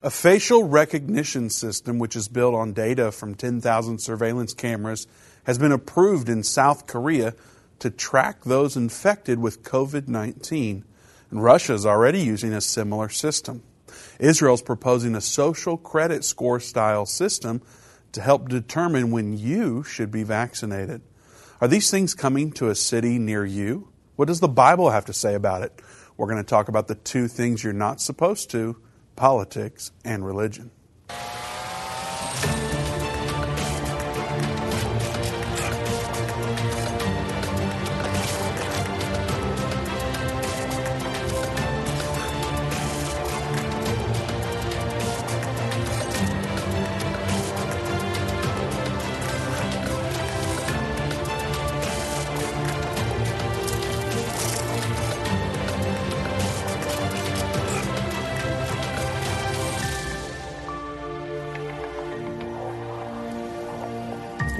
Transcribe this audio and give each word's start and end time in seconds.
A 0.00 0.10
facial 0.10 0.62
recognition 0.62 1.50
system, 1.50 1.98
which 1.98 2.14
is 2.14 2.28
built 2.28 2.54
on 2.54 2.72
data 2.72 3.10
from 3.10 3.34
10,000 3.34 3.98
surveillance 3.98 4.54
cameras, 4.54 5.08
has 5.42 5.58
been 5.58 5.72
approved 5.72 6.28
in 6.28 6.44
South 6.44 6.86
Korea 6.86 7.34
to 7.80 7.90
track 7.90 8.44
those 8.44 8.76
infected 8.76 9.40
with 9.40 9.64
COVID 9.64 10.06
19. 10.06 10.84
And 11.32 11.42
Russia 11.42 11.74
is 11.74 11.84
already 11.84 12.20
using 12.20 12.52
a 12.52 12.60
similar 12.60 13.08
system. 13.08 13.64
Israel 14.20 14.54
is 14.54 14.62
proposing 14.62 15.16
a 15.16 15.20
social 15.20 15.76
credit 15.76 16.22
score 16.22 16.60
style 16.60 17.04
system 17.04 17.60
to 18.12 18.20
help 18.20 18.48
determine 18.48 19.10
when 19.10 19.36
you 19.36 19.82
should 19.82 20.12
be 20.12 20.22
vaccinated. 20.22 21.02
Are 21.60 21.66
these 21.66 21.90
things 21.90 22.14
coming 22.14 22.52
to 22.52 22.70
a 22.70 22.76
city 22.76 23.18
near 23.18 23.44
you? 23.44 23.88
What 24.14 24.28
does 24.28 24.38
the 24.38 24.46
Bible 24.46 24.90
have 24.90 25.06
to 25.06 25.12
say 25.12 25.34
about 25.34 25.62
it? 25.62 25.82
We're 26.16 26.28
going 26.28 26.38
to 26.44 26.48
talk 26.48 26.68
about 26.68 26.86
the 26.86 26.94
two 26.94 27.26
things 27.26 27.64
you're 27.64 27.72
not 27.72 28.00
supposed 28.00 28.48
to 28.52 28.76
politics, 29.18 29.90
and 30.04 30.24
religion. 30.24 30.70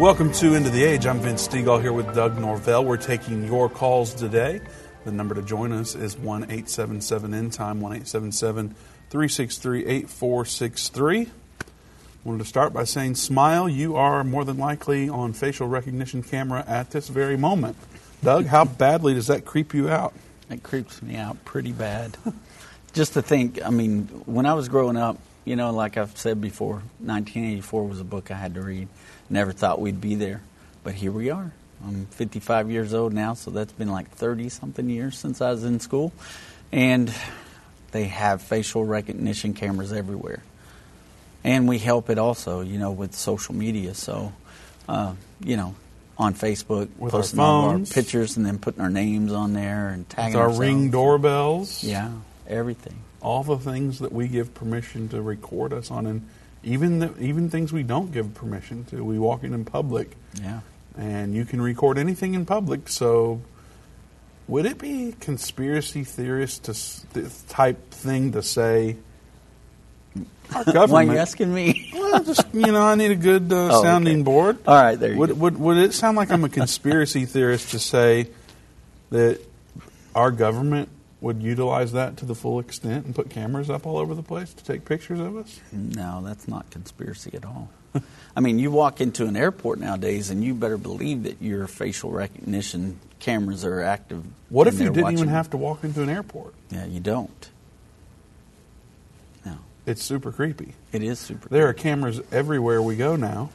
Welcome 0.09 0.33
to 0.33 0.55
End 0.55 0.64
of 0.64 0.73
the 0.73 0.84
Age. 0.84 1.06
I'm 1.06 1.20
Vince 1.20 1.47
Stegall 1.47 1.83
here 1.83 1.92
with 1.92 2.14
Doug 2.14 2.39
Norvell. 2.39 2.83
We're 2.83 2.97
taking 2.97 3.45
your 3.45 3.69
calls 3.69 4.15
today. 4.15 4.62
The 5.05 5.12
number 5.12 5.34
to 5.34 5.42
join 5.42 5.70
us 5.70 5.95
is 5.95 6.17
1 6.17 6.45
877 6.45 7.34
End 7.34 7.53
Time, 7.53 7.83
1 7.83 7.92
877 7.92 8.75
363 9.11 9.84
8463. 9.84 11.28
Wanted 12.25 12.39
to 12.39 12.45
start 12.47 12.73
by 12.73 12.84
saying, 12.84 13.17
Smile, 13.17 13.69
you 13.69 13.97
are 13.97 14.25
more 14.25 14.47
than 14.47 14.56
likely 14.56 15.11
on 15.11 15.34
facial 15.34 15.69
recognition 15.69 16.22
camera 16.22 16.65
at 16.67 16.91
this 16.93 17.09
very 17.09 17.37
moment. 17.37 17.77
Doug, 18.25 18.47
how 18.47 18.65
badly 18.65 19.12
does 19.12 19.27
that 19.27 19.45
creep 19.45 19.75
you 19.75 19.91
out? 19.91 20.15
It 20.48 20.62
creeps 20.62 21.03
me 21.03 21.17
out 21.17 21.45
pretty 21.45 21.72
bad. 21.72 22.17
Just 22.95 23.12
to 23.12 23.20
think, 23.20 23.62
I 23.62 23.69
mean, 23.69 24.06
when 24.25 24.47
I 24.47 24.55
was 24.55 24.70
growing 24.70 24.97
up, 24.97 25.19
you 25.44 25.56
know, 25.56 25.72
like 25.72 25.97
I've 25.97 26.17
said 26.17 26.41
before, 26.41 26.83
1984 27.00 27.86
was 27.86 28.00
a 28.00 28.05
book 28.05 28.31
I 28.31 28.34
had 28.34 28.55
to 28.55 28.62
read. 28.62 28.89
Never 29.31 29.53
thought 29.53 29.81
we'd 29.81 30.00
be 30.00 30.14
there, 30.14 30.42
but 30.84 30.94
here 30.94 31.12
we 31.12 31.31
are. 31.31 31.53
I'm 31.86 32.06
55 32.06 32.70
years 32.70 32.92
old 32.92 33.12
now, 33.12 33.34
so 33.34 33.50
that's 33.50 33.72
been 33.72 33.91
like 33.91 34.11
30 34.11 34.48
something 34.48 34.89
years 34.89 35.16
since 35.16 35.41
I 35.41 35.50
was 35.50 35.64
in 35.64 35.81
school. 35.81 36.12
And 36.72 37.12
they 37.92 38.05
have 38.05 38.42
facial 38.42 38.84
recognition 38.84 39.55
cameras 39.55 39.92
everywhere. 39.92 40.42
And 41.44 41.69
we 41.69 41.78
help 41.78 42.11
it 42.11 42.19
also, 42.19 42.61
you 42.61 42.78
know, 42.78 42.91
with 42.91 43.14
social 43.14 43.55
media. 43.55 43.94
So, 43.94 44.33
uh, 44.89 45.14
you 45.41 45.56
know, 45.56 45.75
on 46.19 46.34
Facebook, 46.34 46.89
with 46.98 47.12
posting 47.12 47.39
our 47.39 47.47
all 47.47 47.69
our 47.69 47.78
pictures 47.78 48.36
and 48.36 48.44
then 48.44 48.59
putting 48.59 48.81
our 48.81 48.91
names 48.91 49.33
on 49.33 49.53
there 49.53 49.89
and 49.89 50.09
tagging 50.09 50.34
with 50.34 50.36
our 50.36 50.42
ourselves. 50.48 50.59
ring 50.59 50.91
doorbells. 50.91 51.84
Yeah, 51.84 52.11
everything. 52.48 53.02
All 53.20 53.44
the 53.44 53.58
things 53.58 53.98
that 54.00 54.12
we 54.12 54.28
give 54.28 54.54
permission 54.54 55.08
to 55.10 55.22
record 55.22 55.72
us 55.72 55.91
on. 55.91 56.06
And 56.06 56.28
even 56.62 56.98
the, 56.98 57.18
even 57.18 57.50
things 57.50 57.72
we 57.72 57.82
don't 57.82 58.12
give 58.12 58.34
permission 58.34 58.84
to. 58.86 59.04
We 59.04 59.18
walk 59.18 59.44
in 59.44 59.54
in 59.54 59.64
public, 59.64 60.16
yeah, 60.41 60.60
and 60.96 61.34
you 61.34 61.44
can 61.44 61.60
record 61.60 61.98
anything 61.98 62.34
in 62.34 62.46
public. 62.46 62.88
So, 62.88 63.41
would 64.47 64.66
it 64.66 64.78
be 64.78 65.14
conspiracy 65.20 66.04
theorist 66.04 66.64
to 66.64 67.31
type 67.48 67.91
thing 67.91 68.32
to 68.32 68.42
say? 68.42 68.97
Our 70.54 70.64
government. 70.64 70.91
Why 70.91 71.04
are 71.04 71.14
you 71.14 71.19
asking 71.19 71.54
me? 71.54 71.91
well, 71.94 72.25
just 72.25 72.47
you 72.53 72.72
know, 72.72 72.82
I 72.82 72.94
need 72.94 73.12
a 73.12 73.16
good 73.16 73.53
uh, 73.53 73.69
oh, 73.78 73.82
sounding 73.82 74.16
okay. 74.16 74.22
board. 74.22 74.58
All 74.66 74.75
right, 74.75 74.98
there 74.98 75.12
you 75.12 75.19
would, 75.19 75.31
go. 75.31 75.34
Would, 75.37 75.58
would 75.58 75.76
it 75.76 75.94
sound 75.94 76.16
like 76.16 76.31
I'm 76.31 76.44
a 76.44 76.48
conspiracy 76.48 77.25
theorist 77.25 77.70
to 77.70 77.78
say 77.78 78.28
that 79.10 79.41
our 80.14 80.31
government 80.31 80.88
would 81.21 81.43
utilize 81.43 81.93
that 81.93 82.17
to 82.19 82.25
the 82.25 82.34
full 82.34 82.61
extent 82.61 83.05
and 83.06 83.15
put 83.15 83.29
cameras 83.29 83.69
up 83.69 83.87
all 83.87 83.99
over 83.99 84.15
the 84.15 84.23
place 84.23 84.53
to 84.55 84.65
take 84.65 84.84
pictures 84.84 85.19
of 85.19 85.37
us? 85.37 85.61
No, 85.73 86.23
that's 86.25 86.47
not 86.47 86.71
conspiracy 86.71 87.31
at 87.34 87.45
all. 87.45 87.71
I 88.37 88.41
mean, 88.41 88.59
you 88.59 88.71
walk 88.71 89.01
into 89.01 89.27
an 89.27 89.37
airport 89.37 89.81
nowadays, 89.81 90.31
and 90.31 90.45
you 90.45 90.55
better 90.55 90.79
believe 90.79 91.25
that 91.25 91.43
your 91.43 91.67
facial 91.67 92.11
recognition 92.11 93.01
cameras 93.19 93.65
are 93.65 93.83
active. 93.83 94.25
What 94.49 94.69
if 94.69 94.79
you 94.79 94.93
didn't 94.93 95.12
even 95.12 95.29
have 95.29 95.51
to 95.51 95.56
walk 95.56 95.83
into 95.84 96.03
an 96.03 96.09
airport? 96.09 96.55
Yeah, 96.71 96.84
you 96.84 97.01
don't. 97.01 97.50
No. 99.45 99.59
It's 99.87 100.03
super 100.03 100.31
creepy. 100.31 100.75
It 100.93 101.03
is 101.03 101.19
super. 101.19 101.49
There 101.49 101.65
creepy. 101.73 101.81
are 101.81 101.83
cameras 101.83 102.21
everywhere 102.31 102.81
we 102.81 102.97
go 102.97 103.17
now. 103.17 103.50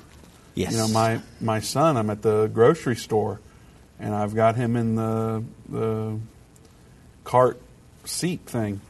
Yes. 0.55 0.73
You 0.73 0.79
know, 0.79 0.87
my 0.89 1.21
my 1.39 1.61
son. 1.61 1.97
I'm 1.97 2.09
at 2.09 2.21
the 2.21 2.47
grocery 2.47 2.95
store, 2.95 3.39
and 3.99 4.13
I've 4.13 4.35
got 4.35 4.55
him 4.55 4.75
in 4.75 4.95
the 4.95 5.43
the 5.69 6.19
cart 7.23 7.59
seat 8.05 8.41
thing, 8.41 8.81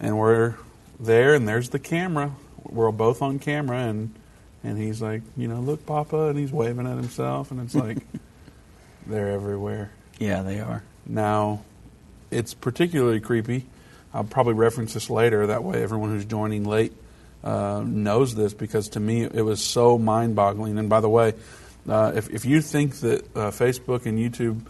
and 0.00 0.18
we're 0.18 0.54
there, 1.00 1.34
and 1.34 1.46
there's 1.46 1.70
the 1.70 1.78
camera. 1.78 2.32
We're 2.62 2.92
both 2.92 3.22
on 3.22 3.38
camera, 3.38 3.78
and 3.78 4.14
and 4.62 4.78
he's 4.78 5.02
like, 5.02 5.22
you 5.36 5.46
know, 5.48 5.60
look, 5.60 5.84
Papa, 5.84 6.28
and 6.28 6.38
he's 6.38 6.52
waving 6.52 6.86
at 6.86 6.96
himself, 6.96 7.50
and 7.50 7.60
it's 7.60 7.74
like 7.74 7.98
they're 9.06 9.30
everywhere. 9.30 9.90
Yeah, 10.18 10.42
they 10.42 10.60
are. 10.60 10.82
Now, 11.06 11.64
it's 12.30 12.54
particularly 12.54 13.20
creepy. 13.20 13.66
I'll 14.12 14.24
probably 14.24 14.54
reference 14.54 14.94
this 14.94 15.10
later. 15.10 15.48
That 15.48 15.64
way, 15.64 15.82
everyone 15.82 16.10
who's 16.10 16.24
joining 16.24 16.64
late 16.64 16.92
uh, 17.42 17.82
knows 17.84 18.34
this 18.34 18.54
because 18.54 18.90
to 18.90 19.00
me, 19.00 19.24
it 19.24 19.42
was 19.42 19.62
so 19.62 19.98
mind 19.98 20.36
boggling. 20.36 20.78
And 20.78 20.88
by 20.88 21.00
the 21.00 21.08
way, 21.08 21.34
uh, 21.88 22.12
if, 22.14 22.30
if 22.30 22.44
you 22.44 22.62
think 22.62 22.96
that 23.00 23.24
uh, 23.36 23.50
Facebook 23.50 24.06
and 24.06 24.18
YouTube 24.18 24.64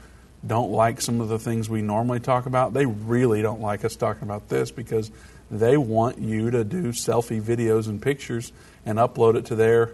don't 0.46 0.70
like 0.70 1.00
some 1.00 1.20
of 1.20 1.28
the 1.28 1.38
things 1.38 1.68
we 1.68 1.82
normally 1.82 2.20
talk 2.20 2.46
about, 2.46 2.72
they 2.72 2.86
really 2.86 3.42
don't 3.42 3.60
like 3.60 3.84
us 3.84 3.96
talking 3.96 4.22
about 4.22 4.48
this 4.48 4.70
because 4.70 5.10
they 5.50 5.76
want 5.76 6.18
you 6.18 6.50
to 6.50 6.64
do 6.64 6.88
selfie 6.88 7.40
videos 7.40 7.88
and 7.88 8.00
pictures 8.00 8.52
and 8.84 8.98
upload 8.98 9.36
it 9.36 9.46
to 9.46 9.54
their 9.54 9.92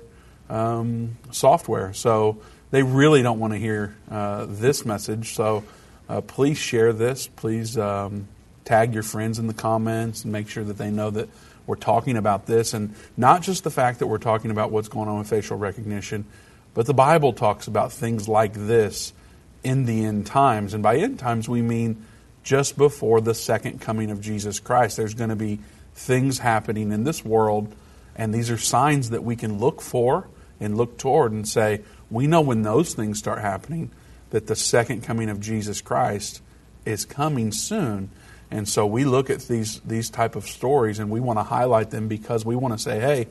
um, 0.49 1.16
software. 1.31 1.93
So 1.93 2.41
they 2.71 2.83
really 2.83 3.22
don't 3.22 3.38
want 3.38 3.53
to 3.53 3.59
hear 3.59 3.97
uh, 4.11 4.47
this 4.49 4.84
message. 4.84 5.34
So 5.34 5.65
uh, 6.09 6.21
please 6.21 6.59
share 6.59 6.93
this. 6.93 7.27
Please 7.27 7.78
um, 7.78 8.28
tag 8.65 8.94
your 8.94 9.03
friends 9.03 9.38
in 9.38 9.47
the 9.47 9.55
comments 9.55 10.25
and 10.25 10.32
make 10.32 10.49
sure 10.49 10.65
that 10.65 10.78
they 10.78 10.91
know 10.91 11.11
that 11.11 11.28
we're 11.67 11.77
talking 11.77 12.17
about 12.17 12.47
this 12.47 12.75
and 12.75 12.94
not 13.17 13.43
just 13.43 13.62
the 13.62 13.71
fact 13.71 14.00
that 14.00 14.09
we're 14.09 14.19
talking 14.19 14.50
about 14.50 14.72
what's 14.72 14.88
going 14.88 15.09
on 15.09 15.19
with 15.19 15.28
facial 15.28 15.56
recognition, 15.56 16.25
but 16.75 16.87
the 16.87 16.94
Bible 16.94 17.32
talks 17.32 17.67
about 17.69 17.93
things 17.93 18.28
like 18.28 18.55
this 18.55 19.12
in 19.62 19.87
the 19.87 20.04
end 20.04 20.26
times. 20.26 20.75
And 20.75 20.82
by 20.82 20.97
end 20.97 21.19
times, 21.19 21.48
we 21.48 21.62
mean 21.62 22.04
just 22.43 22.76
before 22.76 23.21
the 23.21 23.34
second 23.34 23.81
coming 23.81 24.10
of 24.10 24.21
Jesus 24.21 24.60
Christ. 24.60 24.97
There's 24.97 25.15
going 25.15 25.31
to 25.31 25.37
be 25.37 25.60
things 25.94 26.38
happening 26.38 26.93
in 26.93 27.04
this 27.04 27.25
world, 27.25 27.75
and 28.16 28.34
these 28.34 28.50
are 28.50 28.59
signs 28.59 29.10
that 29.10 29.22
we 29.22 29.37
can 29.37 29.59
look 29.59 29.81
for 29.81 30.28
and 30.59 30.76
look 30.76 30.99
toward 30.99 31.32
and 31.32 31.47
say, 31.47 31.82
we 32.10 32.26
know 32.26 32.41
when 32.41 32.62
those 32.62 32.94
things 32.94 33.19
start 33.19 33.41
happening 33.41 33.91
that 34.31 34.47
the 34.47 34.56
second 34.56 35.03
coming 35.03 35.28
of 35.28 35.41
Jesus 35.41 35.81
Christ 35.81 36.43
is 36.84 37.04
coming 37.04 37.53
soon. 37.53 38.10
And 38.50 38.69
so 38.69 38.87
we 38.87 39.04
look 39.04 39.31
at 39.31 39.43
these 39.43 39.81
these 39.81 40.10
type 40.10 40.34
of 40.34 40.47
stories 40.47 40.99
and 40.99 41.10
we 41.10 41.20
want 41.20 41.38
to 41.38 41.44
highlight 41.44 41.91
them 41.91 42.09
because 42.09 42.44
we 42.44 42.56
want 42.56 42.75
to 42.75 42.78
say, 42.78 42.99
hey, 42.99 43.28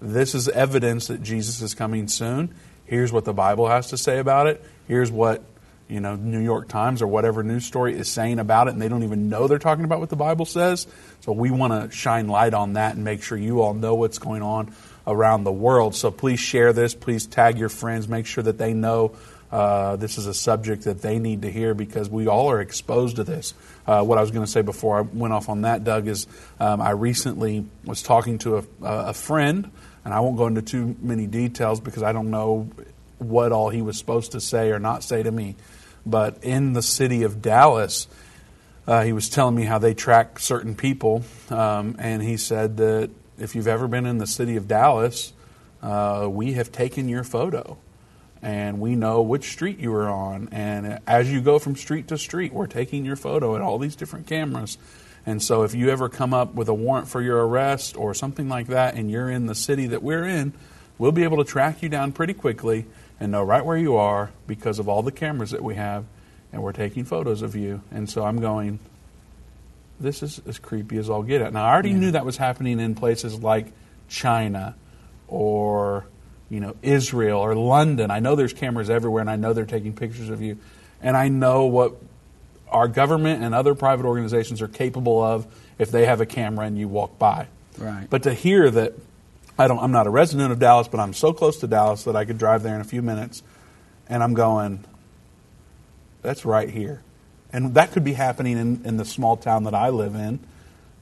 this 0.00 0.34
is 0.34 0.48
evidence 0.48 1.08
that 1.08 1.22
Jesus 1.22 1.60
is 1.60 1.74
coming 1.74 2.08
soon. 2.08 2.54
Here's 2.84 3.12
what 3.12 3.24
the 3.24 3.34
Bible 3.34 3.68
has 3.68 3.90
to 3.90 3.96
say 3.96 4.18
about 4.18 4.46
it. 4.46 4.64
Here's 4.88 5.10
what 5.10 5.44
you 5.92 6.00
know, 6.00 6.16
New 6.16 6.40
York 6.40 6.68
Times 6.68 7.02
or 7.02 7.06
whatever 7.06 7.42
news 7.42 7.66
story 7.66 7.94
is 7.94 8.08
saying 8.08 8.38
about 8.38 8.66
it, 8.66 8.72
and 8.72 8.80
they 8.80 8.88
don't 8.88 9.02
even 9.02 9.28
know 9.28 9.46
they're 9.46 9.58
talking 9.58 9.84
about 9.84 10.00
what 10.00 10.08
the 10.08 10.16
Bible 10.16 10.46
says. 10.46 10.86
So 11.20 11.32
we 11.32 11.50
want 11.50 11.90
to 11.90 11.94
shine 11.94 12.28
light 12.28 12.54
on 12.54 12.72
that 12.72 12.94
and 12.94 13.04
make 13.04 13.22
sure 13.22 13.36
you 13.36 13.60
all 13.60 13.74
know 13.74 13.94
what's 13.94 14.18
going 14.18 14.40
on 14.40 14.72
around 15.06 15.44
the 15.44 15.52
world. 15.52 15.94
So 15.94 16.10
please 16.10 16.40
share 16.40 16.72
this. 16.72 16.94
Please 16.94 17.26
tag 17.26 17.58
your 17.58 17.68
friends. 17.68 18.08
Make 18.08 18.24
sure 18.24 18.42
that 18.42 18.56
they 18.56 18.72
know 18.72 19.14
uh, 19.50 19.96
this 19.96 20.16
is 20.16 20.26
a 20.26 20.32
subject 20.32 20.84
that 20.84 21.02
they 21.02 21.18
need 21.18 21.42
to 21.42 21.50
hear 21.50 21.74
because 21.74 22.08
we 22.08 22.26
all 22.26 22.50
are 22.50 22.62
exposed 22.62 23.16
to 23.16 23.24
this. 23.24 23.52
Uh, 23.86 24.02
what 24.02 24.16
I 24.16 24.22
was 24.22 24.30
going 24.30 24.46
to 24.46 24.50
say 24.50 24.62
before 24.62 24.98
I 24.98 25.02
went 25.02 25.34
off 25.34 25.50
on 25.50 25.62
that, 25.62 25.84
Doug, 25.84 26.08
is 26.08 26.26
um, 26.58 26.80
I 26.80 26.92
recently 26.92 27.66
was 27.84 28.02
talking 28.02 28.38
to 28.38 28.56
a, 28.56 28.64
a 28.80 29.12
friend, 29.12 29.70
and 30.06 30.14
I 30.14 30.20
won't 30.20 30.38
go 30.38 30.46
into 30.46 30.62
too 30.62 30.96
many 31.02 31.26
details 31.26 31.80
because 31.80 32.02
I 32.02 32.12
don't 32.12 32.30
know 32.30 32.70
what 33.18 33.52
all 33.52 33.68
he 33.68 33.82
was 33.82 33.98
supposed 33.98 34.32
to 34.32 34.40
say 34.40 34.70
or 34.70 34.78
not 34.78 35.04
say 35.04 35.22
to 35.22 35.30
me. 35.30 35.54
But 36.04 36.42
in 36.42 36.72
the 36.72 36.82
city 36.82 37.22
of 37.22 37.40
Dallas, 37.40 38.08
uh, 38.86 39.02
he 39.02 39.12
was 39.12 39.28
telling 39.28 39.54
me 39.54 39.64
how 39.64 39.78
they 39.78 39.94
track 39.94 40.38
certain 40.38 40.74
people, 40.74 41.22
um, 41.50 41.96
and 41.98 42.22
he 42.22 42.36
said 42.36 42.78
that 42.78 43.10
if 43.38 43.54
you've 43.54 43.68
ever 43.68 43.88
been 43.88 44.06
in 44.06 44.18
the 44.18 44.26
city 44.26 44.56
of 44.56 44.68
Dallas, 44.68 45.32
uh, 45.82 46.28
we 46.30 46.52
have 46.54 46.70
taken 46.70 47.08
your 47.08 47.24
photo 47.24 47.76
and 48.42 48.80
we 48.80 48.96
know 48.96 49.22
which 49.22 49.50
street 49.50 49.78
you 49.78 49.92
were 49.92 50.08
on. 50.08 50.48
And 50.50 50.98
as 51.06 51.32
you 51.32 51.40
go 51.40 51.60
from 51.60 51.76
street 51.76 52.08
to 52.08 52.18
street, 52.18 52.52
we're 52.52 52.66
taking 52.66 53.04
your 53.04 53.16
photo 53.16 53.54
at 53.54 53.62
all 53.62 53.78
these 53.78 53.94
different 53.94 54.26
cameras. 54.26 54.78
And 55.24 55.40
so 55.40 55.62
if 55.62 55.74
you 55.74 55.90
ever 55.90 56.08
come 56.08 56.34
up 56.34 56.54
with 56.54 56.68
a 56.68 56.74
warrant 56.74 57.06
for 57.06 57.22
your 57.22 57.46
arrest 57.46 57.96
or 57.96 58.14
something 58.14 58.48
like 58.48 58.66
that 58.66 58.96
and 58.96 59.10
you're 59.10 59.30
in 59.30 59.46
the 59.46 59.54
city 59.54 59.86
that 59.88 60.02
we're 60.02 60.24
in, 60.24 60.52
we'll 60.98 61.12
be 61.12 61.22
able 61.22 61.36
to 61.36 61.44
track 61.44 61.82
you 61.82 61.88
down 61.88 62.10
pretty 62.10 62.34
quickly 62.34 62.86
and 63.22 63.30
know 63.30 63.44
right 63.44 63.64
where 63.64 63.76
you 63.76 63.94
are 63.94 64.32
because 64.48 64.80
of 64.80 64.88
all 64.88 65.00
the 65.04 65.12
cameras 65.12 65.52
that 65.52 65.62
we 65.62 65.76
have 65.76 66.04
and 66.52 66.60
we're 66.60 66.72
taking 66.72 67.04
photos 67.04 67.40
of 67.40 67.54
you. 67.54 67.80
And 67.92 68.10
so 68.10 68.24
I'm 68.24 68.40
going, 68.40 68.80
this 70.00 70.24
is 70.24 70.42
as 70.44 70.58
creepy 70.58 70.98
as 70.98 71.08
I'll 71.08 71.22
get 71.22 71.40
at. 71.40 71.52
Now, 71.52 71.64
I 71.64 71.72
already 71.72 71.92
knew 71.92 72.10
that 72.10 72.26
was 72.26 72.36
happening 72.36 72.80
in 72.80 72.96
places 72.96 73.40
like 73.40 73.72
China 74.08 74.74
or 75.28 76.04
you 76.50 76.58
know 76.58 76.74
Israel 76.82 77.38
or 77.38 77.54
London. 77.54 78.10
I 78.10 78.18
know 78.18 78.34
there's 78.34 78.52
cameras 78.52 78.90
everywhere, 78.90 79.20
and 79.20 79.30
I 79.30 79.36
know 79.36 79.52
they're 79.52 79.66
taking 79.66 79.94
pictures 79.94 80.28
of 80.28 80.42
you, 80.42 80.58
and 81.00 81.16
I 81.16 81.28
know 81.28 81.66
what 81.66 81.94
our 82.68 82.88
government 82.88 83.44
and 83.44 83.54
other 83.54 83.76
private 83.76 84.04
organizations 84.04 84.60
are 84.60 84.68
capable 84.68 85.22
of 85.22 85.46
if 85.78 85.92
they 85.92 86.06
have 86.06 86.20
a 86.20 86.26
camera 86.26 86.66
and 86.66 86.76
you 86.76 86.88
walk 86.88 87.20
by. 87.20 87.46
Right. 87.78 88.08
But 88.10 88.24
to 88.24 88.34
hear 88.34 88.68
that, 88.68 88.94
I 89.58 89.68
don't. 89.68 89.78
I'm 89.78 89.92
not 89.92 90.06
a 90.06 90.10
resident 90.10 90.52
of 90.52 90.58
Dallas, 90.58 90.88
but 90.88 91.00
I'm 91.00 91.12
so 91.12 91.32
close 91.32 91.58
to 91.60 91.66
Dallas 91.66 92.04
that 92.04 92.16
I 92.16 92.24
could 92.24 92.38
drive 92.38 92.62
there 92.62 92.74
in 92.74 92.80
a 92.80 92.84
few 92.84 93.02
minutes, 93.02 93.42
and 94.08 94.22
I'm 94.22 94.34
going. 94.34 94.84
That's 96.22 96.44
right 96.44 96.70
here, 96.70 97.02
and 97.52 97.74
that 97.74 97.92
could 97.92 98.04
be 98.04 98.12
happening 98.12 98.56
in, 98.56 98.82
in 98.84 98.96
the 98.96 99.04
small 99.04 99.36
town 99.36 99.64
that 99.64 99.74
I 99.74 99.90
live 99.90 100.14
in. 100.14 100.38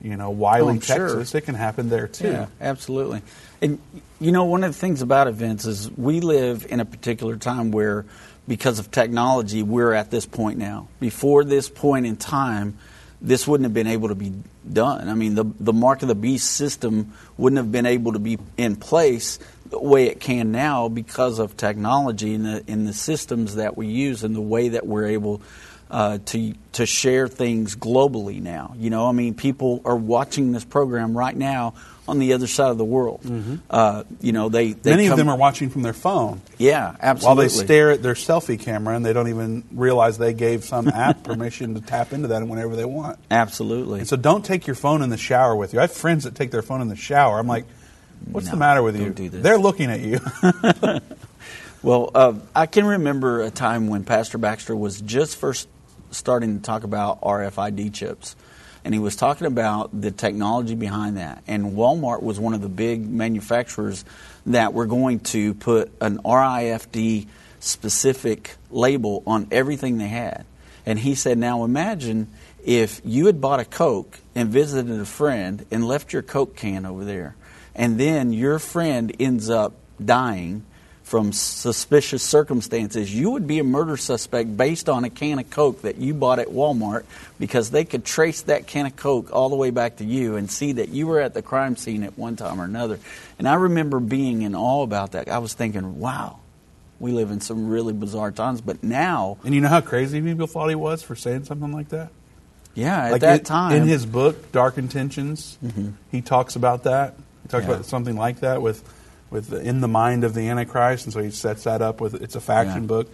You 0.02 0.17
know, 0.17 0.31
Wylie, 0.31 0.79
oh, 0.79 0.81
sure. 0.81 1.08
Texas. 1.08 1.35
It 1.35 1.43
can 1.43 1.55
happen 1.55 1.91
there 1.91 2.08
too. 2.08 2.29
Yeah, 2.29 2.47
absolutely. 2.61 3.23
And 3.61 3.79
you 4.19 4.32
know, 4.32 4.47
one 4.47 4.64
of 4.64 4.73
the 4.73 4.79
things 4.79 5.02
about 5.02 5.29
events 5.29 5.67
is 5.67 5.91
we 5.91 6.20
live 6.20 6.67
in 6.69 6.81
a 6.81 6.85
particular 6.85 7.37
time 7.37 7.70
where, 7.70 8.06
because 8.49 8.79
of 8.79 8.91
technology, 8.91 9.62
we're 9.62 9.93
at 9.93 10.11
this 10.11 10.25
point 10.25 10.58
now. 10.58 10.88
Before 11.00 11.44
this 11.44 11.69
point 11.69 12.06
in 12.06 12.17
time, 12.17 12.79
this 13.22 13.46
wouldn't 13.46 13.64
have 13.64 13.75
been 13.75 13.87
able 13.87 14.08
to 14.08 14.14
be 14.14 14.32
done. 14.70 15.08
I 15.08 15.14
mean, 15.14 15.34
the 15.34 15.44
the 15.61 15.72
mark 15.72 16.02
of 16.02 16.08
the 16.08 16.14
beast 16.14 16.50
system 16.50 17.12
wouldn't 17.37 17.58
have 17.58 17.70
been 17.70 17.87
able 17.87 18.12
to 18.12 18.19
be 18.19 18.38
in 18.56 18.76
place 18.76 19.38
the 19.69 19.78
way 19.78 20.06
it 20.06 20.20
can 20.20 20.52
now 20.52 20.88
because 20.88 21.38
of 21.38 21.56
technology 21.56 22.34
and 22.34 22.44
the 22.44 22.64
in 22.67 22.84
the 22.84 22.93
systems 22.93 23.56
that 23.56 23.76
we 23.76 23.87
use 23.87 24.25
and 24.25 24.34
the 24.34 24.40
way 24.40 24.70
that 24.70 24.87
we're 24.87 25.06
able 25.06 25.43
uh, 25.90 26.19
to 26.26 26.55
to 26.72 26.87
share 26.87 27.28
things 27.28 27.76
globally 27.76 28.40
now. 28.40 28.75
You 28.78 28.90
know, 28.90 29.08
I 29.08 29.12
mean, 29.12 29.34
people 29.34 29.82
are 29.84 29.96
watching 29.96 30.52
this 30.52 30.64
program 30.64 31.16
right 31.16 31.37
now 31.37 31.75
on 32.10 32.18
the 32.18 32.32
other 32.34 32.46
side 32.46 32.70
of 32.70 32.76
the 32.78 32.84
world. 32.84 33.20
Uh, 33.70 34.04
you 34.20 34.32
know, 34.32 34.48
they, 34.48 34.72
they 34.72 34.90
Many 34.90 35.04
come- 35.04 35.12
of 35.12 35.16
them 35.18 35.28
are 35.28 35.36
watching 35.36 35.70
from 35.70 35.82
their 35.82 35.92
phone 35.94 36.40
yeah, 36.58 36.94
absolutely. 37.00 37.26
while 37.26 37.34
they 37.36 37.48
stare 37.48 37.90
at 37.92 38.02
their 38.02 38.14
selfie 38.14 38.58
camera 38.60 38.94
and 38.96 39.06
they 39.06 39.12
don't 39.12 39.28
even 39.28 39.64
realize 39.72 40.18
they 40.18 40.34
gave 40.34 40.64
some 40.64 40.88
app 41.06 41.22
permission 41.22 41.74
to 41.74 41.80
tap 41.80 42.12
into 42.12 42.28
that 42.28 42.46
whenever 42.46 42.76
they 42.76 42.84
want. 42.84 43.18
absolutely. 43.30 44.00
And 44.00 44.08
so 44.08 44.16
don't 44.16 44.44
take 44.44 44.66
your 44.66 44.76
phone 44.76 45.02
in 45.02 45.08
the 45.10 45.16
shower 45.16 45.56
with 45.56 45.72
you. 45.72 45.78
I 45.78 45.82
have 45.82 45.92
friends 45.92 46.24
that 46.24 46.34
take 46.34 46.50
their 46.50 46.62
phone 46.62 46.80
in 46.82 46.88
the 46.88 46.96
shower. 46.96 47.38
I'm 47.38 47.46
like, 47.46 47.64
what's 48.30 48.46
No, 48.46 48.52
the 48.52 48.58
matter 48.58 48.82
with 48.82 48.98
you? 49.00 49.10
They're 49.30 49.58
looking 49.58 49.90
at 49.90 50.00
you. 50.00 50.18
Well, 51.82 52.10
uh, 52.14 52.34
I 52.54 52.66
can 52.66 52.84
remember 52.84 53.40
a 53.40 53.50
time 53.50 53.88
when 53.88 54.04
Pastor 54.04 54.36
Baxter 54.36 54.76
was 54.76 55.00
just 55.00 55.36
first 55.36 55.66
starting 56.10 56.58
to 56.58 56.62
talk 56.62 56.84
about 56.84 57.22
RFID 57.22 57.94
chips. 57.94 58.36
And 58.84 58.94
he 58.94 59.00
was 59.00 59.16
talking 59.16 59.46
about 59.46 59.98
the 60.00 60.10
technology 60.10 60.74
behind 60.74 61.16
that. 61.16 61.42
And 61.46 61.72
Walmart 61.72 62.22
was 62.22 62.40
one 62.40 62.54
of 62.54 62.62
the 62.62 62.68
big 62.68 63.06
manufacturers 63.08 64.04
that 64.46 64.72
were 64.72 64.86
going 64.86 65.20
to 65.20 65.54
put 65.54 65.92
an 66.00 66.18
RIFD 66.18 67.26
specific 67.60 68.56
label 68.70 69.22
on 69.26 69.48
everything 69.50 69.98
they 69.98 70.08
had. 70.08 70.46
And 70.86 70.98
he 70.98 71.14
said, 71.14 71.36
now 71.36 71.64
imagine 71.64 72.28
if 72.64 73.00
you 73.04 73.26
had 73.26 73.40
bought 73.40 73.60
a 73.60 73.64
Coke 73.64 74.18
and 74.34 74.48
visited 74.48 74.98
a 74.98 75.04
friend 75.04 75.64
and 75.70 75.86
left 75.86 76.12
your 76.12 76.22
Coke 76.22 76.56
can 76.56 76.86
over 76.86 77.04
there, 77.04 77.36
and 77.74 77.98
then 78.00 78.32
your 78.32 78.58
friend 78.58 79.14
ends 79.20 79.50
up 79.50 79.74
dying 80.02 80.64
from 81.10 81.32
suspicious 81.32 82.22
circumstances, 82.22 83.12
you 83.12 83.32
would 83.32 83.44
be 83.44 83.58
a 83.58 83.64
murder 83.64 83.96
suspect 83.96 84.56
based 84.56 84.88
on 84.88 85.02
a 85.02 85.10
can 85.10 85.40
of 85.40 85.50
Coke 85.50 85.82
that 85.82 85.96
you 85.96 86.14
bought 86.14 86.38
at 86.38 86.46
Walmart 86.46 87.02
because 87.40 87.70
they 87.70 87.84
could 87.84 88.04
trace 88.04 88.42
that 88.42 88.68
can 88.68 88.86
of 88.86 88.94
Coke 88.94 89.32
all 89.32 89.48
the 89.48 89.56
way 89.56 89.70
back 89.70 89.96
to 89.96 90.04
you 90.04 90.36
and 90.36 90.48
see 90.48 90.70
that 90.74 90.90
you 90.90 91.08
were 91.08 91.18
at 91.20 91.34
the 91.34 91.42
crime 91.42 91.74
scene 91.76 92.04
at 92.04 92.16
one 92.16 92.36
time 92.36 92.60
or 92.60 92.64
another. 92.64 93.00
And 93.40 93.48
I 93.48 93.54
remember 93.54 93.98
being 93.98 94.42
in 94.42 94.54
awe 94.54 94.84
about 94.84 95.10
that. 95.12 95.28
I 95.28 95.38
was 95.38 95.52
thinking, 95.52 95.98
wow, 95.98 96.38
we 97.00 97.10
live 97.10 97.32
in 97.32 97.40
some 97.40 97.68
really 97.68 97.92
bizarre 97.92 98.30
times. 98.30 98.60
But 98.60 98.84
now, 98.84 99.38
and 99.42 99.52
you 99.52 99.60
know 99.60 99.68
how 99.68 99.80
crazy 99.80 100.22
people 100.22 100.46
thought 100.46 100.68
he 100.68 100.76
was 100.76 101.02
for 101.02 101.16
saying 101.16 101.42
something 101.44 101.72
like 101.72 101.88
that? 101.88 102.10
yeah, 102.72 103.06
at 103.06 103.10
like 103.12 103.20
that 103.22 103.38
in, 103.40 103.44
time, 103.46 103.72
Mm-hmm. 103.72 103.82
in 103.82 103.88
his 103.88 104.06
book 104.06 104.52
Dark 104.52 104.78
Intentions, 104.78 105.58
he 106.12 106.22
talks 106.22 106.54
about 106.54 106.84
that. 106.84 107.14
He 107.42 107.48
talks 107.48 107.64
Yeah. 107.66 107.72
about 107.72 107.84
something 107.86 108.14
like 108.16 108.40
that 108.40 108.62
with 108.62 108.84
with 109.30 109.48
the, 109.48 109.60
in 109.60 109.80
the 109.80 109.88
mind 109.88 110.24
of 110.24 110.34
the 110.34 110.48
Antichrist, 110.48 111.04
and 111.06 111.12
so 111.12 111.22
he 111.22 111.30
sets 111.30 111.64
that 111.64 111.82
up 111.82 112.00
with 112.00 112.14
it's 112.22 112.34
a 112.34 112.40
faction 112.40 112.82
Yeah. 112.82 112.86
book. 112.88 113.08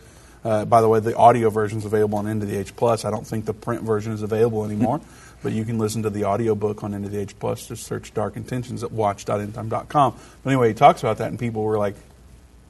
Uh, 0.44 0.64
by 0.64 0.80
the 0.80 0.88
way, 0.88 1.00
the 1.00 1.16
audio 1.16 1.50
version 1.50 1.78
is 1.78 1.84
available 1.84 2.18
on 2.18 2.28
End 2.28 2.42
of 2.42 2.48
the 2.48 2.56
Age 2.56 2.74
Plus. 2.76 3.04
I 3.04 3.10
don't 3.10 3.26
think 3.26 3.46
the 3.46 3.54
print 3.54 3.82
version 3.82 4.12
is 4.12 4.22
available 4.22 4.64
anymore, 4.64 5.00
but 5.42 5.52
you 5.52 5.64
can 5.64 5.76
listen 5.78 6.04
to 6.04 6.10
the 6.10 6.22
audio 6.24 6.54
book 6.54 6.84
on 6.84 6.94
End 6.94 7.04
of 7.04 7.10
the 7.10 7.18
Age 7.18 7.36
Plus. 7.38 7.66
Just 7.66 7.84
search 7.84 8.14
Dark 8.14 8.36
Intentions 8.36 8.84
at 8.84 8.92
watch.endtime.com. 8.92 10.14
But 10.44 10.50
anyway, 10.50 10.68
he 10.68 10.74
talks 10.74 11.00
about 11.02 11.18
that, 11.18 11.28
and 11.30 11.38
people 11.38 11.62
were 11.62 11.78
like, 11.78 11.96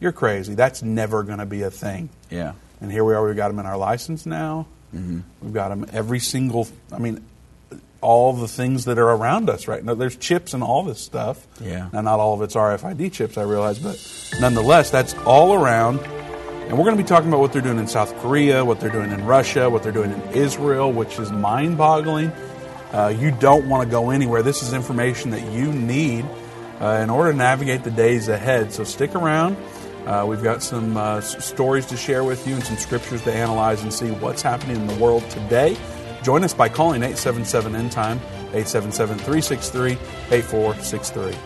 "You're 0.01 0.13
crazy. 0.13 0.55
That's 0.55 0.83
never 0.83 1.23
going 1.23 1.39
to 1.39 1.47
be 1.47 1.63
a 1.63 1.71
thing." 1.71 2.09
yeah, 2.31 2.53
And 2.81 2.91
here 2.91 3.05
we 3.05 3.15
are. 3.15 3.25
We've 3.27 3.37
got 3.37 3.49
them 3.49 3.59
in 3.59 3.67
our 3.67 3.77
license 3.77 4.25
now. 4.27 4.67
Mm-hmm. 4.95 5.21
We've 5.43 5.53
got 5.55 5.69
them 5.69 5.87
every 5.93 6.19
single. 6.21 6.67
I 6.93 6.99
mean, 6.99 7.23
all 8.01 8.33
the 8.33 8.49
things 8.49 8.85
that 8.85 8.99
are 8.99 9.11
around 9.11 9.49
us 9.51 9.67
right 9.69 9.83
now. 9.85 9.95
There's 9.95 10.17
chips 10.17 10.55
and 10.55 10.63
all 10.63 10.83
this 10.83 11.01
stuff. 11.01 11.47
Yeah. 11.61 11.89
Now, 11.93 12.03
not 12.03 12.21
all 12.21 12.35
of 12.35 12.43
it's 12.43 12.55
RFID 12.55 13.13
chips, 13.13 13.37
I 13.39 13.43
realize, 13.43 13.79
but 13.79 13.99
nonetheless, 14.41 14.91
that's 14.91 15.15
all 15.25 15.55
around. 15.55 15.99
And 16.01 16.77
we're 16.77 16.85
going 16.85 16.97
to 16.97 17.03
be 17.03 17.07
talking 17.09 17.29
about 17.29 17.41
what 17.41 17.53
they're 17.53 17.63
doing 17.63 17.79
in 17.79 17.87
South 17.87 18.17
Korea, 18.19 18.65
what 18.65 18.81
they're 18.81 18.91
doing 18.91 19.13
in 19.13 19.25
Russia, 19.25 19.71
what 19.71 19.83
they're 19.85 19.93
doing 19.93 20.13
in 20.13 20.21
Israel, 20.33 20.93
which 20.93 21.19
is 21.19 21.31
mind-boggling. 21.33 22.33
Uh, 22.93 23.09
you 23.17 23.31
don't 23.31 23.69
want 23.69 23.85
to 23.85 23.91
go 23.91 24.11
anywhere. 24.11 24.43
This 24.43 24.63
is 24.63 24.73
information 24.73 25.31
that 25.31 25.43
you 25.53 25.73
need 25.73 26.25
uh, 26.81 27.01
in 27.03 27.11
order 27.11 27.31
to 27.33 27.37
navigate 27.39 27.85
the 27.85 27.91
days 27.91 28.29
ahead. 28.29 28.73
So 28.73 28.85
stick 28.85 29.15
around. 29.15 29.57
Uh, 30.07 30.25
we've 30.29 30.43
got 30.43 30.63
some 30.63 30.97
uh, 30.97 31.17
s- 31.19 31.45
stories 31.45 31.87
to 31.87 31.97
share 31.97 32.23
with 32.25 32.47
you 32.47 32.55
and 32.55 32.63
some 32.65 32.77
scriptures 32.77 33.23
to 33.23 33.33
analyze 33.33 33.83
and 33.83 33.93
see 33.93 34.11
what's 34.13 34.41
happening 34.43 34.77
in 34.77 34.87
the 34.87 34.95
world 34.97 35.29
today. 35.31 35.77
Join 36.27 36.43
us 36.43 36.55
by 36.55 36.69
calling 36.69 37.05
877 37.05 37.77
End 37.77 37.93
Time, 37.93 38.19
877 38.49 39.19
363 39.19 39.93
8463. 40.33 41.39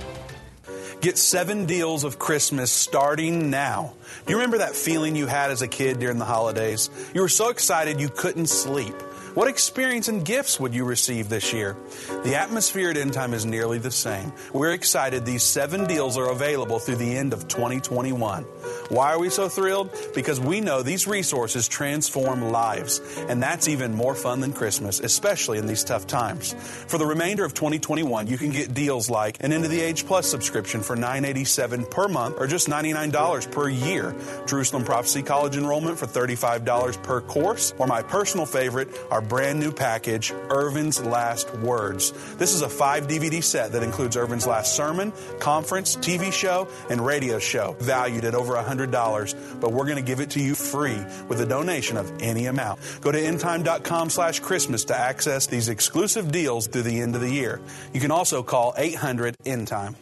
Get 1.03 1.19
seven 1.19 1.67
deals 1.67 2.03
of 2.03 2.19
Christmas 2.19 2.73
starting 2.73 3.51
now. 3.51 3.93
Do 4.25 4.31
you 4.33 4.37
remember 4.39 4.57
that 4.57 4.75
feeling 4.75 5.17
you 5.17 5.27
had 5.27 5.51
as 5.51 5.61
a 5.61 5.69
kid 5.69 5.99
during 5.99 6.17
the 6.17 6.25
holidays? 6.25 6.89
You 7.13 7.21
were 7.21 7.29
so 7.29 7.51
excited 7.51 8.01
you 8.01 8.09
couldn't 8.09 8.47
sleep. 8.47 8.95
What 9.35 9.47
experience 9.47 10.09
and 10.09 10.25
gifts 10.25 10.59
would 10.59 10.75
you 10.75 10.85
receive 10.85 11.29
this 11.29 11.53
year? 11.53 11.77
The 12.25 12.35
atmosphere 12.35 12.91
at 12.91 12.97
End 12.97 13.13
Time 13.13 13.33
is 13.33 13.47
nearly 13.47 13.79
the 13.79 13.93
same. 13.93 14.33
We're 14.53 14.73
excited 14.73 15.25
these 15.25 15.45
seven 15.45 15.87
deals 15.87 16.19
are 16.19 16.33
available 16.33 16.81
through 16.81 16.97
the 16.97 17.17
end 17.17 17.33
of 17.33 17.47
2021. 17.47 18.43
Why 18.89 19.13
are 19.13 19.21
we 19.21 19.31
so 19.31 19.49
thrilled? 19.49 19.97
Because 20.17 20.41
we 20.41 20.61
know 20.61 20.83
these 20.83 21.07
resources 21.07 21.69
transform 21.69 22.51
lives, 22.51 23.01
and 23.29 23.41
that's 23.41 23.69
even 23.69 23.95
more 23.95 24.17
fun 24.17 24.41
than 24.41 24.53
Christmas, 24.53 24.99
especially 24.99 25.59
in 25.59 25.67
these 25.67 25.85
tough 25.85 26.09
times. 26.09 26.55
For 26.89 26.99
the 26.99 27.07
remainder 27.07 27.45
of 27.45 27.55
2021, 27.55 28.27
you 28.27 28.37
can 28.37 28.51
get 28.51 28.75
deals 28.75 29.09
like 29.09 29.37
an 29.45 29.53
End 29.53 29.65
of 29.65 29.71
the 29.71 29.81
Age 29.81 30.07
Plus 30.07 30.29
subscription 30.29 30.81
for 30.81 30.97
987 30.97 31.87
per 31.87 32.09
month 32.09 32.35
or 32.37 32.49
just 32.49 32.67
$99 32.67 33.53
per 33.53 33.69
year, 33.69 34.13
Jerusalem 34.47 34.85
Prophecy 34.85 35.23
College 35.23 35.57
enrollment 35.57 35.99
for 35.99 36.07
$35 36.07 37.01
per 37.05 37.21
course, 37.21 37.73
or 37.79 37.87
my 37.87 38.03
personal 38.03 38.45
favorite, 38.45 38.89
our 39.13 39.20
brand 39.21 39.61
new 39.61 39.73
package, 39.73 40.33
Irvin's 40.49 41.03
Last 41.05 41.53
Words. 41.57 42.12
This 42.37 42.55
is 42.55 42.62
a 42.62 42.69
five 42.69 43.07
DVD 43.07 43.43
set 43.43 43.73
that 43.73 43.83
includes 43.83 44.17
Irvin's 44.17 44.47
last 44.47 44.75
sermon, 44.75 45.12
conference, 45.39 45.97
TV 45.97 46.33
show, 46.33 46.69
and 46.89 47.05
radio 47.05 47.39
show, 47.39 47.77
valued 47.81 48.25
at 48.25 48.35
over 48.35 48.55
$100, 48.55 49.61
but 49.61 49.73
we're 49.73 49.85
going 49.85 49.97
to 49.97 50.03
give 50.03 50.21
it 50.21 50.31
to 50.31 50.41
you 50.41 50.55
free 50.55 50.99
with 51.29 51.41
a 51.41 51.47
donation 51.47 51.97
of 51.97 52.11
any 52.21 52.47
amount. 52.47 52.81
Go 53.00 53.12
to 53.12 53.21
endtime.com 53.21 54.11
slash 54.11 54.41
Christmas 54.41 54.85
to 54.85 54.97
access 54.97 55.47
these 55.47 55.69
exclusive 55.69 56.31
deals 56.33 56.67
through 56.67 56.83
the 56.83 57.00
end 57.00 57.15
of 57.15 57.21
the 57.21 57.31
year. 57.31 57.61
You 57.93 58.00
can 58.00 58.11
also 58.11 58.43
call 58.43 58.75
800 58.77 59.37
End 59.45 59.69
Time. 59.69 59.97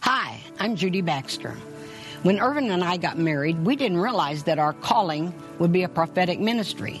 Hi, 0.00 0.40
I'm 0.58 0.76
Judy 0.76 1.02
Baxter. 1.02 1.56
When 2.22 2.38
Irvin 2.38 2.70
and 2.70 2.84
I 2.84 2.98
got 2.98 3.16
married, 3.16 3.64
we 3.64 3.76
didn't 3.76 3.98
realize 3.98 4.44
that 4.44 4.58
our 4.58 4.74
calling 4.74 5.32
would 5.58 5.72
be 5.72 5.84
a 5.84 5.88
prophetic 5.88 6.38
ministry. 6.38 7.00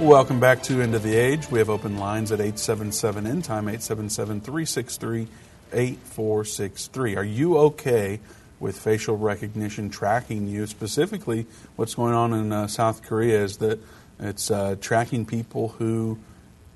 Welcome 0.00 0.40
back 0.40 0.62
to 0.62 0.80
End 0.80 0.94
of 0.94 1.02
the 1.02 1.14
Age. 1.14 1.50
We 1.50 1.58
have 1.58 1.68
open 1.68 1.98
lines 1.98 2.32
at 2.32 2.40
877 2.40 3.26
End 3.26 3.44
Time, 3.44 3.68
877 3.68 4.40
363 4.40 5.28
8463. 5.74 7.16
Are 7.16 7.22
you 7.22 7.58
okay 7.58 8.18
with 8.58 8.78
facial 8.78 9.18
recognition 9.18 9.90
tracking 9.90 10.48
you? 10.48 10.66
Specifically, 10.66 11.46
what's 11.76 11.96
going 11.96 12.14
on 12.14 12.32
in 12.32 12.50
uh, 12.50 12.66
South 12.66 13.02
Korea 13.02 13.44
is 13.44 13.58
that 13.58 13.78
it's 14.18 14.50
uh, 14.50 14.76
tracking 14.80 15.26
people 15.26 15.68
who 15.68 16.18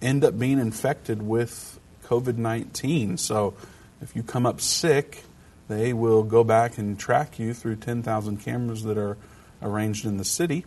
end 0.02 0.22
up 0.22 0.38
being 0.38 0.58
infected 0.58 1.22
with 1.22 1.80
COVID 2.04 2.36
19. 2.36 3.16
So 3.16 3.54
if 4.02 4.14
you 4.14 4.22
come 4.22 4.44
up 4.44 4.60
sick, 4.60 5.24
they 5.68 5.94
will 5.94 6.24
go 6.24 6.44
back 6.44 6.76
and 6.76 6.98
track 6.98 7.38
you 7.38 7.54
through 7.54 7.76
10,000 7.76 8.36
cameras 8.42 8.82
that 8.82 8.98
are 8.98 9.16
arranged 9.62 10.04
in 10.04 10.18
the 10.18 10.26
city 10.26 10.66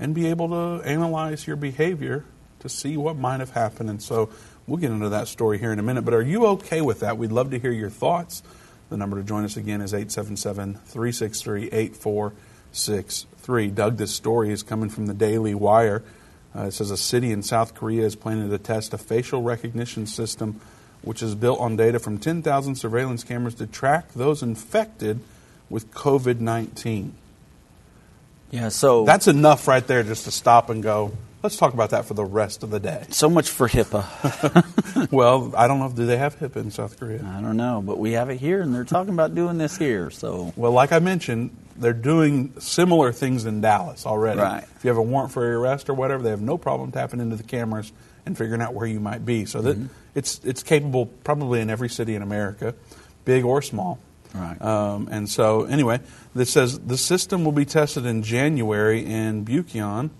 and 0.00 0.12
be 0.14 0.26
able 0.26 0.48
to 0.48 0.82
analyze 0.84 1.46
your 1.46 1.54
behavior 1.56 2.24
to 2.60 2.68
see 2.68 2.96
what 2.96 3.16
might 3.16 3.38
have 3.40 3.50
happened. 3.50 3.90
And 3.90 4.02
so 4.02 4.30
we'll 4.66 4.78
get 4.78 4.90
into 4.90 5.10
that 5.10 5.28
story 5.28 5.58
here 5.58 5.72
in 5.72 5.78
a 5.78 5.82
minute. 5.82 6.02
But 6.02 6.14
are 6.14 6.22
you 6.22 6.46
okay 6.46 6.80
with 6.80 7.00
that? 7.00 7.18
We'd 7.18 7.30
love 7.30 7.50
to 7.50 7.58
hear 7.58 7.70
your 7.70 7.90
thoughts. 7.90 8.42
The 8.88 8.96
number 8.96 9.18
to 9.18 9.22
join 9.22 9.44
us 9.44 9.56
again 9.56 9.80
is 9.80 9.94
877 9.94 10.74
363 10.74 11.68
8463. 11.70 13.68
Doug, 13.68 13.96
this 13.98 14.12
story 14.12 14.50
is 14.50 14.64
coming 14.64 14.88
from 14.90 15.06
the 15.06 15.14
Daily 15.14 15.54
Wire. 15.54 16.02
Uh, 16.56 16.62
it 16.62 16.72
says 16.72 16.90
a 16.90 16.96
city 16.96 17.30
in 17.30 17.44
South 17.44 17.74
Korea 17.74 18.04
is 18.04 18.16
planning 18.16 18.50
to 18.50 18.58
test 18.58 18.92
a 18.92 18.98
facial 18.98 19.42
recognition 19.42 20.06
system 20.06 20.60
which 21.02 21.22
is 21.22 21.34
built 21.34 21.60
on 21.60 21.76
data 21.76 21.98
from 21.98 22.18
10,000 22.18 22.74
surveillance 22.74 23.24
cameras 23.24 23.54
to 23.54 23.66
track 23.66 24.12
those 24.12 24.42
infected 24.42 25.20
with 25.68 25.90
COVID 25.92 26.40
19. 26.40 27.14
Yeah, 28.50 28.68
so 28.68 29.04
That's 29.04 29.28
enough 29.28 29.68
right 29.68 29.86
there 29.86 30.02
just 30.02 30.24
to 30.24 30.30
stop 30.30 30.70
and 30.70 30.82
go, 30.82 31.12
let's 31.42 31.56
talk 31.56 31.72
about 31.72 31.90
that 31.90 32.04
for 32.04 32.14
the 32.14 32.24
rest 32.24 32.62
of 32.62 32.70
the 32.70 32.80
day. 32.80 33.06
so 33.10 33.30
much 33.30 33.48
for 33.48 33.68
HIPAA. 33.68 35.10
well, 35.10 35.52
I 35.56 35.68
don't 35.68 35.78
know. 35.78 35.90
Do 35.90 36.06
they 36.06 36.16
have 36.16 36.38
HIPAA 36.38 36.56
in 36.56 36.70
South 36.70 36.98
Korea? 36.98 37.24
I 37.24 37.40
don't 37.40 37.56
know, 37.56 37.82
but 37.84 37.98
we 37.98 38.12
have 38.12 38.30
it 38.30 38.36
here, 38.38 38.60
and 38.60 38.74
they're 38.74 38.84
talking 38.84 39.14
about 39.14 39.34
doing 39.34 39.58
this 39.58 39.76
here. 39.76 40.10
So 40.10 40.52
Well, 40.56 40.72
like 40.72 40.92
I 40.92 40.98
mentioned, 40.98 41.56
they're 41.76 41.92
doing 41.92 42.52
similar 42.58 43.12
things 43.12 43.46
in 43.46 43.60
Dallas 43.60 44.04
already. 44.04 44.40
Right. 44.40 44.64
If 44.76 44.84
you 44.84 44.88
have 44.88 44.98
a 44.98 45.02
warrant 45.02 45.32
for 45.32 45.44
your 45.44 45.60
arrest 45.60 45.88
or 45.88 45.94
whatever, 45.94 46.22
they 46.22 46.30
have 46.30 46.42
no 46.42 46.58
problem 46.58 46.92
tapping 46.92 47.20
into 47.20 47.36
the 47.36 47.42
cameras 47.42 47.92
and 48.26 48.36
figuring 48.36 48.60
out 48.60 48.74
where 48.74 48.86
you 48.86 49.00
might 49.00 49.24
be. 49.24 49.46
So 49.46 49.62
that 49.62 49.78
mm-hmm. 49.78 49.86
it's 50.14 50.40
it's 50.44 50.62
capable 50.62 51.06
probably 51.06 51.60
in 51.60 51.70
every 51.70 51.88
city 51.88 52.14
in 52.14 52.22
America, 52.22 52.74
big 53.24 53.44
or 53.44 53.62
small. 53.62 53.98
Right. 54.34 54.60
Um, 54.62 55.08
and 55.10 55.28
so 55.28 55.64
anyway, 55.64 56.00
this 56.34 56.50
says 56.50 56.78
the 56.78 56.98
system 56.98 57.44
will 57.44 57.52
be 57.52 57.64
tested 57.64 58.06
in 58.06 58.22
January 58.22 59.04
in 59.04 59.44
Bucheon. 59.44 60.10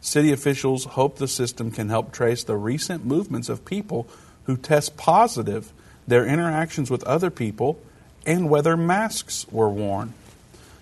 City 0.00 0.32
officials 0.32 0.84
hope 0.84 1.18
the 1.18 1.28
system 1.28 1.70
can 1.70 1.88
help 1.88 2.12
trace 2.12 2.44
the 2.44 2.56
recent 2.56 3.04
movements 3.04 3.48
of 3.48 3.64
people 3.64 4.08
who 4.44 4.56
test 4.56 4.96
positive, 4.96 5.72
their 6.06 6.24
interactions 6.24 6.90
with 6.90 7.04
other 7.04 7.30
people, 7.30 7.78
and 8.24 8.48
whether 8.48 8.76
masks 8.76 9.46
were 9.50 9.68
worn. 9.68 10.14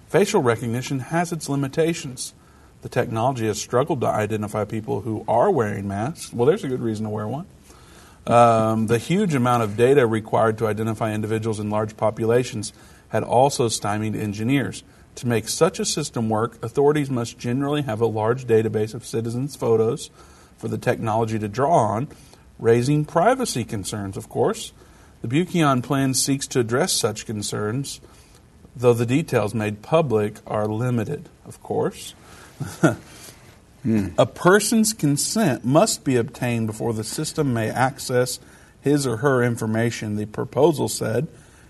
Facial 0.09 0.43
recognition 0.43 1.00
has 1.00 1.33
its 1.33 1.49
limitations. 1.49 2.35
The 2.83 2.88
technology 2.88 3.47
has 3.47 3.61
struggled 3.61 4.00
to 4.02 4.07
identify 4.07 4.64
people 4.64 5.00
who 5.00 5.25
are 5.26 5.50
wearing 5.50 5.88
masks. 5.88 6.33
Well, 6.33 6.47
there's 6.47 6.62
a 6.62 6.69
good 6.69 6.81
reason 6.81 7.05
to 7.05 7.11
wear 7.11 7.26
one. 7.26 7.47
Um, 8.26 8.88
the 8.88 8.99
huge 8.99 9.35
amount 9.35 9.62
of 9.62 9.76
data 9.76 10.06
required 10.06 10.59
to 10.59 10.66
identify 10.66 11.12
individuals 11.12 11.61
in 11.61 11.71
large 11.71 11.97
populations 11.97 12.73
had 13.09 13.23
also 13.23 13.68
stymied 13.68 14.16
engineers. 14.16 14.83
To 15.16 15.28
make 15.28 15.49
such 15.49 15.78
a 15.78 15.85
system 15.85 16.28
work, 16.28 16.62
authorities 16.62 17.09
must 17.09 17.38
generally 17.38 17.83
have 17.83 18.00
a 18.00 18.06
large 18.06 18.47
database 18.47 18.95
of 18.95 19.06
citizens' 19.06 19.56
photos 19.56 20.11
for 20.59 20.68
the 20.68 20.78
technology 20.78 21.38
to 21.38 21.49
draw 21.49 21.75
on, 21.75 22.09
raising 22.59 23.04
privacy 23.04 23.64
concerns, 23.64 24.16
of 24.16 24.28
course. 24.28 24.73
The 25.23 25.28
Bucheon 25.28 25.83
plan 25.83 26.12
seeks 26.12 26.47
to 26.49 26.61
address 26.61 26.92
such 26.92 27.26
concerns, 27.26 28.00
though 28.75 28.92
the 28.92 29.06
details 29.06 29.54
made 29.54 29.83
public 29.83 30.37
are 30.47 30.66
limited, 30.66 31.28
of 31.47 31.62
course. 31.62 32.14
A 34.19 34.26
person's 34.26 34.93
consent 34.93 35.64
must 35.64 36.05
be 36.05 36.16
obtained 36.16 36.66
before 36.66 36.93
the 36.93 37.05
system 37.05 37.55
may 37.55 37.71
access 37.71 38.40
his 38.81 39.07
or 39.07 39.19
her 39.19 39.43
information, 39.43 40.16
the 40.16 40.26
proposal 40.26 40.88
said, 40.88 41.28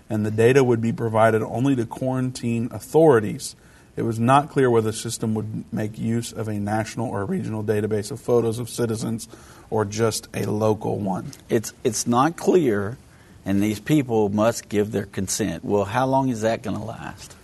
and 0.09 0.25
the 0.25 0.31
data 0.31 0.63
would 0.63 0.81
be 0.81 0.93
provided 0.93 1.41
only 1.41 1.75
to 1.75 1.85
quarantine 1.85 2.69
authorities. 2.71 3.55
It 3.95 4.03
was 4.03 4.19
not 4.19 4.49
clear 4.49 4.69
whether 4.69 4.91
the 4.91 4.97
system 4.97 5.33
would 5.33 5.71
make 5.73 5.97
use 5.97 6.31
of 6.31 6.47
a 6.47 6.59
national 6.59 7.07
or 7.09 7.25
regional 7.25 7.63
database 7.63 8.11
of 8.11 8.21
photos 8.21 8.59
of 8.59 8.69
citizens 8.69 9.27
or 9.69 9.85
just 9.85 10.27
a 10.33 10.45
local 10.45 10.99
one. 10.99 11.31
it's 11.49 11.73
it's 11.83 12.07
not 12.07 12.37
clear, 12.37 12.97
and 13.43 13.61
these 13.61 13.79
people 13.79 14.29
must 14.29 14.69
give 14.69 14.91
their 14.91 15.05
consent. 15.05 15.65
Well, 15.65 15.85
how 15.85 16.05
long 16.05 16.29
is 16.29 16.41
that 16.41 16.61
going 16.61 16.77
to 16.77 16.83
last? 16.83 17.35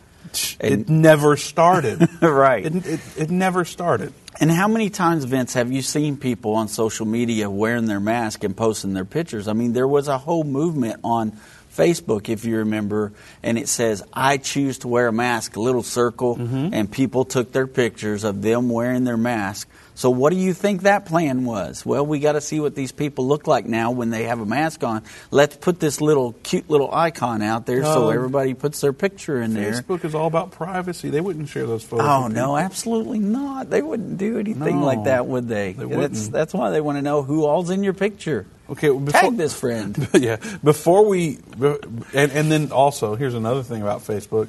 It 0.59 0.89
never 0.89 1.35
started. 1.37 2.07
right. 2.21 2.65
It, 2.65 2.85
it, 2.85 2.99
it 3.17 3.29
never 3.31 3.65
started. 3.65 4.13
And 4.39 4.51
how 4.51 4.67
many 4.67 4.89
times, 4.89 5.25
Vince, 5.25 5.53
have 5.53 5.71
you 5.71 5.81
seen 5.81 6.17
people 6.17 6.55
on 6.55 6.67
social 6.67 7.05
media 7.05 7.49
wearing 7.49 7.85
their 7.85 7.99
mask 7.99 8.43
and 8.43 8.55
posting 8.55 8.93
their 8.93 9.05
pictures? 9.05 9.47
I 9.47 9.53
mean, 9.53 9.73
there 9.73 9.87
was 9.87 10.07
a 10.07 10.17
whole 10.17 10.43
movement 10.43 10.99
on 11.03 11.33
Facebook, 11.75 12.29
if 12.29 12.45
you 12.45 12.57
remember, 12.57 13.13
and 13.41 13.57
it 13.57 13.67
says, 13.67 14.03
I 14.13 14.37
choose 14.37 14.79
to 14.79 14.87
wear 14.87 15.07
a 15.07 15.13
mask, 15.13 15.55
a 15.55 15.61
little 15.61 15.83
circle, 15.83 16.37
mm-hmm. 16.37 16.69
and 16.71 16.91
people 16.91 17.25
took 17.25 17.51
their 17.51 17.67
pictures 17.67 18.23
of 18.23 18.41
them 18.41 18.69
wearing 18.69 19.03
their 19.03 19.17
mask. 19.17 19.67
So, 19.95 20.09
what 20.09 20.31
do 20.31 20.37
you 20.37 20.53
think 20.53 20.83
that 20.83 21.05
plan 21.05 21.45
was? 21.45 21.85
Well, 21.85 22.05
we 22.05 22.19
got 22.19 22.33
to 22.33 22.41
see 22.41 22.59
what 22.59 22.75
these 22.75 22.91
people 22.91 23.27
look 23.27 23.47
like 23.47 23.65
now 23.65 23.91
when 23.91 24.09
they 24.09 24.23
have 24.23 24.39
a 24.39 24.45
mask 24.45 24.83
on. 24.83 25.03
Let's 25.31 25.55
put 25.55 25.79
this 25.79 26.01
little 26.01 26.33
cute 26.43 26.69
little 26.69 26.93
icon 26.93 27.41
out 27.41 27.65
there 27.65 27.83
so 27.83 28.09
um, 28.09 28.15
everybody 28.15 28.53
puts 28.53 28.81
their 28.81 28.93
picture 28.93 29.41
in 29.41 29.53
there. 29.53 29.71
Facebook 29.71 30.03
is 30.03 30.15
all 30.15 30.27
about 30.27 30.51
privacy. 30.51 31.09
They 31.09 31.21
wouldn't 31.21 31.49
share 31.49 31.65
those 31.65 31.83
photos. 31.83 32.05
Oh 32.07 32.27
no, 32.27 32.57
absolutely 32.57 33.19
not. 33.19 33.69
They 33.69 33.81
wouldn't 33.81 34.17
do 34.17 34.39
anything 34.39 34.79
No, 34.79 34.85
like 34.85 35.03
that, 35.05 35.27
would 35.27 35.47
they? 35.47 35.73
they 35.73 35.85
That's 35.85 36.27
that's 36.29 36.53
why 36.53 36.71
they 36.71 36.81
want 36.81 36.97
to 36.97 37.01
know 37.01 37.23
who 37.23 37.45
all's 37.45 37.69
in 37.69 37.83
your 37.83 37.93
picture. 37.93 38.45
Okay, 38.69 38.89
well, 38.89 38.99
before, 39.01 39.21
Tag 39.21 39.37
this 39.37 39.59
friend. 39.59 40.07
yeah, 40.13 40.37
before 40.63 41.05
we, 41.05 41.39
and, 41.61 42.31
and 42.31 42.51
then 42.51 42.71
also, 42.71 43.15
here's 43.15 43.35
another 43.35 43.61
thing 43.61 43.81
about 43.81 44.01
Facebook. 44.01 44.47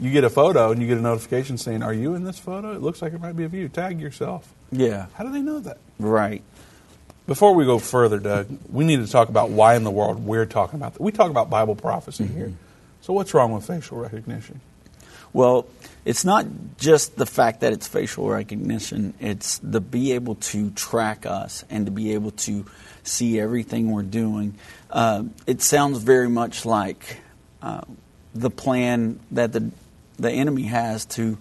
You 0.00 0.10
get 0.10 0.24
a 0.24 0.30
photo 0.30 0.72
and 0.72 0.80
you 0.82 0.88
get 0.88 0.98
a 0.98 1.02
notification 1.02 1.58
saying, 1.58 1.82
Are 1.82 1.92
you 1.92 2.14
in 2.14 2.24
this 2.24 2.38
photo? 2.38 2.72
It 2.72 2.80
looks 2.82 3.02
like 3.02 3.12
it 3.12 3.20
might 3.20 3.36
be 3.36 3.44
of 3.44 3.54
you. 3.54 3.68
Tag 3.68 4.00
yourself. 4.00 4.52
Yeah, 4.72 5.06
How 5.14 5.24
do 5.24 5.30
they 5.32 5.42
know 5.42 5.60
that? 5.60 5.78
right. 5.98 6.42
Before 7.24 7.54
we 7.54 7.64
go 7.64 7.78
further, 7.78 8.18
Doug, 8.18 8.48
we 8.68 8.84
need 8.84 8.96
to 8.96 9.06
talk 9.06 9.28
about 9.28 9.50
why 9.50 9.76
in 9.76 9.84
the 9.84 9.92
world 9.92 10.24
we're 10.26 10.44
talking 10.44 10.80
about 10.80 10.94
that. 10.94 11.00
We 11.02 11.12
talk 11.12 11.30
about 11.30 11.48
Bible 11.50 11.76
prophecy 11.76 12.24
Mm-hmm. 12.24 12.36
here. 12.36 12.52
So, 13.02 13.12
what's 13.12 13.32
wrong 13.32 13.52
with 13.52 13.64
facial 13.64 13.98
recognition? 13.98 14.60
Well, 15.32 15.66
it's 16.04 16.24
not 16.24 16.46
just 16.78 17.16
the 17.16 17.24
fact 17.26 17.60
that 17.60 17.72
it's 17.72 17.86
facial 17.86 18.28
recognition, 18.28 19.14
it's 19.20 19.58
the 19.58 19.80
be 19.80 20.12
able 20.12 20.34
to 20.36 20.70
track 20.70 21.24
us 21.24 21.64
and 21.70 21.86
to 21.86 21.92
be 21.92 22.14
able 22.14 22.32
to 22.32 22.66
see 23.04 23.38
everything 23.40 23.92
we're 23.92 24.02
doing. 24.02 24.54
Uh, 24.90 25.24
it 25.46 25.62
sounds 25.62 25.98
very 25.98 26.28
much 26.28 26.64
like 26.66 27.18
uh, 27.62 27.82
the 28.34 28.50
plan 28.50 29.20
that 29.30 29.52
the, 29.52 29.70
the 30.22 30.30
enemy 30.30 30.62
has 30.62 31.04
to 31.06 31.36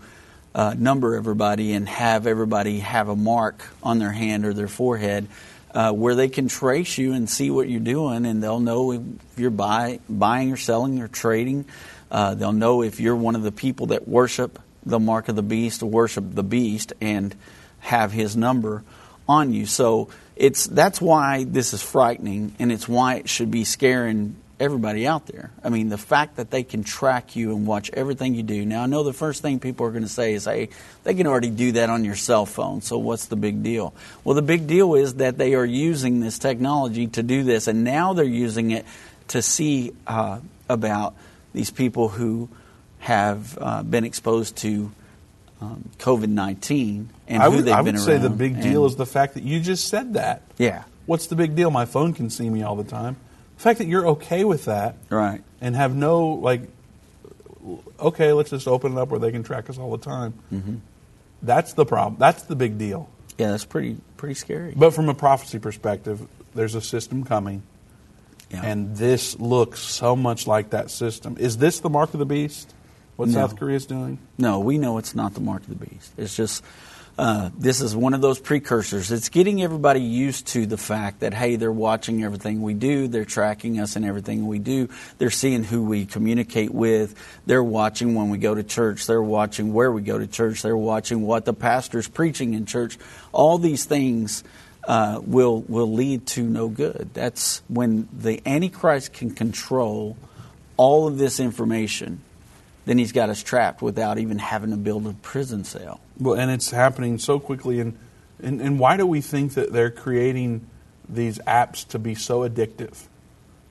uh, 0.53 0.75
number 0.77 1.15
everybody 1.15 1.73
and 1.73 1.87
have 1.87 2.27
everybody 2.27 2.79
have 2.79 3.07
a 3.07 3.15
mark 3.15 3.63
on 3.81 3.99
their 3.99 4.11
hand 4.11 4.45
or 4.45 4.53
their 4.53 4.67
forehead. 4.67 5.27
uh, 5.73 5.91
where 5.91 6.15
they 6.15 6.27
can 6.27 6.47
trace 6.47 6.97
you 6.97 7.13
and 7.13 7.29
see 7.29 7.49
what 7.49 7.69
you're 7.69 7.79
doing, 7.79 8.25
and 8.25 8.43
they'll 8.43 8.59
know 8.59 8.91
if 8.91 9.01
you're 9.37 9.49
buy, 9.49 9.99
buying 10.09 10.51
or 10.51 10.57
selling 10.57 11.01
or 11.01 11.07
trading. 11.07 11.65
Uh, 12.09 12.35
they'll 12.35 12.51
know 12.51 12.81
if 12.81 12.99
you're 12.99 13.15
one 13.15 13.35
of 13.35 13.43
the 13.43 13.51
people 13.51 13.87
that 13.87 14.07
worship 14.07 14.59
the 14.85 14.99
mark 14.99 15.29
of 15.29 15.35
the 15.35 15.43
beast 15.43 15.83
worship 15.83 16.23
the 16.33 16.43
beast 16.43 16.91
and 16.99 17.35
have 17.79 18.11
his 18.11 18.35
number 18.35 18.83
on 19.29 19.53
you. 19.53 19.65
So 19.67 20.09
it's 20.35 20.65
that's 20.65 20.99
why 20.99 21.45
this 21.45 21.73
is 21.73 21.81
frightening, 21.81 22.55
and 22.59 22.71
it's 22.71 22.87
why 22.87 23.15
it 23.15 23.29
should 23.29 23.51
be 23.51 23.63
scaring 23.63 24.35
everybody 24.61 25.07
out 25.07 25.25
there. 25.25 25.51
I 25.63 25.69
mean, 25.69 25.89
the 25.89 25.97
fact 25.97 26.37
that 26.37 26.51
they 26.51 26.63
can 26.63 26.83
track 26.83 27.35
you 27.35 27.55
and 27.55 27.65
watch 27.67 27.89
everything 27.93 28.35
you 28.35 28.43
do. 28.43 28.65
Now, 28.65 28.83
I 28.83 28.85
know 28.85 29.03
the 29.03 29.11
first 29.13 29.41
thing 29.41 29.59
people 29.59 29.85
are 29.87 29.91
going 29.91 30.03
to 30.03 30.09
say 30.09 30.33
is, 30.33 30.45
hey, 30.45 30.69
they 31.03 31.13
can 31.15 31.27
already 31.27 31.49
do 31.49 31.73
that 31.73 31.89
on 31.89 32.05
your 32.05 32.15
cell 32.15 32.45
phone, 32.45 32.81
so 32.81 32.97
what's 32.97 33.25
the 33.25 33.35
big 33.35 33.63
deal? 33.63 33.93
Well, 34.23 34.35
the 34.35 34.41
big 34.41 34.67
deal 34.67 34.95
is 34.95 35.15
that 35.15 35.37
they 35.37 35.55
are 35.55 35.65
using 35.65 36.19
this 36.21 36.39
technology 36.39 37.07
to 37.07 37.23
do 37.23 37.43
this, 37.43 37.67
and 37.67 37.83
now 37.83 38.13
they're 38.13 38.23
using 38.25 38.71
it 38.71 38.85
to 39.29 39.41
see 39.41 39.93
uh, 40.07 40.39
about 40.69 41.15
these 41.53 41.71
people 41.71 42.07
who 42.07 42.47
have 42.99 43.57
uh, 43.59 43.83
been 43.83 44.03
exposed 44.05 44.57
to 44.57 44.91
um, 45.59 45.89
COVID 45.99 46.27
19 46.29 47.09
and 47.27 47.41
I 47.43 47.49
who 47.49 47.57
they've 47.57 47.65
been. 47.65 47.73
I 47.73 47.77
been 47.81 47.85
would 47.85 47.95
around. 47.95 48.05
say 48.05 48.17
the 48.17 48.29
big 48.29 48.61
deal 48.61 48.83
And- 48.83 48.91
is 48.91 48.95
the 48.97 49.05
fact 49.05 49.33
that 49.35 49.43
you 49.43 49.59
just 49.59 49.87
said 49.87 50.13
that. 50.13 50.43
Yeah, 50.57 50.83
What's 51.07 51.27
the 51.27 51.35
big 51.35 51.55
deal? 51.55 51.71
My 51.71 51.85
phone 51.85 52.13
can 52.13 52.29
see 52.29 52.49
me 52.49 52.61
all 52.63 52.75
the 52.75 52.83
time. 52.83 53.15
The 53.61 53.69
fact 53.69 53.77
that 53.77 53.87
you're 53.87 54.07
okay 54.07 54.43
with 54.43 54.65
that 54.65 54.95
right. 55.11 55.43
and 55.61 55.75
have 55.75 55.95
no 55.95 56.29
like, 56.29 56.63
okay, 57.99 58.33
let's 58.33 58.49
just 58.49 58.67
open 58.67 58.93
it 58.93 58.97
up 58.97 59.09
where 59.09 59.19
they 59.19 59.31
can 59.31 59.43
track 59.43 59.69
us 59.69 59.77
all 59.77 59.91
the 59.91 60.03
time. 60.03 60.33
Mm-hmm. 60.51 60.77
That's 61.43 61.73
the 61.73 61.85
problem. 61.85 62.15
That's 62.17 62.41
the 62.41 62.55
big 62.55 62.79
deal. 62.79 63.07
Yeah, 63.37 63.51
that's 63.51 63.63
pretty 63.65 63.97
pretty 64.17 64.33
scary. 64.33 64.73
But 64.75 64.95
from 64.95 65.09
a 65.09 65.13
prophecy 65.13 65.59
perspective, 65.59 66.27
there's 66.55 66.73
a 66.73 66.81
system 66.81 67.23
coming, 67.23 67.61
Yeah. 68.49 68.61
and 68.63 68.97
this 68.97 69.39
looks 69.39 69.79
so 69.79 70.15
much 70.15 70.47
like 70.47 70.71
that 70.71 70.89
system. 70.89 71.37
Is 71.39 71.57
this 71.57 71.81
the 71.81 71.89
mark 71.91 72.15
of 72.15 72.19
the 72.19 72.25
beast? 72.25 72.73
What 73.15 73.27
No. 73.29 73.35
South 73.35 73.57
Korea 73.57 73.75
is 73.75 73.85
doing? 73.85 74.17
No, 74.39 74.59
we 74.59 74.79
know 74.79 74.97
it's 74.97 75.13
not 75.13 75.35
the 75.35 75.39
mark 75.39 75.61
of 75.61 75.69
the 75.69 75.85
beast. 75.85 76.13
It's 76.17 76.35
just 76.35 76.63
uh, 77.21 77.51
this 77.55 77.81
is 77.81 77.95
one 77.95 78.15
of 78.15 78.21
those 78.21 78.39
precursors. 78.39 79.11
It's 79.11 79.29
getting 79.29 79.61
everybody 79.61 80.01
used 80.01 80.47
to 80.47 80.65
the 80.65 80.75
fact 80.75 81.19
that 81.19 81.35
hey, 81.35 81.55
they're 81.55 81.71
watching 81.71 82.23
everything 82.23 82.63
we 82.63 82.73
do. 82.73 83.07
They're 83.07 83.25
tracking 83.25 83.79
us 83.79 83.95
in 83.95 84.03
everything 84.03 84.47
we 84.47 84.57
do. 84.57 84.89
They're 85.19 85.29
seeing 85.29 85.63
who 85.63 85.83
we 85.83 86.07
communicate 86.07 86.73
with. 86.73 87.13
They're 87.45 87.63
watching 87.63 88.15
when 88.15 88.31
we 88.31 88.39
go 88.39 88.55
to 88.55 88.63
church. 88.63 89.05
They're 89.05 89.21
watching 89.21 89.71
where 89.71 89.91
we 89.91 90.01
go 90.01 90.17
to 90.17 90.25
church. 90.25 90.63
They're 90.63 90.75
watching 90.75 91.21
what 91.21 91.45
the 91.45 91.53
pastor's 91.53 92.07
preaching 92.07 92.55
in 92.55 92.65
church. 92.65 92.97
All 93.31 93.59
these 93.59 93.85
things. 93.85 94.43
Uh, 94.83 95.21
will 95.23 95.61
will 95.67 95.93
lead 95.93 96.25
to 96.25 96.41
no 96.41 96.67
good. 96.67 97.11
That's 97.13 97.61
when 97.67 98.09
the 98.11 98.41
Antichrist 98.47 99.13
can 99.13 99.29
control 99.29 100.17
all 100.75 101.07
of 101.07 101.19
this 101.19 101.39
information 101.39 102.19
then 102.91 102.97
he's 102.97 103.13
got 103.13 103.29
us 103.29 103.41
trapped 103.41 103.81
without 103.81 104.17
even 104.17 104.37
having 104.37 104.71
to 104.71 104.75
build 104.75 105.07
a 105.07 105.13
prison 105.13 105.63
cell. 105.63 106.01
Well, 106.19 106.37
and 106.37 106.51
it's 106.51 106.71
happening 106.71 107.19
so 107.19 107.39
quickly. 107.39 107.79
And, 107.79 107.97
and, 108.43 108.59
and 108.59 108.79
why 108.79 108.97
do 108.97 109.07
we 109.07 109.21
think 109.21 109.53
that 109.53 109.71
they're 109.71 109.89
creating 109.89 110.67
these 111.07 111.39
apps 111.47 111.87
to 111.87 111.99
be 111.99 112.15
so 112.15 112.41
addictive? 112.41 113.07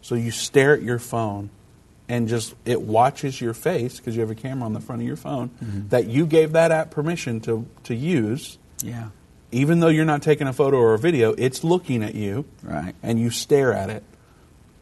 So 0.00 0.14
you 0.14 0.30
stare 0.30 0.72
at 0.72 0.80
your 0.80 0.98
phone 0.98 1.50
and 2.08 2.28
just 2.28 2.54
it 2.64 2.80
watches 2.80 3.42
your 3.42 3.52
face 3.52 3.98
because 3.98 4.16
you 4.16 4.22
have 4.22 4.30
a 4.30 4.34
camera 4.34 4.64
on 4.64 4.72
the 4.72 4.80
front 4.80 5.02
of 5.02 5.06
your 5.06 5.16
phone 5.18 5.50
mm-hmm. 5.62 5.88
that 5.88 6.06
you 6.06 6.24
gave 6.24 6.52
that 6.52 6.72
app 6.72 6.90
permission 6.90 7.40
to, 7.40 7.66
to 7.84 7.94
use. 7.94 8.56
Yeah. 8.82 9.10
Even 9.52 9.80
though 9.80 9.88
you're 9.88 10.06
not 10.06 10.22
taking 10.22 10.46
a 10.46 10.54
photo 10.54 10.78
or 10.78 10.94
a 10.94 10.98
video, 10.98 11.34
it's 11.36 11.62
looking 11.62 12.02
at 12.02 12.14
you 12.14 12.46
Right. 12.62 12.94
and 13.02 13.20
you 13.20 13.28
stare 13.28 13.74
at 13.74 13.90
it. 13.90 14.02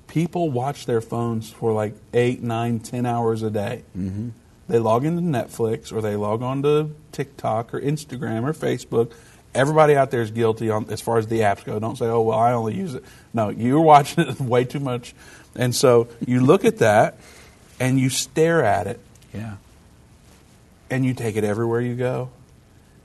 People 0.09 0.51
watch 0.51 0.87
their 0.87 1.01
phones 1.01 1.51
for 1.51 1.73
like 1.73 1.95
eight, 2.13 2.43
nine, 2.43 2.81
ten 2.81 3.07
hours 3.07 3.43
a 3.43 3.51
day. 3.51 3.83
Mm-hmm. 3.97 4.31
They 4.69 4.79
log 4.79 5.05
into 5.05 5.23
Netflix 5.23 5.93
or 5.93 6.01
they 6.01 6.17
log 6.17 6.43
on 6.43 6.63
to 6.63 6.91
TikTok 7.13 7.73
or 7.73 7.81
Instagram 7.81 8.45
or 8.49 8.53
Facebook. 8.53 9.13
Everybody 9.55 9.97
out 9.97 10.11
there 10.11 10.21
is 10.23 10.31
guilty 10.31 10.71
on 10.71 10.91
as 10.91 11.01
far 11.01 11.19
as 11.19 11.27
the 11.27 11.41
apps 11.41 11.65
go. 11.65 11.79
Don't 11.79 11.97
say, 11.97 12.07
"Oh, 12.07 12.21
well, 12.23 12.39
I 12.39 12.53
only 12.53 12.75
use 12.75 12.95
it." 12.95 13.05
No, 13.33 13.49
you're 13.51 13.81
watching 13.81 14.29
it 14.29 14.41
way 14.41 14.65
too 14.65 14.81
much, 14.81 15.15
and 15.55 15.75
so 15.75 16.09
you 16.27 16.41
look 16.41 16.65
at 16.65 16.79
that 16.79 17.19
and 17.81 17.99
you 17.99 18.11
stare 18.11 18.63
at 18.65 18.87
it 18.87 19.01
Yeah. 19.33 19.55
and 20.91 21.05
you 21.05 21.15
take 21.15 21.37
it 21.37 21.45
everywhere 21.45 21.81
you 21.81 21.95
go, 21.95 22.29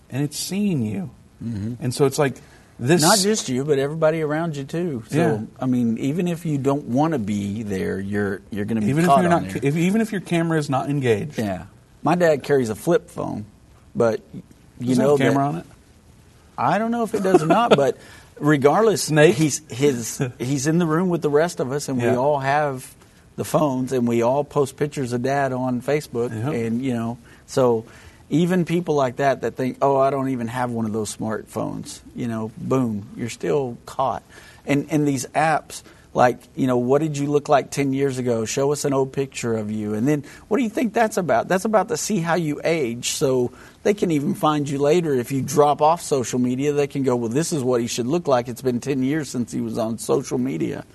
and 0.10 0.22
it's 0.24 0.38
seeing 0.38 0.86
you, 0.86 1.10
and 1.42 1.94
so 1.94 2.06
it's 2.06 2.18
like 2.20 2.36
this. 2.80 3.02
Not 3.02 3.20
just 3.20 3.50
you, 3.50 3.64
but 3.64 3.80
everybody 3.80 4.22
around 4.22 4.56
you 4.58 4.64
too. 4.64 5.04
So 5.10 5.18
Yeah. 5.18 5.42
I 5.60 5.66
mean, 5.66 5.98
even 5.98 6.28
if 6.28 6.46
you 6.46 6.58
don't 6.58 6.86
want 6.86 7.14
to 7.14 7.20
be 7.20 7.64
there, 7.64 8.00
you're 8.00 8.42
you're 8.52 8.66
going 8.66 8.76
to 8.80 8.82
be 8.82 8.90
even 8.90 9.04
if 9.04 9.10
caught 9.10 9.24
you're 9.24 9.34
on 9.34 9.44
not, 9.44 9.54
there. 9.54 9.62
if, 9.64 9.76
even 9.78 10.02
if 10.02 10.12
your 10.12 10.22
camera 10.22 10.58
is 10.58 10.70
not 10.70 10.90
engaged. 10.90 11.38
yeah. 11.38 11.66
My 12.02 12.16
dad 12.16 12.44
carries 12.44 12.70
a 12.70 12.76
flip 12.76 13.10
phone, 13.10 13.46
but 13.96 14.22
you 14.80 14.90
Does 14.90 14.98
know 15.00 15.12
have 15.18 15.22
a 15.22 15.24
camera 15.24 15.44
that- 15.44 15.50
on 15.50 15.56
it? 15.58 15.66
I 16.58 16.78
don't 16.78 16.92
know 16.92 17.04
if 17.04 17.14
it 17.16 17.24
does 17.24 17.42
or 17.42 17.48
not, 17.48 17.76
but 17.76 17.98
regardless, 18.40 19.04
Snake? 19.06 19.36
he's 19.36 19.62
his 19.72 20.22
he's 20.38 20.68
in 20.68 20.78
the 20.78 20.86
room 20.86 21.10
with 21.10 21.22
the 21.22 21.30
rest 21.30 21.60
of 21.60 21.72
us, 21.72 21.90
and 21.90 22.00
we 22.02 22.08
all 22.10 22.40
have 22.40 22.94
the 23.38 23.44
phones, 23.46 23.92
and 23.92 24.08
we 24.08 24.22
all 24.22 24.44
post 24.44 24.78
pictures 24.78 25.14
of 25.14 25.24
dad 25.24 25.52
on 25.54 25.82
Facebook, 25.82 26.30
Yep. 26.30 26.54
and 26.54 26.82
you 26.84 26.94
know, 26.94 27.18
so 27.48 27.86
even 28.30 28.66
people 28.66 28.96
like 28.96 29.18
that 29.18 29.42
that 29.42 29.56
think, 29.56 29.78
oh, 29.82 29.98
I 29.98 30.10
don't 30.10 30.30
even 30.30 30.48
have 30.48 30.72
one 30.72 30.86
of 30.86 30.94
those 30.94 31.16
smartphones, 31.16 32.02
you 32.16 32.28
know, 32.28 32.52
boom, 32.58 33.08
you're 33.16 33.30
still 33.30 33.78
caught, 33.86 34.24
and 34.66 34.88
and 34.90 35.08
these 35.08 35.26
apps. 35.28 35.84
Like, 36.16 36.38
you 36.56 36.68
know, 36.68 36.78
what 36.78 37.02
did 37.02 37.18
you 37.18 37.26
look 37.26 37.50
like 37.50 37.72
10 37.72 37.92
years 37.92 38.20
ago? 38.20 38.46
Show 38.46 38.72
us 38.72 38.86
an 38.86 38.94
old 38.94 39.14
picture 39.14 39.58
of 39.58 39.72
you. 39.72 39.96
And 39.96 40.08
then 40.08 40.24
what 40.48 40.58
do 40.58 40.64
you 40.64 40.70
think 40.70 40.94
that's 40.94 41.18
about? 41.18 41.48
That's 41.48 41.66
about 41.66 41.88
to 41.88 41.98
see 41.98 42.20
how 42.20 42.36
you 42.36 42.62
age. 42.64 43.10
So 43.10 43.52
they 43.82 43.96
can 43.96 44.12
even 44.12 44.36
find 44.36 44.70
you 44.70 44.78
later. 44.78 45.16
If 45.16 45.32
you 45.32 45.42
drop 45.42 45.82
off 45.82 46.04
social 46.04 46.38
media, 46.38 46.72
they 46.72 46.86
can 46.86 47.02
go, 47.02 47.16
well, 47.16 47.30
this 47.30 47.52
is 47.52 47.64
what 47.64 47.82
he 47.82 47.88
should 47.88 48.06
look 48.06 48.28
like. 48.28 48.48
It's 48.48 48.62
been 48.62 48.80
10 48.80 49.02
years 49.02 49.28
since 49.28 49.52
he 49.52 49.60
was 49.60 49.80
on 49.80 49.98
social 49.98 50.38
media. 50.38 50.86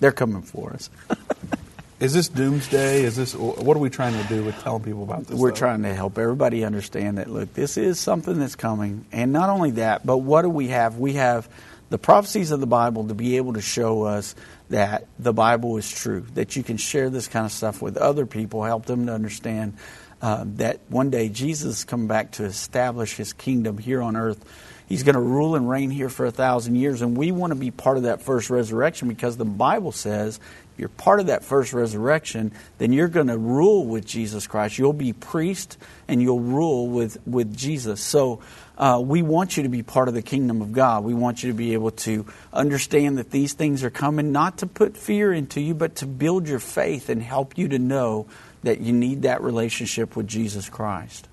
They're 0.00 0.10
coming 0.10 0.42
for 0.42 0.72
us. 0.72 0.90
Is 2.02 2.12
this 2.12 2.26
doomsday? 2.26 3.04
Is 3.04 3.14
this 3.14 3.32
what 3.32 3.76
are 3.76 3.80
we 3.80 3.88
trying 3.88 4.20
to 4.20 4.28
do 4.28 4.42
with 4.42 4.60
telling 4.60 4.82
people 4.82 5.04
about 5.04 5.28
this? 5.28 5.38
We're 5.38 5.50
though? 5.50 5.56
trying 5.56 5.82
to 5.84 5.94
help 5.94 6.18
everybody 6.18 6.64
understand 6.64 7.18
that, 7.18 7.30
look, 7.30 7.54
this 7.54 7.76
is 7.76 8.00
something 8.00 8.40
that's 8.40 8.56
coming. 8.56 9.06
And 9.12 9.32
not 9.32 9.50
only 9.50 9.70
that, 9.72 10.04
but 10.04 10.18
what 10.18 10.42
do 10.42 10.48
we 10.48 10.66
have? 10.68 10.98
We 10.98 11.12
have 11.12 11.48
the 11.90 11.98
prophecies 11.98 12.50
of 12.50 12.58
the 12.58 12.66
Bible 12.66 13.06
to 13.06 13.14
be 13.14 13.36
able 13.36 13.52
to 13.52 13.60
show 13.60 14.02
us 14.02 14.34
that 14.70 15.06
the 15.16 15.32
Bible 15.32 15.76
is 15.76 15.88
true, 15.88 16.26
that 16.34 16.56
you 16.56 16.64
can 16.64 16.76
share 16.76 17.08
this 17.08 17.28
kind 17.28 17.46
of 17.46 17.52
stuff 17.52 17.80
with 17.80 17.96
other 17.96 18.26
people, 18.26 18.64
help 18.64 18.84
them 18.86 19.06
to 19.06 19.14
understand 19.14 19.76
uh, 20.20 20.42
that 20.56 20.80
one 20.88 21.10
day 21.10 21.28
Jesus 21.28 21.78
is 21.78 21.84
coming 21.84 22.08
back 22.08 22.32
to 22.32 22.44
establish 22.44 23.14
his 23.16 23.32
kingdom 23.32 23.78
here 23.78 24.02
on 24.02 24.16
earth. 24.16 24.44
He's 24.88 25.04
going 25.04 25.14
to 25.14 25.20
rule 25.20 25.54
and 25.54 25.70
reign 25.70 25.90
here 25.90 26.08
for 26.08 26.26
a 26.26 26.30
thousand 26.30 26.74
years, 26.74 27.00
and 27.00 27.16
we 27.16 27.32
want 27.32 27.52
to 27.52 27.58
be 27.58 27.70
part 27.70 27.96
of 27.96 28.02
that 28.02 28.22
first 28.22 28.50
resurrection 28.50 29.08
because 29.08 29.36
the 29.36 29.44
Bible 29.44 29.92
says 29.92 30.38
you're 30.76 30.88
part 30.88 31.20
of 31.20 31.26
that 31.26 31.44
first 31.44 31.72
resurrection, 31.72 32.52
then 32.78 32.92
you're 32.92 33.08
going 33.08 33.26
to 33.26 33.38
rule 33.38 33.84
with 33.84 34.06
Jesus 34.06 34.46
Christ. 34.46 34.78
You'll 34.78 34.92
be 34.92 35.12
priest 35.12 35.76
and 36.08 36.22
you'll 36.22 36.40
rule 36.40 36.88
with, 36.88 37.18
with 37.26 37.56
Jesus. 37.56 38.00
So 38.00 38.40
uh, 38.78 39.00
we 39.04 39.22
want 39.22 39.56
you 39.56 39.62
to 39.64 39.68
be 39.68 39.82
part 39.82 40.08
of 40.08 40.14
the 40.14 40.22
kingdom 40.22 40.62
of 40.62 40.72
God. 40.72 41.04
We 41.04 41.14
want 41.14 41.42
you 41.42 41.50
to 41.50 41.56
be 41.56 41.74
able 41.74 41.90
to 41.92 42.26
understand 42.52 43.18
that 43.18 43.30
these 43.30 43.52
things 43.52 43.84
are 43.84 43.90
coming, 43.90 44.32
not 44.32 44.58
to 44.58 44.66
put 44.66 44.96
fear 44.96 45.32
into 45.32 45.60
you, 45.60 45.74
but 45.74 45.96
to 45.96 46.06
build 46.06 46.48
your 46.48 46.58
faith 46.58 47.08
and 47.08 47.22
help 47.22 47.58
you 47.58 47.68
to 47.68 47.78
know 47.78 48.26
that 48.62 48.80
you 48.80 48.92
need 48.92 49.22
that 49.22 49.42
relationship 49.42 50.16
with 50.16 50.26
Jesus 50.26 50.68
Christ. 50.68 51.28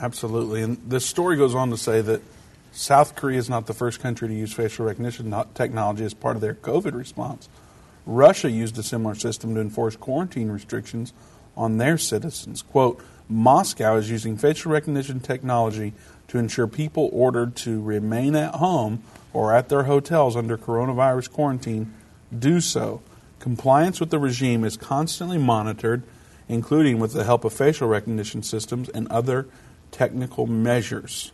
Absolutely. 0.00 0.62
And 0.62 0.76
this 0.86 1.06
story 1.06 1.36
goes 1.36 1.54
on 1.54 1.70
to 1.70 1.76
say 1.76 2.00
that 2.00 2.20
South 2.72 3.14
Korea 3.14 3.38
is 3.38 3.48
not 3.48 3.66
the 3.66 3.74
first 3.74 4.00
country 4.00 4.26
to 4.26 4.34
use 4.34 4.52
facial 4.52 4.86
recognition 4.86 5.34
technology 5.54 6.04
as 6.04 6.12
part 6.12 6.34
of 6.34 6.42
their 6.42 6.54
COVID 6.54 6.92
response. 6.92 7.48
Russia 8.06 8.50
used 8.50 8.78
a 8.78 8.82
similar 8.82 9.14
system 9.14 9.54
to 9.54 9.60
enforce 9.60 9.96
quarantine 9.96 10.50
restrictions 10.50 11.12
on 11.56 11.78
their 11.78 11.96
citizens. 11.96 12.62
Quote, 12.62 13.02
Moscow 13.28 13.96
is 13.96 14.10
using 14.10 14.36
facial 14.36 14.72
recognition 14.72 15.20
technology 15.20 15.94
to 16.28 16.38
ensure 16.38 16.66
people 16.66 17.08
ordered 17.12 17.56
to 17.56 17.80
remain 17.80 18.34
at 18.34 18.56
home 18.56 19.02
or 19.32 19.54
at 19.54 19.68
their 19.68 19.84
hotels 19.84 20.36
under 20.36 20.58
coronavirus 20.58 21.30
quarantine 21.30 21.92
do 22.36 22.60
so. 22.60 23.00
Compliance 23.38 24.00
with 24.00 24.10
the 24.10 24.18
regime 24.18 24.64
is 24.64 24.76
constantly 24.76 25.38
monitored, 25.38 26.02
including 26.48 26.98
with 26.98 27.12
the 27.12 27.24
help 27.24 27.44
of 27.44 27.52
facial 27.52 27.88
recognition 27.88 28.42
systems 28.42 28.88
and 28.90 29.08
other 29.08 29.46
technical 29.90 30.46
measures. 30.46 31.32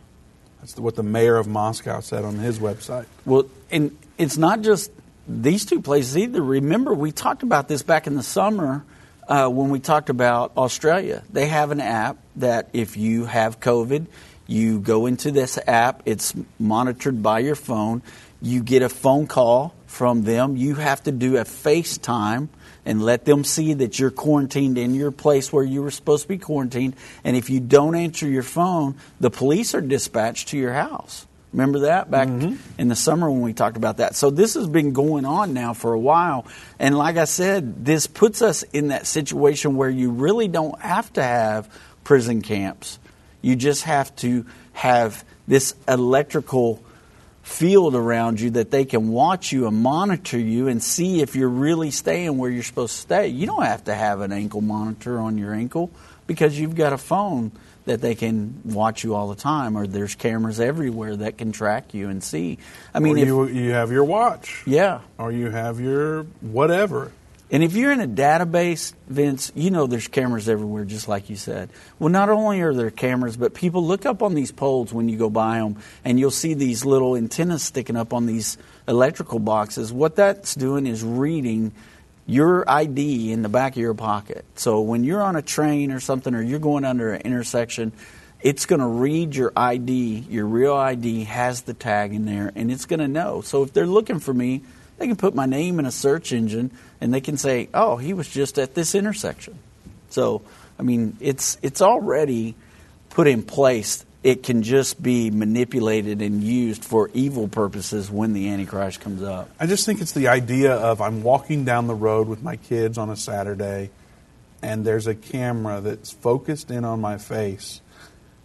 That's 0.59 0.77
what 0.77 0.95
the 0.95 1.03
mayor 1.03 1.37
of 1.37 1.47
Moscow 1.47 2.01
said 2.01 2.23
on 2.23 2.35
his 2.35 2.59
website. 2.59 3.05
Well, 3.25 3.45
and 3.71 3.97
it's 4.17 4.37
not 4.37 4.61
just 4.61 4.91
these 5.27 5.65
two 5.65 5.81
places 5.81 6.17
either. 6.17 6.41
Remember, 6.41 6.93
we 6.93 7.11
talked 7.11 7.43
about 7.43 7.67
this 7.67 7.83
back 7.83 8.07
in 8.07 8.15
the 8.15 8.23
summer 8.23 8.83
uh, 9.27 9.47
when 9.47 9.69
we 9.69 9.79
talked 9.79 10.09
about 10.09 10.51
Australia. 10.57 11.23
They 11.31 11.47
have 11.47 11.71
an 11.71 11.79
app 11.79 12.17
that 12.37 12.69
if 12.73 12.97
you 12.97 13.25
have 13.25 13.59
COVID, 13.59 14.07
you 14.47 14.79
go 14.79 15.05
into 15.05 15.31
this 15.31 15.57
app, 15.67 16.03
it's 16.05 16.33
monitored 16.59 17.23
by 17.23 17.39
your 17.39 17.55
phone. 17.55 18.01
You 18.41 18.61
get 18.63 18.81
a 18.81 18.89
phone 18.89 19.27
call 19.27 19.73
from 19.87 20.23
them. 20.23 20.57
You 20.57 20.75
have 20.75 21.03
to 21.03 21.11
do 21.11 21.37
a 21.37 21.43
FaceTime 21.43 22.49
and 22.85 23.03
let 23.03 23.25
them 23.25 23.43
see 23.43 23.73
that 23.75 23.99
you're 23.99 24.11
quarantined 24.11 24.77
in 24.77 24.95
your 24.95 25.11
place 25.11 25.53
where 25.53 25.63
you 25.63 25.83
were 25.83 25.91
supposed 25.91 26.23
to 26.23 26.27
be 26.27 26.37
quarantined. 26.37 26.95
And 27.23 27.37
if 27.37 27.49
you 27.49 27.59
don't 27.59 27.95
answer 27.95 28.27
your 28.27 28.43
phone, 28.43 28.95
the 29.19 29.29
police 29.29 29.75
are 29.75 29.81
dispatched 29.81 30.49
to 30.49 30.57
your 30.57 30.73
house. 30.73 31.27
Remember 31.53 31.79
that 31.79 32.09
back 32.09 32.29
mm-hmm. 32.29 32.55
in 32.79 32.87
the 32.87 32.95
summer 32.95 33.29
when 33.29 33.41
we 33.41 33.53
talked 33.53 33.75
about 33.75 33.97
that? 33.97 34.15
So 34.15 34.29
this 34.29 34.53
has 34.53 34.67
been 34.67 34.93
going 34.93 35.25
on 35.25 35.53
now 35.53 35.73
for 35.73 35.91
a 35.91 35.99
while. 35.99 36.45
And 36.79 36.97
like 36.97 37.17
I 37.17 37.25
said, 37.25 37.83
this 37.83 38.07
puts 38.07 38.41
us 38.41 38.63
in 38.63 38.87
that 38.89 39.05
situation 39.05 39.75
where 39.75 39.89
you 39.89 40.11
really 40.11 40.47
don't 40.47 40.79
have 40.79 41.11
to 41.13 41.23
have 41.23 41.69
prison 42.05 42.41
camps. 42.41 42.99
You 43.41 43.57
just 43.57 43.83
have 43.83 44.15
to 44.17 44.45
have 44.73 45.25
this 45.47 45.75
electrical 45.87 46.81
field 47.43 47.95
around 47.95 48.39
you 48.39 48.51
that 48.51 48.71
they 48.71 48.85
can 48.85 49.09
watch 49.09 49.51
you 49.51 49.67
and 49.67 49.75
monitor 49.75 50.39
you 50.39 50.67
and 50.67 50.81
see 50.81 51.21
if 51.21 51.35
you're 51.35 51.49
really 51.49 51.91
staying 51.91 52.37
where 52.37 52.49
you're 52.49 52.63
supposed 52.63 52.95
to 52.95 53.01
stay. 53.01 53.27
You 53.27 53.45
don't 53.45 53.63
have 53.63 53.83
to 53.85 53.95
have 53.95 54.21
an 54.21 54.31
ankle 54.31 54.61
monitor 54.61 55.19
on 55.19 55.37
your 55.37 55.53
ankle 55.53 55.91
because 56.27 56.57
you've 56.57 56.75
got 56.75 56.93
a 56.93 56.97
phone 56.97 57.51
that 57.85 58.01
they 58.01 58.15
can 58.15 58.61
watch 58.63 59.03
you 59.03 59.15
all 59.15 59.29
the 59.29 59.35
time, 59.35 59.77
or 59.77 59.87
there's 59.87 60.15
cameras 60.15 60.59
everywhere 60.59 61.15
that 61.17 61.37
can 61.37 61.51
track 61.51 61.93
you 61.93 62.09
and 62.09 62.23
see. 62.23 62.57
I 62.93 62.99
mean, 62.99 63.17
if, 63.17 63.25
you 63.25 63.47
you 63.47 63.71
have 63.71 63.91
your 63.91 64.03
watch, 64.03 64.63
yeah, 64.65 65.01
or 65.17 65.31
you 65.31 65.49
have 65.49 65.79
your 65.79 66.23
whatever. 66.41 67.11
And 67.53 67.63
if 67.63 67.75
you're 67.75 67.91
in 67.91 67.99
a 67.99 68.07
database, 68.07 68.93
Vince, 69.09 69.51
you 69.55 69.71
know 69.71 69.85
there's 69.85 70.07
cameras 70.07 70.47
everywhere, 70.47 70.85
just 70.85 71.09
like 71.09 71.29
you 71.29 71.35
said. 71.35 71.69
Well, 71.99 72.07
not 72.07 72.29
only 72.29 72.61
are 72.61 72.73
there 72.73 72.91
cameras, 72.91 73.35
but 73.35 73.53
people 73.53 73.85
look 73.85 74.05
up 74.05 74.23
on 74.23 74.35
these 74.35 74.53
poles 74.53 74.93
when 74.93 75.09
you 75.09 75.17
go 75.17 75.29
by 75.29 75.57
them, 75.57 75.75
and 76.05 76.17
you'll 76.17 76.31
see 76.31 76.53
these 76.53 76.85
little 76.85 77.17
antennas 77.17 77.61
sticking 77.61 77.97
up 77.97 78.13
on 78.13 78.25
these 78.25 78.57
electrical 78.87 79.39
boxes. 79.39 79.91
What 79.91 80.15
that's 80.15 80.55
doing 80.55 80.87
is 80.87 81.03
reading 81.03 81.73
your 82.31 82.63
ID 82.69 83.33
in 83.33 83.41
the 83.41 83.49
back 83.49 83.73
of 83.73 83.77
your 83.77 83.93
pocket. 83.93 84.45
So 84.55 84.79
when 84.79 85.03
you're 85.03 85.21
on 85.21 85.35
a 85.35 85.41
train 85.41 85.91
or 85.91 85.99
something, 85.99 86.33
or 86.33 86.41
you're 86.41 86.59
going 86.59 86.85
under 86.85 87.11
an 87.13 87.21
intersection, 87.23 87.91
it's 88.39 88.65
going 88.65 88.79
to 88.79 88.87
read 88.87 89.35
your 89.35 89.51
ID, 89.55 90.25
your 90.29 90.45
real 90.45 90.73
ID 90.73 91.25
has 91.25 91.63
the 91.63 91.73
tag 91.73 92.13
in 92.13 92.25
there, 92.25 92.53
and 92.55 92.71
it's 92.71 92.85
going 92.85 93.01
to 93.01 93.09
know. 93.09 93.41
So 93.41 93.63
if 93.63 93.73
they're 93.73 93.85
looking 93.85 94.19
for 94.19 94.33
me, 94.33 94.63
they 94.97 95.07
can 95.07 95.17
put 95.17 95.35
my 95.35 95.45
name 95.45 95.77
in 95.77 95.85
a 95.85 95.91
search 95.91 96.31
engine 96.31 96.71
and 97.01 97.13
they 97.13 97.19
can 97.19 97.35
say, 97.35 97.67
"Oh, 97.73 97.97
he 97.97 98.13
was 98.13 98.29
just 98.29 98.57
at 98.57 98.75
this 98.75 98.95
intersection." 98.95 99.57
So, 100.09 100.41
I 100.79 100.83
mean, 100.83 101.17
it's 101.19 101.57
it's 101.61 101.81
already 101.81 102.55
put 103.09 103.27
in 103.27 103.43
place. 103.43 104.05
It 104.23 104.43
can 104.43 104.61
just 104.61 105.01
be 105.01 105.31
manipulated 105.31 106.21
and 106.21 106.43
used 106.43 106.85
for 106.85 107.09
evil 107.13 107.47
purposes 107.47 108.11
when 108.11 108.33
the 108.33 108.49
Antichrist 108.49 108.99
comes 109.01 109.23
up. 109.23 109.49
I 109.59 109.65
just 109.65 109.85
think 109.85 109.99
it's 109.99 110.11
the 110.11 110.27
idea 110.27 110.73
of 110.73 111.01
I'm 111.01 111.23
walking 111.23 111.65
down 111.65 111.87
the 111.87 111.95
road 111.95 112.27
with 112.27 112.43
my 112.43 112.55
kids 112.55 112.99
on 112.99 113.09
a 113.09 113.15
Saturday, 113.15 113.89
and 114.61 114.85
there's 114.85 115.07
a 115.07 115.15
camera 115.15 115.81
that's 115.81 116.11
focused 116.11 116.69
in 116.69 116.85
on 116.85 117.01
my 117.01 117.17
face. 117.17 117.81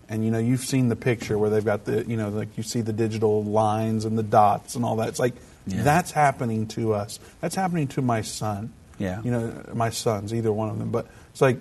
And 0.09 0.25
you 0.25 0.31
know, 0.31 0.39
you've 0.39 0.61
seen 0.61 0.89
the 0.89 0.97
picture 0.97 1.37
where 1.37 1.51
they've 1.51 1.65
got 1.65 1.85
the, 1.85 2.07
you 2.07 2.17
know, 2.17 2.31
like 2.31 2.57
you 2.57 2.63
see 2.63 2.81
the 2.81 2.93
digital 2.93 3.45
lines 3.45 4.05
and 4.05 4.17
the 4.17 4.23
dots 4.23 4.77
and 4.77 4.85
all 4.85 4.97
that. 4.97 5.09
It's 5.09 5.19
like 5.19 5.35
yeah. 5.67 5.83
That's 5.83 6.13
happening 6.13 6.69
to 6.69 6.95
us. 6.95 7.19
That's 7.41 7.55
happening 7.55 7.89
to 7.89 8.03
my 8.03 8.23
son. 8.23 8.73
Yeah. 8.99 9.21
You 9.23 9.31
know, 9.31 9.65
my 9.75 9.91
sons, 9.91 10.33
either 10.33 10.53
one 10.53 10.69
of 10.69 10.79
them. 10.79 10.91
But 10.91 11.09
it's 11.33 11.41
like, 11.41 11.59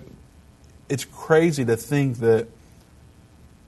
it's 0.88 1.04
crazy 1.04 1.64
to 1.64 1.76
think 1.76 2.18
that 2.18 2.46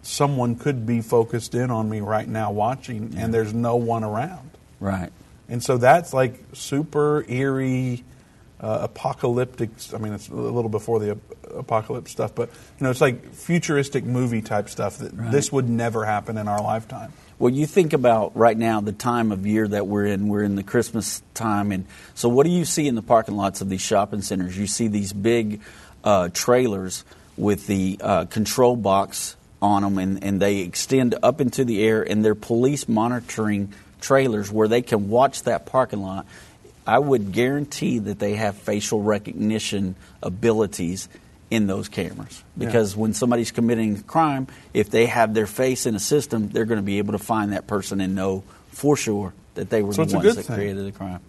someone 0.03 0.57
could 0.57 0.87
be 0.87 1.01
focused 1.01 1.55
in 1.55 1.71
on 1.71 1.89
me 1.89 2.01
right 2.01 2.29
now 2.29 2.51
watching 2.51 3.13
yeah. 3.13 3.25
and 3.25 3.35
there's 3.35 3.53
no 3.53 3.77
one 3.77 4.05
around. 4.05 4.51
Right. 4.81 5.11
And 5.49 5.63
so 5.63 5.79
that's 5.79 6.13
like 6.13 6.39
super 6.53 7.25
eerie, 7.29 8.05
uh, 8.61 8.81
apocalyptic. 8.83 9.71
I 9.95 9.99
mean, 9.99 10.13
it's 10.13 10.29
a 10.29 10.35
little 10.35 10.71
before 10.71 11.01
the 11.01 11.19
apocalypse 11.55 12.11
stuff, 12.11 12.35
but 12.35 12.51
you 12.79 12.85
know, 12.85 12.91
it's 12.91 13.01
like 13.01 13.33
futuristic 13.33 14.05
movie 14.05 14.43
type 14.43 14.69
stuff 14.69 14.99
that 14.99 15.15
right. 15.15 15.31
this 15.31 15.51
would 15.51 15.69
never 15.69 16.05
happen 16.05 16.37
in 16.37 16.49
our 16.49 16.63
lifetime. 16.63 17.13
Well, 17.39 17.53
you 17.53 17.67
think 17.67 17.93
about 17.93 18.37
right 18.37 18.57
now 18.57 18.81
the 18.81 18.93
time 18.93 19.31
of 19.31 19.47
year 19.47 19.67
that 19.69 19.87
we're 19.87 20.07
in. 20.07 20.29
We're 20.29 20.43
in 20.43 20.57
the 20.57 20.65
Christmas 20.65 21.23
time, 21.35 21.71
and 21.71 21.87
so 22.15 22.29
what 22.29 22.45
do 22.45 22.51
you 22.51 22.65
see 22.65 22.89
in 22.89 22.97
the 22.97 23.03
parking 23.03 23.37
lots 23.37 23.61
of 23.61 23.69
these 23.69 23.81
shopping 23.81 24.23
centers? 24.23 24.59
You 24.59 24.67
see 24.67 24.89
these 24.89 25.13
big 25.13 25.61
uh, 26.03 26.31
trailers 26.33 27.05
with 27.37 27.69
the 27.69 27.97
uh, 28.01 28.25
control 28.25 28.75
box 28.75 29.37
on 29.61 29.83
them, 29.83 29.99
and, 29.99 30.23
and 30.23 30.41
they 30.41 30.59
extend 30.59 31.15
up 31.23 31.41
into 31.41 31.65
the 31.65 31.83
air, 31.83 32.03
and 32.03 32.25
they're 32.25 32.35
police 32.35 32.89
monitoring 32.89 33.73
trailers 34.01 34.51
where 34.51 34.69
they 34.69 34.83
can 34.83 35.09
watch 35.09 35.43
that 35.45 35.67
parking 35.67 36.01
lot. 36.01 36.27
I 36.87 36.99
would 36.99 37.33
guarantee 37.33 37.99
that 37.99 38.19
they 38.19 38.35
have 38.35 38.57
facial 38.57 39.03
recognition 39.03 39.95
abilities 40.23 41.09
in 41.51 41.67
those 41.67 41.89
cameras 41.89 42.43
because 42.57 42.95
yeah. 42.95 43.01
when 43.01 43.15
somebody's 43.15 43.51
committing 43.51 43.97
a 43.97 44.03
crime, 44.03 44.47
if 44.75 44.91
they 44.91 45.07
have 45.07 45.35
their 45.35 45.47
face 45.47 45.87
in 45.87 45.95
a 45.95 45.99
system, 46.01 46.49
they're 46.49 46.65
going 46.65 46.79
to 46.79 46.85
be 46.85 46.99
able 46.99 47.13
to 47.13 47.19
find 47.19 47.53
that 47.53 47.67
person 47.67 48.01
and 48.01 48.15
know 48.15 48.45
for 48.71 48.97
sure 48.97 49.33
that 49.55 49.71
they 49.71 49.83
were 49.83 49.93
so 49.93 50.05
the 50.05 50.17
ones 50.17 50.37
that 50.37 50.43
thing. 50.45 50.57
created 50.57 50.87
the 50.87 50.93
crime. 50.93 51.21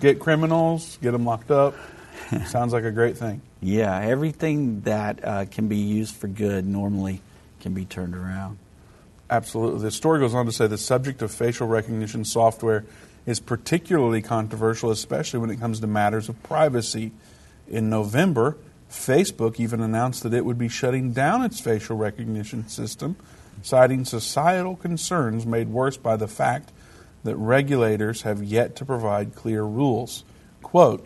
Get 0.00 0.18
criminals, 0.18 0.98
get 1.02 1.12
them 1.12 1.24
locked 1.24 1.50
up. 1.50 1.74
Sounds 2.46 2.72
like 2.72 2.84
a 2.84 2.90
great 2.90 3.16
thing. 3.16 3.40
Yeah, 3.60 3.98
everything 3.98 4.80
that 4.82 5.24
uh, 5.24 5.44
can 5.46 5.68
be 5.68 5.76
used 5.76 6.14
for 6.14 6.28
good 6.28 6.66
normally 6.66 7.20
can 7.66 7.74
be 7.74 7.84
turned 7.84 8.14
around. 8.14 8.58
Absolutely. 9.28 9.80
The 9.80 9.90
story 9.90 10.20
goes 10.20 10.34
on 10.34 10.46
to 10.46 10.52
say 10.52 10.68
the 10.68 10.78
subject 10.78 11.20
of 11.20 11.32
facial 11.32 11.66
recognition 11.66 12.24
software 12.24 12.84
is 13.26 13.40
particularly 13.40 14.22
controversial, 14.22 14.92
especially 14.92 15.40
when 15.40 15.50
it 15.50 15.58
comes 15.58 15.80
to 15.80 15.88
matters 15.88 16.28
of 16.28 16.40
privacy. 16.44 17.10
In 17.66 17.90
November, 17.90 18.56
Facebook 18.88 19.58
even 19.58 19.80
announced 19.80 20.22
that 20.22 20.32
it 20.32 20.44
would 20.44 20.58
be 20.58 20.68
shutting 20.68 21.10
down 21.10 21.42
its 21.42 21.58
facial 21.58 21.96
recognition 21.96 22.68
system, 22.68 23.16
citing 23.62 24.04
societal 24.04 24.76
concerns 24.76 25.44
made 25.44 25.66
worse 25.66 25.96
by 25.96 26.14
the 26.14 26.28
fact 26.28 26.70
that 27.24 27.34
regulators 27.34 28.22
have 28.22 28.44
yet 28.44 28.76
to 28.76 28.84
provide 28.84 29.34
clear 29.34 29.64
rules. 29.64 30.22
Quote, 30.62 31.04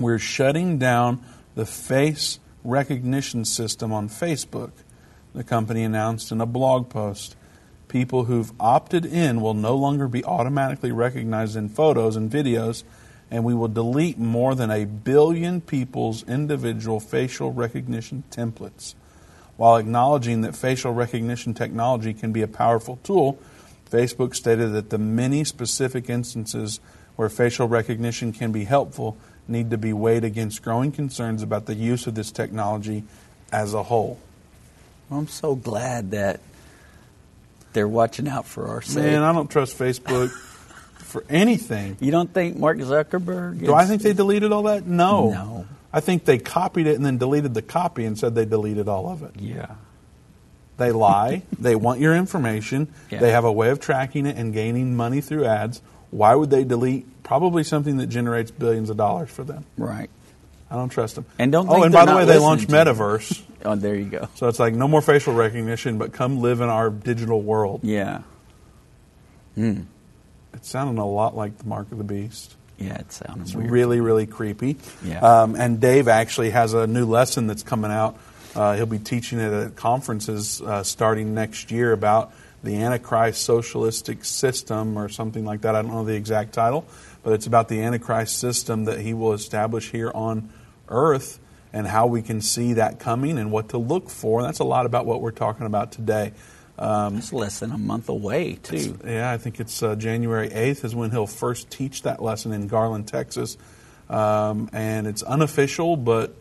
We're 0.00 0.18
shutting 0.18 0.78
down 0.78 1.24
the 1.54 1.64
face 1.64 2.40
recognition 2.64 3.44
system 3.44 3.92
on 3.92 4.08
Facebook, 4.08 4.72
the 5.36 5.44
company 5.44 5.84
announced 5.84 6.32
in 6.32 6.40
a 6.40 6.46
blog 6.46 6.88
post. 6.88 7.36
People 7.88 8.24
who've 8.24 8.52
opted 8.58 9.04
in 9.04 9.42
will 9.42 9.54
no 9.54 9.76
longer 9.76 10.08
be 10.08 10.24
automatically 10.24 10.90
recognized 10.90 11.56
in 11.56 11.68
photos 11.68 12.16
and 12.16 12.30
videos 12.30 12.82
and 13.30 13.44
we 13.44 13.54
will 13.54 13.68
delete 13.68 14.18
more 14.18 14.54
than 14.54 14.70
a 14.70 14.84
billion 14.84 15.60
people's 15.60 16.22
individual 16.24 17.00
facial 17.00 17.52
recognition 17.52 18.24
templates. 18.30 18.94
While 19.56 19.76
acknowledging 19.76 20.40
that 20.42 20.56
facial 20.56 20.92
recognition 20.92 21.52
technology 21.52 22.14
can 22.14 22.32
be 22.32 22.42
a 22.42 22.48
powerful 22.48 22.98
tool, 23.02 23.38
Facebook 23.90 24.34
stated 24.34 24.72
that 24.72 24.90
the 24.90 24.98
many 24.98 25.44
specific 25.44 26.08
instances 26.08 26.80
where 27.16 27.28
facial 27.28 27.68
recognition 27.68 28.32
can 28.32 28.52
be 28.52 28.64
helpful 28.64 29.16
need 29.48 29.70
to 29.70 29.78
be 29.78 29.92
weighed 29.92 30.24
against 30.24 30.62
growing 30.62 30.92
concerns 30.92 31.42
about 31.42 31.66
the 31.66 31.74
use 31.74 32.06
of 32.06 32.14
this 32.14 32.30
technology 32.30 33.04
as 33.52 33.74
a 33.74 33.84
whole. 33.84 34.18
I'm 35.10 35.28
so 35.28 35.54
glad 35.54 36.10
that 36.12 36.40
they're 37.72 37.88
watching 37.88 38.28
out 38.28 38.46
for 38.46 38.68
our 38.68 38.82
sake. 38.82 39.04
Man, 39.04 39.22
I 39.22 39.32
don't 39.32 39.50
trust 39.50 39.78
Facebook. 39.78 40.30
for 41.06 41.24
anything. 41.30 41.96
You 42.00 42.10
don't 42.10 42.32
think 42.32 42.56
Mark 42.58 42.78
Zuckerberg? 42.78 43.64
Do 43.64 43.72
I 43.72 43.86
think 43.86 44.02
they 44.02 44.12
deleted 44.12 44.52
all 44.52 44.64
that? 44.64 44.86
No. 44.86 45.30
No. 45.30 45.66
I 45.92 46.00
think 46.00 46.24
they 46.24 46.38
copied 46.38 46.86
it 46.86 46.96
and 46.96 47.06
then 47.06 47.16
deleted 47.16 47.54
the 47.54 47.62
copy 47.62 48.04
and 48.04 48.18
said 48.18 48.34
they 48.34 48.44
deleted 48.44 48.88
all 48.88 49.08
of 49.08 49.22
it. 49.22 49.30
Yeah. 49.40 49.76
They 50.76 50.92
lie. 50.92 51.42
they 51.58 51.74
want 51.74 52.00
your 52.00 52.14
information. 52.14 52.92
Yeah. 53.10 53.20
They 53.20 53.30
have 53.30 53.44
a 53.44 53.52
way 53.52 53.70
of 53.70 53.80
tracking 53.80 54.26
it 54.26 54.36
and 54.36 54.52
gaining 54.52 54.96
money 54.96 55.20
through 55.20 55.46
ads. 55.46 55.80
Why 56.10 56.34
would 56.34 56.50
they 56.50 56.64
delete 56.64 57.22
probably 57.22 57.64
something 57.64 57.96
that 57.96 58.08
generates 58.08 58.50
billions 58.50 58.90
of 58.90 58.96
dollars 58.96 59.30
for 59.30 59.44
them? 59.44 59.64
Right. 59.78 60.10
I 60.70 60.74
don't 60.74 60.88
trust 60.88 61.14
them. 61.14 61.26
And 61.38 61.52
don't. 61.52 61.68
oh, 61.68 61.82
and 61.82 61.92
by 61.92 62.04
the 62.04 62.14
way, 62.14 62.24
they 62.24 62.38
launched 62.38 62.68
Metaverse. 62.68 63.42
oh, 63.64 63.76
there 63.76 63.94
you 63.94 64.06
go. 64.06 64.28
So 64.34 64.48
it's 64.48 64.58
like 64.58 64.74
no 64.74 64.88
more 64.88 65.02
facial 65.02 65.34
recognition, 65.34 65.98
but 65.98 66.12
come 66.12 66.40
live 66.40 66.60
in 66.60 66.68
our 66.68 66.90
digital 66.90 67.40
world. 67.40 67.80
Yeah. 67.84 68.22
Hmm. 69.54 69.82
It 70.52 70.64
sounded 70.64 71.00
a 71.00 71.04
lot 71.04 71.36
like 71.36 71.58
the 71.58 71.66
Mark 71.66 71.92
of 71.92 71.98
the 71.98 72.04
Beast. 72.04 72.56
Yeah, 72.78 72.98
it 72.98 73.12
sounded 73.12 73.42
it's 73.42 73.54
weird. 73.54 73.70
really, 73.70 74.00
really 74.00 74.26
creepy. 74.26 74.76
Yeah. 75.04 75.20
Um, 75.20 75.54
and 75.54 75.80
Dave 75.80 76.08
actually 76.08 76.50
has 76.50 76.74
a 76.74 76.86
new 76.86 77.06
lesson 77.06 77.46
that's 77.46 77.62
coming 77.62 77.90
out. 77.90 78.18
Uh, 78.54 78.74
he'll 78.74 78.86
be 78.86 78.98
teaching 78.98 79.38
it 79.38 79.52
at 79.52 79.76
conferences 79.76 80.60
uh, 80.60 80.82
starting 80.82 81.34
next 81.34 81.70
year 81.70 81.92
about 81.92 82.32
the 82.62 82.76
Antichrist 82.76 83.42
socialistic 83.42 84.24
system 84.24 84.98
or 84.98 85.08
something 85.08 85.44
like 85.44 85.62
that. 85.62 85.74
I 85.74 85.82
don't 85.82 85.92
know 85.92 86.04
the 86.04 86.16
exact 86.16 86.52
title, 86.52 86.86
but 87.26 87.32
it's 87.32 87.48
about 87.48 87.66
the 87.66 87.82
Antichrist 87.82 88.38
system 88.38 88.84
that 88.84 89.00
he 89.00 89.12
will 89.12 89.32
establish 89.32 89.90
here 89.90 90.12
on 90.14 90.48
earth 90.88 91.40
and 91.72 91.84
how 91.84 92.06
we 92.06 92.22
can 92.22 92.40
see 92.40 92.74
that 92.74 93.00
coming 93.00 93.36
and 93.36 93.50
what 93.50 93.70
to 93.70 93.78
look 93.78 94.10
for. 94.10 94.38
And 94.38 94.46
that's 94.46 94.60
a 94.60 94.64
lot 94.64 94.86
about 94.86 95.06
what 95.06 95.20
we're 95.20 95.32
talking 95.32 95.66
about 95.66 95.90
today. 95.90 96.34
Um, 96.78 97.16
it's 97.16 97.32
less 97.32 97.58
than 97.58 97.72
a 97.72 97.78
month 97.78 98.08
away, 98.08 98.60
too. 98.62 99.00
Yeah, 99.04 99.28
I 99.28 99.38
think 99.38 99.58
it's 99.58 99.82
uh, 99.82 99.96
January 99.96 100.50
8th 100.50 100.84
is 100.84 100.94
when 100.94 101.10
he'll 101.10 101.26
first 101.26 101.68
teach 101.68 102.02
that 102.02 102.22
lesson 102.22 102.52
in 102.52 102.68
Garland, 102.68 103.08
Texas. 103.08 103.58
Um, 104.08 104.70
and 104.72 105.08
it's 105.08 105.24
unofficial, 105.24 105.96
but 105.96 106.32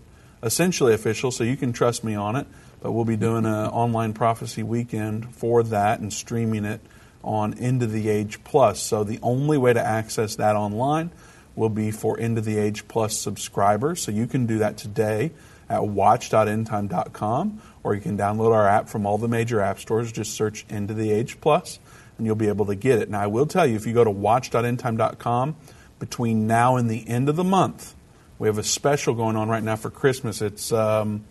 essentially 0.43 0.93
official, 0.93 1.31
so 1.31 1.43
you 1.43 1.57
can 1.57 1.73
trust 1.73 2.03
me 2.03 2.13
on 2.13 2.35
it. 2.35 2.45
But 2.79 2.91
we'll 2.91 3.05
be 3.05 3.17
doing 3.17 3.45
an 3.45 3.69
online 3.69 4.13
prophecy 4.13 4.61
weekend 4.61 5.33
for 5.33 5.63
that 5.63 5.99
and 5.99 6.13
streaming 6.13 6.63
it 6.63 6.79
on 7.25 7.55
End 7.55 7.83
of 7.83 7.91
the 7.91 8.07
Age 8.07 8.41
Plus. 8.43 8.81
So 8.81 9.03
the 9.03 9.19
only 9.21 9.57
way 9.57 9.73
to 9.73 9.85
access 9.85 10.35
that 10.35 10.55
online 10.55 11.09
will 11.55 11.69
be 11.69 11.91
for 11.91 12.19
End 12.19 12.37
of 12.37 12.45
the 12.45 12.57
Age 12.57 12.87
Plus 12.87 13.17
subscribers. 13.17 14.01
So 14.01 14.11
you 14.11 14.27
can 14.27 14.45
do 14.45 14.59
that 14.59 14.77
today 14.77 15.31
at 15.67 15.85
watch.endtime.com 15.85 17.61
or 17.83 17.95
you 17.95 18.01
can 18.01 18.17
download 18.17 18.53
our 18.53 18.67
app 18.67 18.87
from 18.87 19.05
all 19.05 19.17
the 19.17 19.27
major 19.27 19.59
app 19.59 19.79
stores. 19.79 20.11
Just 20.11 20.33
search 20.33 20.65
of 20.69 20.95
the 20.95 21.11
Age 21.11 21.41
Plus 21.41 21.79
and 22.17 22.25
you'll 22.25 22.35
be 22.35 22.47
able 22.47 22.67
to 22.67 22.75
get 22.75 22.99
it. 22.99 23.09
Now, 23.09 23.21
I 23.21 23.27
will 23.27 23.45
tell 23.45 23.65
you 23.65 23.75
if 23.75 23.85
you 23.85 23.93
go 23.93 24.03
to 24.03 24.11
watch.endtime.com 24.11 25.55
between 25.99 26.47
now 26.47 26.75
and 26.75 26.89
the 26.89 27.07
end 27.07 27.27
of 27.29 27.35
the 27.35 27.43
month, 27.43 27.95
we 28.37 28.47
have 28.47 28.57
a 28.57 28.63
special 28.63 29.15
going 29.15 29.35
on 29.35 29.49
right 29.49 29.63
now 29.63 29.75
for 29.75 29.89
Christmas. 29.89 30.41
It's 30.41 30.71
um, 30.71 31.23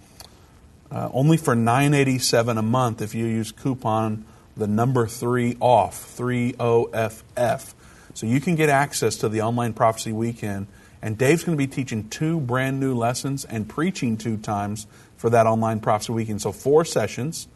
uh, 0.90 1.10
only 1.12 1.36
for 1.36 1.54
$9.87 1.54 2.58
a 2.58 2.62
month 2.62 3.02
if 3.02 3.14
you 3.14 3.26
use 3.26 3.52
coupon 3.52 4.24
the 4.56 4.66
number 4.66 5.06
three 5.06 5.56
off, 5.60 5.98
3 5.98 6.54
O 6.60 6.84
F 6.84 7.24
F. 7.36 7.74
So 8.14 8.26
you 8.26 8.40
can 8.40 8.54
get 8.54 8.68
access 8.68 9.16
to 9.16 9.28
the 9.28 9.42
online 9.42 9.72
prophecy 9.72 10.12
weekend. 10.12 10.68
And 11.02 11.18
Dave's 11.18 11.44
going 11.44 11.58
to 11.58 11.62
be 11.62 11.70
teaching 11.70 12.08
two 12.08 12.40
brand 12.40 12.80
new 12.80 12.94
lessons 12.94 13.44
and 13.44 13.68
preaching 13.68 14.16
two 14.16 14.38
times 14.38 14.86
for 15.16 15.28
that 15.30 15.46
online 15.46 15.80
prophecy 15.80 16.12
weekend. 16.12 16.40
So 16.40 16.50
four 16.50 16.84
sessions, 16.84 17.46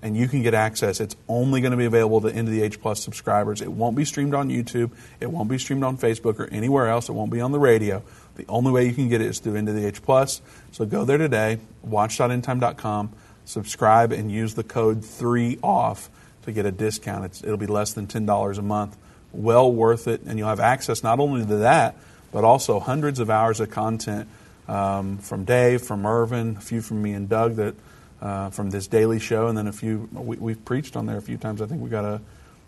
and 0.00 0.16
you 0.16 0.28
can 0.28 0.42
get 0.42 0.54
access. 0.54 1.00
It's 1.00 1.16
only 1.28 1.60
going 1.60 1.72
to 1.72 1.76
be 1.76 1.84
available 1.84 2.20
to 2.22 2.28
End 2.28 2.48
of 2.48 2.54
the 2.54 2.62
Age 2.62 2.80
Plus 2.80 3.02
subscribers. 3.02 3.60
It 3.60 3.70
won't 3.70 3.96
be 3.96 4.04
streamed 4.04 4.34
on 4.34 4.48
YouTube. 4.48 4.92
It 5.20 5.30
won't 5.30 5.50
be 5.50 5.58
streamed 5.58 5.82
on 5.82 5.98
Facebook 5.98 6.38
or 6.38 6.46
anywhere 6.46 6.88
else. 6.88 7.08
It 7.08 7.12
won't 7.12 7.32
be 7.32 7.40
on 7.40 7.52
the 7.52 7.58
radio. 7.58 8.02
The 8.36 8.46
only 8.48 8.70
way 8.70 8.86
you 8.86 8.94
can 8.94 9.08
get 9.08 9.20
it 9.20 9.26
is 9.26 9.40
through 9.40 9.56
End 9.56 9.68
of 9.68 9.74
the 9.74 9.86
Age 9.86 10.02
Plus. 10.02 10.40
So 10.72 10.86
go 10.86 11.04
there 11.04 11.18
today, 11.18 11.58
watch.endtime.com, 11.82 13.12
subscribe, 13.44 14.12
and 14.12 14.30
use 14.30 14.54
the 14.54 14.64
code 14.64 15.02
3OFF 15.02 16.08
to 16.46 16.52
get 16.52 16.66
a 16.66 16.72
discount. 16.72 17.26
It's, 17.26 17.44
it'll 17.44 17.56
be 17.56 17.66
less 17.66 17.92
than 17.92 18.06
$10 18.06 18.58
a 18.58 18.62
month. 18.62 18.96
Well 19.32 19.70
worth 19.70 20.08
it, 20.08 20.22
and 20.22 20.38
you'll 20.38 20.48
have 20.48 20.60
access 20.60 21.02
not 21.02 21.20
only 21.20 21.44
to 21.44 21.56
that, 21.56 21.96
but 22.32 22.44
also 22.44 22.80
hundreds 22.80 23.20
of 23.20 23.28
hours 23.28 23.60
of 23.60 23.70
content 23.70 24.28
um, 24.68 25.18
from 25.18 25.44
Dave, 25.44 25.82
from 25.82 26.06
Irvin, 26.06 26.56
a 26.56 26.60
few 26.60 26.80
from 26.80 27.02
me 27.02 27.12
and 27.12 27.28
Doug 27.28 27.56
that 27.56 27.74
uh, 28.20 28.50
from 28.50 28.70
this 28.70 28.86
daily 28.86 29.18
show, 29.18 29.46
and 29.46 29.56
then 29.56 29.66
a 29.66 29.72
few 29.72 30.08
we, 30.12 30.52
have 30.52 30.64
preached 30.64 30.96
on 30.96 31.06
there 31.06 31.18
a 31.18 31.22
few 31.22 31.36
times. 31.36 31.60
I 31.60 31.66
think 31.66 31.82
we 31.82 31.90
got 31.90 32.04
a, 32.04 32.20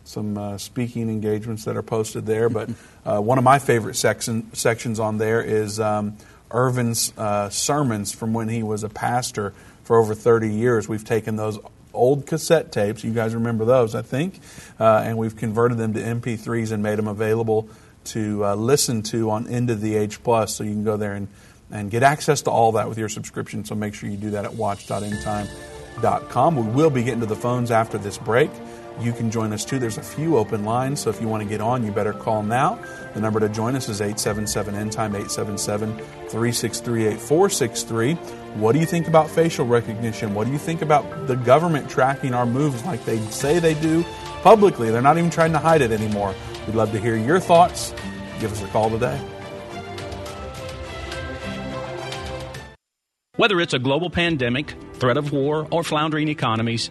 some 0.04 0.36
uh, 0.36 0.58
speaking 0.58 1.08
engagements 1.08 1.64
that 1.64 1.76
are 1.76 1.82
posted 1.82 2.26
there. 2.26 2.48
But 2.48 2.70
uh, 3.06 3.20
one 3.20 3.38
of 3.38 3.44
my 3.44 3.58
favorite 3.58 3.96
section, 3.96 4.52
sections 4.54 5.00
on 5.00 5.18
there 5.18 5.42
is 5.42 5.80
um, 5.80 6.16
Irvin's 6.50 7.12
uh, 7.16 7.50
sermons 7.50 8.12
from 8.12 8.32
when 8.32 8.48
he 8.48 8.62
was 8.62 8.84
a 8.84 8.88
pastor 8.88 9.54
for 9.84 9.98
over 9.98 10.14
30 10.14 10.50
years. 10.50 10.88
We've 10.88 11.04
taken 11.04 11.36
those 11.36 11.58
old 11.92 12.26
cassette 12.26 12.72
tapes. 12.72 13.04
You 13.04 13.12
guys 13.12 13.34
remember 13.34 13.64
those, 13.64 13.94
I 13.94 14.02
think. 14.02 14.40
Uh, 14.78 15.02
and 15.04 15.18
we've 15.18 15.36
converted 15.36 15.78
them 15.78 15.94
to 15.94 16.00
MP3s 16.00 16.72
and 16.72 16.82
made 16.82 16.98
them 16.98 17.08
available 17.08 17.68
to 18.04 18.44
uh, 18.44 18.54
listen 18.54 19.02
to 19.02 19.30
on 19.30 19.46
End 19.48 19.70
of 19.70 19.80
the 19.80 19.96
Age 19.96 20.22
Plus. 20.22 20.54
So 20.54 20.64
you 20.64 20.72
can 20.72 20.84
go 20.84 20.96
there 20.96 21.14
and, 21.14 21.28
and 21.70 21.90
get 21.90 22.02
access 22.02 22.42
to 22.42 22.50
all 22.50 22.72
that 22.72 22.88
with 22.88 22.98
your 22.98 23.08
subscription. 23.08 23.64
So 23.64 23.74
make 23.74 23.94
sure 23.94 24.08
you 24.08 24.16
do 24.16 24.30
that 24.30 24.44
at 24.44 24.54
watch.endtime.com. 24.54 26.56
We 26.56 26.72
will 26.72 26.90
be 26.90 27.02
getting 27.02 27.20
to 27.20 27.26
the 27.26 27.36
phones 27.36 27.70
after 27.70 27.98
this 27.98 28.18
break. 28.18 28.50
You 29.00 29.12
can 29.12 29.30
join 29.30 29.52
us 29.52 29.64
too. 29.64 29.78
There's 29.78 29.98
a 29.98 30.02
few 30.02 30.36
open 30.36 30.64
lines, 30.64 31.00
so 31.00 31.10
if 31.10 31.20
you 31.20 31.28
want 31.28 31.42
to 31.42 31.48
get 31.48 31.60
on, 31.60 31.84
you 31.84 31.92
better 31.92 32.12
call 32.12 32.42
now. 32.42 32.82
The 33.14 33.20
number 33.20 33.38
to 33.38 33.48
join 33.48 33.76
us 33.76 33.88
is 33.88 34.00
877 34.00 34.74
End 34.74 34.92
Time, 34.92 35.14
877 35.14 35.96
363 35.96 37.06
8463. 37.06 38.14
What 38.54 38.72
do 38.72 38.80
you 38.80 38.86
think 38.86 39.06
about 39.06 39.30
facial 39.30 39.66
recognition? 39.66 40.34
What 40.34 40.46
do 40.46 40.52
you 40.52 40.58
think 40.58 40.82
about 40.82 41.28
the 41.28 41.36
government 41.36 41.88
tracking 41.88 42.34
our 42.34 42.46
moves 42.46 42.84
like 42.84 43.04
they 43.04 43.18
say 43.30 43.60
they 43.60 43.74
do 43.74 44.04
publicly? 44.42 44.90
They're 44.90 45.00
not 45.00 45.16
even 45.16 45.30
trying 45.30 45.52
to 45.52 45.58
hide 45.58 45.80
it 45.80 45.92
anymore. 45.92 46.34
We'd 46.66 46.74
love 46.74 46.90
to 46.92 46.98
hear 46.98 47.16
your 47.16 47.38
thoughts. 47.38 47.94
Give 48.40 48.50
us 48.50 48.62
a 48.62 48.66
call 48.68 48.90
today. 48.90 49.20
Whether 53.36 53.60
it's 53.60 53.72
a 53.72 53.78
global 53.78 54.10
pandemic, 54.10 54.74
threat 54.94 55.16
of 55.16 55.30
war, 55.30 55.68
or 55.70 55.84
floundering 55.84 56.26
economies, 56.26 56.90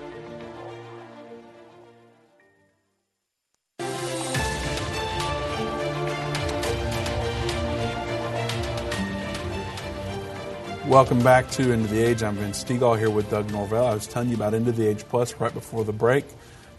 Welcome 10.91 11.23
back 11.23 11.49
to 11.51 11.71
of 11.71 11.89
the 11.89 12.03
Age. 12.03 12.21
I'm 12.21 12.35
Vince 12.35 12.65
Stegall 12.65 12.99
here 12.99 13.09
with 13.09 13.29
Doug 13.29 13.49
Norvell. 13.49 13.85
I 13.87 13.93
was 13.93 14.07
telling 14.07 14.27
you 14.27 14.35
about 14.35 14.53
of 14.53 14.75
the 14.75 14.85
Age 14.85 15.05
Plus 15.07 15.33
right 15.35 15.53
before 15.53 15.85
the 15.85 15.93
break. 15.93 16.25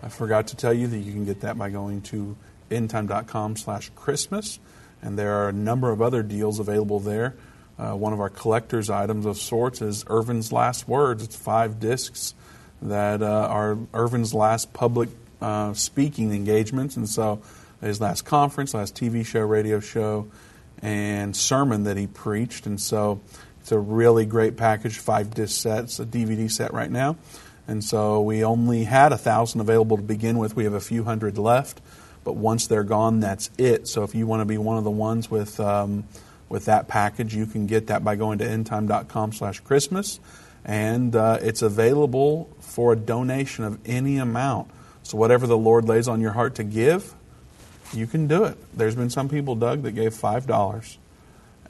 I 0.03 0.11
forgot 0.11 0.49
to 0.49 0.57
tell 0.57 0.75
you 0.75 0.87
that 0.87 0.99
you 0.99 1.13
can 1.13 1.25
get 1.25 1.41
that 1.41 1.57
by 1.57 1.71
going 1.71 2.03
to 2.03 2.37
endtime.com 2.71 3.57
slash 3.57 3.91
Christmas. 3.97 4.61
And 5.01 5.19
there 5.19 5.33
are 5.37 5.49
a 5.49 5.53
number 5.53 5.91
of 5.91 6.03
other 6.03 6.23
deals 6.23 6.59
available 6.59 7.01
there. 7.01 7.37
Uh, 7.79 7.93
one 7.93 8.13
of 8.13 8.21
our 8.21 8.29
collector's 8.29 8.91
items 8.91 9.25
of 9.25 9.39
sorts 9.39 9.81
is 9.81 10.05
Irvin's 10.09 10.53
Last 10.53 10.87
Words. 10.87 11.23
It's 11.25 11.35
five 11.35 11.81
discs 11.81 12.35
that 12.83 13.23
uh, 13.23 13.47
are 13.49 13.79
Irvin's 13.95 14.35
last 14.35 14.75
public 14.75 15.09
uh, 15.41 15.73
speaking 15.73 16.35
engagements. 16.35 16.99
And 16.99 17.09
so 17.09 17.41
his 17.81 17.99
last 17.99 18.27
conference, 18.27 18.75
last 18.75 18.95
TV 18.95 19.25
show, 19.25 19.41
radio 19.41 19.81
show, 19.81 20.31
and 20.83 21.35
sermon 21.35 21.85
that 21.85 21.97
he 21.97 22.07
preached. 22.07 22.67
And 22.67 22.79
so 22.79 23.23
it's 23.63 23.73
a 23.73 23.79
really 23.79 24.27
great 24.27 24.59
package, 24.59 24.99
five 24.99 25.33
disc 25.33 25.61
sets, 25.61 25.99
a 25.99 26.05
DVD 26.05 26.51
set 26.51 26.75
right 26.75 26.91
now. 26.91 27.17
And 27.67 27.83
so 27.83 28.21
we 28.21 28.45
only 28.45 28.85
had 28.85 29.13
a 29.13 29.19
thousand 29.19 29.61
available 29.61 29.97
to 29.97 30.03
begin 30.03 30.37
with. 30.37 30.55
We 30.55 30.65
have 30.65 30.75
a 30.75 30.81
few 30.81 31.05
hundred 31.05 31.39
left, 31.39 31.81
but 32.25 32.35
once 32.35 32.67
they're 32.67 32.85
gone, 32.85 33.21
that's 33.21 33.49
it. 33.57 33.89
So 33.89 34.03
if 34.03 34.15
you 34.15 34.27
want 34.27 34.43
to 34.43 34.45
be 34.45 34.59
one 34.59 34.77
of 34.77 34.85
the 34.85 34.91
ones 34.91 35.31
with 35.31 35.59
um, 35.59 36.05
with 36.53 36.67
that 36.67 36.87
package. 36.87 37.35
You 37.35 37.47
can 37.47 37.67
get 37.67 37.87
that 37.87 38.05
by 38.05 38.15
going 38.15 38.39
to 38.39 38.45
endtime.com 38.45 39.33
slash 39.33 39.61
Christmas, 39.61 40.21
and 40.67 41.17
uh, 41.17 41.39
it's 41.41 41.63
available 41.63 42.55
for 42.61 42.93
a 42.93 42.97
donation 42.97 43.65
of 43.65 43.81
any 43.87 44.19
amount. 44.19 44.71
So 45.03 45.17
whatever 45.17 45.47
the 45.47 45.57
Lord 45.57 45.89
lays 45.89 46.09
on 46.09 46.21
your 46.21 46.33
heart 46.33 46.57
to 46.57 46.63
give, 46.63 47.15
you 47.95 48.07
can 48.07 48.27
do 48.27 48.45
it. 48.45 48.59
There's 48.77 48.95
been 48.95 49.09
some 49.09 49.31
people, 49.31 49.55
Doug, 49.55 49.83
that 49.83 49.93
gave 49.93 50.13
$5 50.13 50.97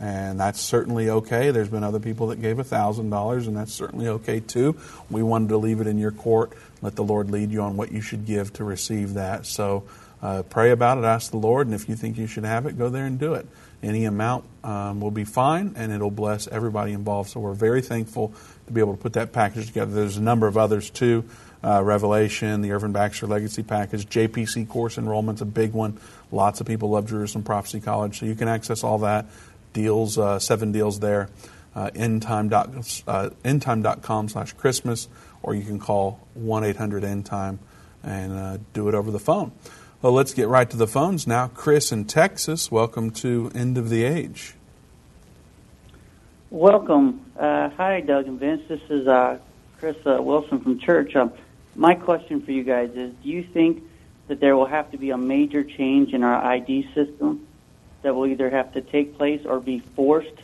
and 0.02 0.40
that's 0.40 0.60
certainly 0.60 1.08
okay. 1.08 1.52
There's 1.52 1.68
been 1.68 1.84
other 1.84 2.00
people 2.00 2.26
that 2.26 2.42
gave 2.42 2.56
$1,000, 2.56 3.46
and 3.46 3.56
that's 3.56 3.72
certainly 3.72 4.08
okay 4.08 4.40
too. 4.40 4.76
We 5.08 5.22
wanted 5.22 5.50
to 5.50 5.58
leave 5.58 5.80
it 5.80 5.86
in 5.86 5.96
your 5.96 6.10
court, 6.10 6.52
let 6.82 6.96
the 6.96 7.04
Lord 7.04 7.30
lead 7.30 7.52
you 7.52 7.62
on 7.62 7.76
what 7.76 7.92
you 7.92 8.00
should 8.00 8.26
give 8.26 8.52
to 8.54 8.64
receive 8.64 9.14
that. 9.14 9.46
So 9.46 9.84
uh, 10.20 10.42
pray 10.42 10.72
about 10.72 10.98
it, 10.98 11.04
ask 11.04 11.30
the 11.30 11.36
Lord, 11.36 11.68
and 11.68 11.74
if 11.74 11.88
you 11.88 11.94
think 11.94 12.18
you 12.18 12.26
should 12.26 12.42
have 12.42 12.66
it, 12.66 12.76
go 12.76 12.88
there 12.88 13.06
and 13.06 13.16
do 13.16 13.34
it. 13.34 13.46
Any 13.80 14.04
amount 14.04 14.44
um, 14.64 15.00
will 15.00 15.12
be 15.12 15.22
fine, 15.22 15.74
and 15.76 15.92
it'll 15.92 16.10
bless 16.10 16.48
everybody 16.48 16.92
involved. 16.92 17.30
So 17.30 17.38
we're 17.38 17.54
very 17.54 17.80
thankful 17.80 18.34
to 18.66 18.72
be 18.72 18.80
able 18.80 18.96
to 18.96 19.00
put 19.00 19.12
that 19.12 19.32
package 19.32 19.68
together. 19.68 19.92
There's 19.92 20.16
a 20.16 20.22
number 20.22 20.48
of 20.48 20.58
others 20.58 20.90
too. 20.90 21.24
Uh, 21.64 21.80
Revelation, 21.80 22.60
the 22.60 22.72
Irvin 22.72 22.90
Baxter 22.90 23.28
Legacy 23.28 23.62
Package, 23.62 24.08
JPC 24.08 24.68
course 24.68 24.98
enrollment's 24.98 25.42
a 25.42 25.44
big 25.44 25.72
one. 25.72 25.96
Lots 26.32 26.60
of 26.60 26.66
people 26.66 26.90
love 26.90 27.06
Jerusalem 27.06 27.44
Prophecy 27.44 27.80
College, 27.80 28.18
so 28.18 28.26
you 28.26 28.34
can 28.34 28.48
access 28.48 28.82
all 28.82 28.98
that 28.98 29.26
deals, 29.72 30.18
uh, 30.18 30.38
seven 30.38 30.72
deals 30.72 31.00
there. 31.00 31.28
Uh, 31.74 31.90
uh, 31.94 33.30
endtime.com 33.44 34.28
slash 34.28 34.52
Christmas, 34.52 35.08
or 35.42 35.54
you 35.54 35.64
can 35.64 35.78
call 35.78 36.20
1 36.34 36.64
800 36.64 37.02
endtime 37.02 37.58
and 38.02 38.32
uh, 38.32 38.58
do 38.74 38.88
it 38.88 38.94
over 38.94 39.10
the 39.10 39.18
phone. 39.18 39.52
Well, 40.02 40.12
let's 40.12 40.34
get 40.34 40.48
right 40.48 40.68
to 40.68 40.76
the 40.76 40.86
phones 40.86 41.26
now. 41.26 41.48
Chris 41.48 41.92
in 41.92 42.04
Texas, 42.04 42.70
welcome 42.70 43.10
to 43.12 43.50
End 43.54 43.78
of 43.78 43.88
the 43.88 44.04
Age. 44.04 44.54
Welcome. 46.50 47.24
Uh, 47.38 47.70
hi, 47.70 48.00
Doug 48.00 48.26
and 48.26 48.38
Vince. 48.38 48.62
This 48.68 48.82
is 48.90 49.06
uh, 49.06 49.38
Chris 49.78 49.96
Wilson 50.04 50.60
from 50.60 50.78
church. 50.78 51.16
Um, 51.16 51.32
my 51.74 51.94
question 51.94 52.42
for 52.42 52.52
you 52.52 52.64
guys 52.64 52.90
is 52.90 53.14
Do 53.22 53.28
you 53.30 53.44
think 53.44 53.82
that 54.28 54.40
there 54.40 54.56
will 54.56 54.66
have 54.66 54.90
to 54.90 54.98
be 54.98 55.10
a 55.10 55.16
major 55.16 55.64
change 55.64 56.12
in 56.12 56.22
our 56.22 56.44
ID 56.44 56.88
system 56.94 57.46
that 58.02 58.14
will 58.14 58.26
either 58.26 58.50
have 58.50 58.72
to 58.74 58.80
take 58.80 59.16
place 59.16 59.40
or 59.46 59.60
be 59.60 59.80
forced 59.94 60.40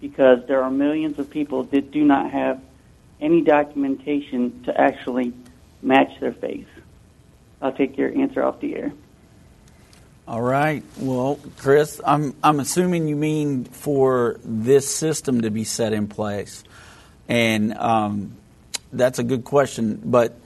because 0.00 0.46
there 0.46 0.62
are 0.62 0.70
millions 0.70 1.18
of 1.18 1.30
people 1.30 1.64
that 1.64 1.90
do 1.90 2.04
not 2.04 2.30
have 2.30 2.60
any 3.20 3.42
documentation 3.42 4.62
to 4.64 4.80
actually 4.80 5.32
match 5.82 6.18
their 6.20 6.32
face. 6.32 6.66
I'll 7.60 7.72
take 7.72 7.98
your 7.98 8.12
answer 8.16 8.42
off 8.42 8.60
the 8.60 8.74
air. 8.76 8.92
All 10.26 10.40
right. 10.40 10.82
Well, 10.98 11.38
Chris, 11.58 12.00
I'm 12.04 12.34
I'm 12.42 12.60
assuming 12.60 13.08
you 13.08 13.16
mean 13.16 13.64
for 13.64 14.38
this 14.44 14.94
system 14.94 15.42
to 15.42 15.50
be 15.50 15.64
set 15.64 15.92
in 15.92 16.06
place, 16.06 16.62
and 17.28 17.74
um, 17.76 18.36
that's 18.92 19.18
a 19.18 19.24
good 19.24 19.44
question. 19.44 20.00
But 20.04 20.38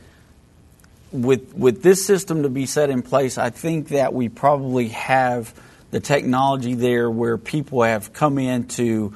with 1.13 1.55
with 1.55 1.83
this 1.83 2.05
system 2.05 2.45
to 2.45 2.49
be 2.49 2.67
set 2.67 2.89
in 2.89 3.03
place, 3.03 3.37
I 3.37 3.51
think 3.51 3.89
that 3.89 4.15
we 4.15 4.29
probably 4.29 4.89
have 4.89 5.53
the 5.95 6.01
technology 6.01 6.75
there 6.75 7.09
where 7.09 7.39
people 7.39 7.85
have 7.85 8.13
come 8.13 8.37
into 8.37 9.15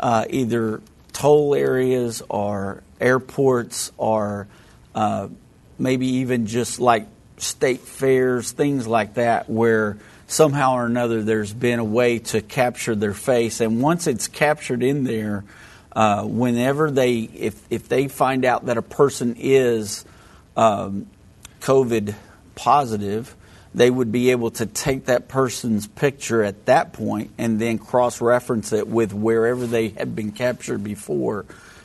uh, 0.00 0.24
either 0.30 0.80
toll 1.12 1.54
areas 1.54 2.22
or 2.30 2.82
airports 2.98 3.92
or 3.98 4.48
uh, 4.94 5.28
maybe 5.78 6.06
even 6.06 6.46
just 6.46 6.80
like 6.80 7.06
state 7.36 7.80
fairs, 7.80 8.50
things 8.52 8.86
like 8.86 9.12
that, 9.12 9.50
where 9.50 9.98
somehow 10.26 10.76
or 10.76 10.86
another 10.86 11.22
there's 11.22 11.52
been 11.52 11.80
a 11.80 11.84
way 11.84 12.18
to 12.18 12.40
capture 12.40 12.94
their 12.94 13.12
face. 13.12 13.60
And 13.60 13.82
once 13.82 14.06
it's 14.06 14.26
captured 14.26 14.82
in 14.82 15.04
there, 15.04 15.44
uh, 15.92 16.24
whenever 16.24 16.90
they, 16.90 17.18
if, 17.18 17.60
if 17.68 17.90
they 17.90 18.08
find 18.08 18.46
out 18.46 18.64
that 18.64 18.78
a 18.78 18.82
person 18.82 19.36
is 19.38 20.06
um, 20.56 21.08
COVID 21.60 22.14
positive, 22.54 23.36
they 23.76 23.90
would 23.90 24.10
be 24.10 24.30
able 24.30 24.50
to 24.52 24.64
take 24.64 25.04
that 25.04 25.28
person's 25.28 25.86
picture 25.86 26.42
at 26.42 26.64
that 26.64 26.94
point 26.94 27.30
and 27.36 27.60
then 27.60 27.78
cross 27.78 28.22
reference 28.22 28.72
it 28.72 28.88
with 28.88 29.12
wherever 29.12 29.66
they 29.66 29.90
had 29.90 30.16
been 30.16 30.32
captured 30.32 30.82
before. 30.82 31.44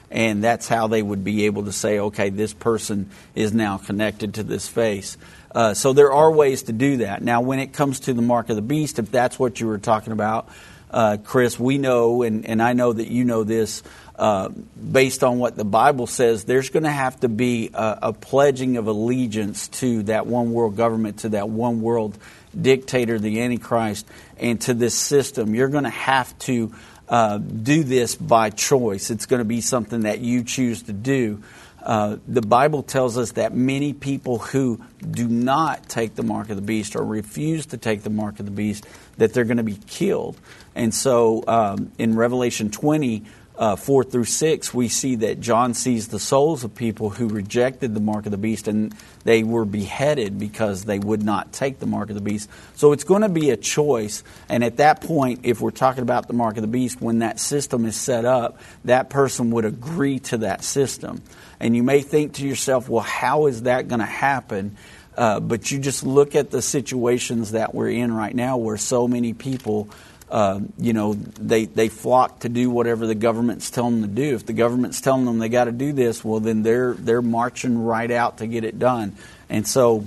And 0.10 0.42
that's 0.42 0.70
how 0.70 0.88
they 0.88 1.02
would 1.02 1.26
be 1.26 1.46
able 1.46 1.66
to 1.66 1.74
say, 1.74 2.00
okay, 2.00 2.30
this 2.30 2.54
person 2.54 3.10
is 3.36 3.54
now 3.54 3.78
connected 3.78 4.36
to 4.36 4.44
this 4.44 4.70
face. 4.70 5.18
Uh, 5.54 5.74
so 5.74 5.92
there 5.92 6.14
are 6.14 6.32
ways 6.32 6.64
to 6.64 6.72
do 6.72 6.98
that. 6.98 7.22
Now, 7.22 7.42
when 7.42 7.60
it 7.60 7.74
comes 7.74 8.00
to 8.02 8.14
the 8.14 8.22
mark 8.22 8.50
of 8.50 8.56
the 8.56 8.62
beast, 8.62 8.98
if 8.98 9.12
that's 9.12 9.38
what 9.38 9.60
you 9.60 9.68
were 9.68 9.78
talking 9.78 10.14
about, 10.14 10.48
uh, 10.92 11.18
Chris, 11.24 11.60
we 11.60 11.78
know, 11.78 12.24
and, 12.24 12.46
and 12.46 12.62
I 12.62 12.72
know 12.72 12.94
that 12.94 13.10
you 13.10 13.26
know 13.26 13.44
this, 13.44 13.84
uh, 14.16 14.50
based 14.50 15.24
on 15.24 15.40
what 15.40 15.56
the 15.56 15.66
Bible 15.66 16.08
says, 16.08 16.44
there's 16.44 16.70
going 16.70 16.84
to 16.84 16.90
have 16.90 17.20
to 17.22 17.30
be 17.30 17.72
a, 17.74 18.00
a, 18.04 18.14
pledging 18.14 18.78
of 18.78 18.88
allegiance 18.88 19.68
to 19.70 20.04
that 20.04 20.28
one 20.28 20.54
world 20.54 20.76
government, 20.76 21.20
to 21.20 21.30
that 21.30 21.50
one 21.50 21.82
world 21.82 22.18
dictator, 22.60 23.18
the 23.20 23.42
Antichrist, 23.42 24.06
and 24.38 24.60
to 24.62 24.74
this 24.74 24.96
system. 24.96 25.56
You're 25.56 25.70
going 25.70 25.86
to 25.86 25.90
have 25.90 26.38
to 26.40 26.74
uh, 27.08 27.38
do 27.38 27.84
this 27.84 28.16
by 28.16 28.50
choice. 28.50 29.12
It's 29.12 29.26
going 29.26 29.40
to 29.40 29.46
be 29.46 29.62
something 29.62 30.02
that 30.02 30.20
you 30.20 30.44
choose 30.44 30.84
to 30.84 30.94
do. 30.94 31.42
Uh, 31.82 32.18
the 32.28 32.42
Bible 32.42 32.84
tells 32.84 33.18
us 33.18 33.34
that 33.34 33.56
many 33.56 33.94
people 33.94 34.38
who 34.38 34.80
do 35.10 35.28
not 35.28 35.90
take 35.90 36.16
the 36.16 36.24
mark 36.24 36.50
of 36.50 36.56
the 36.56 36.62
beast 36.62 36.96
or 36.96 37.04
refuse 37.04 37.68
to 37.68 37.78
take 37.78 38.04
the 38.04 38.10
mark 38.10 38.40
of 38.40 38.46
the 38.46 38.52
beast, 38.52 38.86
that 39.18 39.34
they're 39.34 39.46
going 39.46 39.58
to 39.58 39.64
be 39.64 39.80
killed. 39.88 40.38
And 40.76 40.94
so 40.94 41.44
um, 41.48 41.92
in 41.98 42.16
Revelation 42.16 42.70
20, 42.70 43.24
uh, 43.62 43.76
4 43.76 44.04
through 44.04 44.24
6, 44.26 44.74
we 44.74 44.88
see 44.88 45.18
that 45.18 45.40
John 45.40 45.76
sees 45.76 46.08
the 46.08 46.18
souls 46.18 46.64
of 46.64 46.74
people 46.74 47.12
who 47.12 47.28
rejected 47.28 47.94
the 47.94 48.00
mark 48.00 48.26
of 48.26 48.32
the 48.32 48.38
beast 48.40 48.68
and 48.68 48.92
they 49.24 49.44
were 49.44 49.66
beheaded 49.66 50.40
because 50.40 50.84
they 50.84 50.98
would 50.98 51.22
not 51.22 51.54
take 51.54 51.78
the 51.78 51.86
mark 51.86 52.10
of 52.10 52.16
the 52.16 52.24
beast. 52.24 52.50
So 52.74 52.92
it's 52.92 53.04
going 53.04 53.22
to 53.22 53.30
be 53.30 53.52
a 53.52 53.58
choice. 53.58 54.24
And 54.50 54.64
at 54.64 54.78
that 54.78 55.02
point, 55.02 55.42
if 55.44 55.62
we're 55.62 55.70
talking 55.70 56.02
about 56.02 56.28
the 56.28 56.34
mark 56.34 56.58
of 56.58 56.64
the 56.64 56.68
beast, 56.68 57.00
when 57.02 57.20
that 57.20 57.40
system 57.40 57.86
is 57.86 57.96
set 57.96 58.26
up, 58.26 58.60
that 58.86 59.12
person 59.12 59.52
would 59.52 59.66
agree 59.66 60.18
to 60.22 60.40
that 60.40 60.64
system. 60.64 61.22
And 61.60 61.76
you 61.76 61.84
may 61.84 62.02
think 62.02 62.34
to 62.34 62.48
yourself, 62.48 62.90
well, 62.90 63.04
how 63.04 63.46
is 63.46 63.62
that 63.64 63.88
going 63.88 64.00
to 64.00 64.08
happen? 64.08 64.76
Uh, 65.16 65.40
but 65.40 65.70
you 65.70 65.78
just 65.78 66.04
look 66.04 66.34
at 66.34 66.50
the 66.50 66.64
situations 66.64 67.52
that 67.52 67.76
we're 67.76 67.92
in 67.92 68.12
right 68.12 68.34
now 68.34 68.58
where 68.58 68.78
so 68.78 69.08
many 69.08 69.34
people 69.34 69.88
uh, 70.32 70.62
you 70.78 70.94
know, 70.94 71.14
they, 71.14 71.66
they 71.66 71.90
flock 71.90 72.40
to 72.40 72.50
do 72.50 72.70
whatever 72.70 73.06
the 73.06 73.16
government's 73.16 73.70
telling 73.70 74.00
them 74.00 74.16
to 74.16 74.16
do. 74.16 74.34
If 74.34 74.46
the 74.46 74.54
government's 74.54 75.02
telling 75.02 75.26
them 75.26 75.40
they 75.40 75.50
got 75.50 75.66
to 75.66 75.74
do 75.74 75.92
this, 75.92 76.24
well, 76.24 76.40
then 76.40 76.64
they're, 76.64 76.94
they're 76.94 77.22
marching 77.22 77.84
right 77.84 78.10
out 78.10 78.38
to 78.38 78.48
get 78.48 78.64
it 78.64 78.80
done. 78.80 79.18
And 79.50 79.68
so 79.68 80.06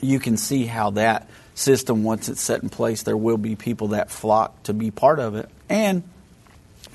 you 0.00 0.20
can 0.20 0.36
see 0.36 0.66
how 0.66 0.90
that 0.90 1.28
system, 1.56 2.04
once 2.04 2.28
it's 2.28 2.40
set 2.40 2.62
in 2.62 2.68
place, 2.68 3.02
there 3.02 3.16
will 3.16 3.36
be 3.36 3.56
people 3.56 3.88
that 3.88 4.08
flock 4.08 4.62
to 4.64 4.72
be 4.72 4.92
part 4.92 5.18
of 5.18 5.34
it. 5.34 5.50
And, 5.68 6.04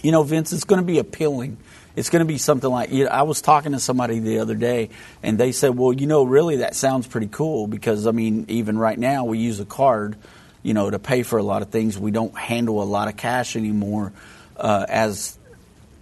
you 0.01 0.13
know, 0.13 0.23
Vince, 0.23 0.53
it's 0.53 0.63
going 0.63 0.81
to 0.81 0.87
be 0.87 0.97
appealing. 0.97 1.57
It's 1.97 2.09
going 2.09 2.21
to 2.21 2.25
be 2.25 2.37
something 2.37 2.69
like 2.69 2.91
you 2.91 3.03
know, 3.03 3.09
I 3.09 3.23
was 3.23 3.41
talking 3.41 3.73
to 3.73 3.79
somebody 3.79 4.19
the 4.19 4.39
other 4.39 4.55
day, 4.55 4.89
and 5.21 5.37
they 5.37 5.51
said, 5.51 5.75
"Well, 5.75 5.91
you 5.91 6.07
know, 6.07 6.23
really, 6.23 6.57
that 6.57 6.73
sounds 6.73 7.07
pretty 7.07 7.27
cool 7.27 7.67
because 7.67 8.07
I 8.07 8.11
mean, 8.11 8.45
even 8.47 8.77
right 8.77 8.97
now, 8.97 9.25
we 9.25 9.39
use 9.39 9.59
a 9.59 9.65
card." 9.65 10.15
You 10.63 10.73
know, 10.73 10.89
to 10.89 10.99
pay 10.99 11.23
for 11.23 11.39
a 11.39 11.43
lot 11.43 11.61
of 11.61 11.69
things. 11.69 11.97
We 11.97 12.11
don't 12.11 12.35
handle 12.37 12.81
a 12.81 12.85
lot 12.85 13.07
of 13.07 13.17
cash 13.17 13.55
anymore 13.55 14.13
uh, 14.57 14.85
as 14.87 15.37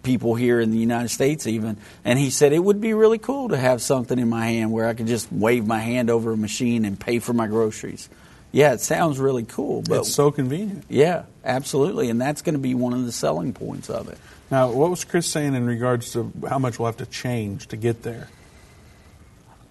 people 0.03 0.35
here 0.35 0.59
in 0.59 0.71
the 0.71 0.77
United 0.77 1.09
States, 1.09 1.45
even. 1.47 1.77
And 2.05 2.17
he 2.17 2.29
said 2.29 2.53
it 2.53 2.63
would 2.63 2.79
be 2.79 2.93
really 2.93 3.17
cool 3.17 3.49
to 3.49 3.57
have 3.57 3.81
something 3.81 4.17
in 4.17 4.29
my 4.29 4.47
hand 4.47 4.71
where 4.71 4.87
I 4.87 4.93
could 4.93 5.07
just 5.07 5.31
wave 5.31 5.67
my 5.67 5.79
hand 5.79 6.09
over 6.09 6.31
a 6.31 6.37
machine 6.37 6.85
and 6.85 6.99
pay 6.99 7.19
for 7.19 7.33
my 7.33 7.47
groceries. 7.47 8.09
Yeah, 8.53 8.73
it 8.73 8.79
sounds 8.79 9.19
really 9.19 9.43
cool, 9.43 9.81
but 9.81 9.99
it's 9.99 10.13
so 10.13 10.31
convenient. 10.31 10.85
Yeah, 10.89 11.23
absolutely, 11.43 12.09
and 12.09 12.19
that's 12.19 12.41
going 12.41 12.55
to 12.55 12.59
be 12.59 12.73
one 12.73 12.93
of 12.93 13.05
the 13.05 13.11
selling 13.11 13.53
points 13.53 13.89
of 13.89 14.07
it. 14.07 14.17
Now, 14.49 14.71
what 14.71 14.89
was 14.89 15.03
Chris 15.03 15.27
saying 15.27 15.53
in 15.53 15.65
regards 15.65 16.13
to 16.13 16.31
how 16.47 16.57
much 16.57 16.79
we'll 16.79 16.85
have 16.85 16.97
to 16.97 17.05
change 17.05 17.67
to 17.67 17.75
get 17.75 18.03
there? 18.03 18.29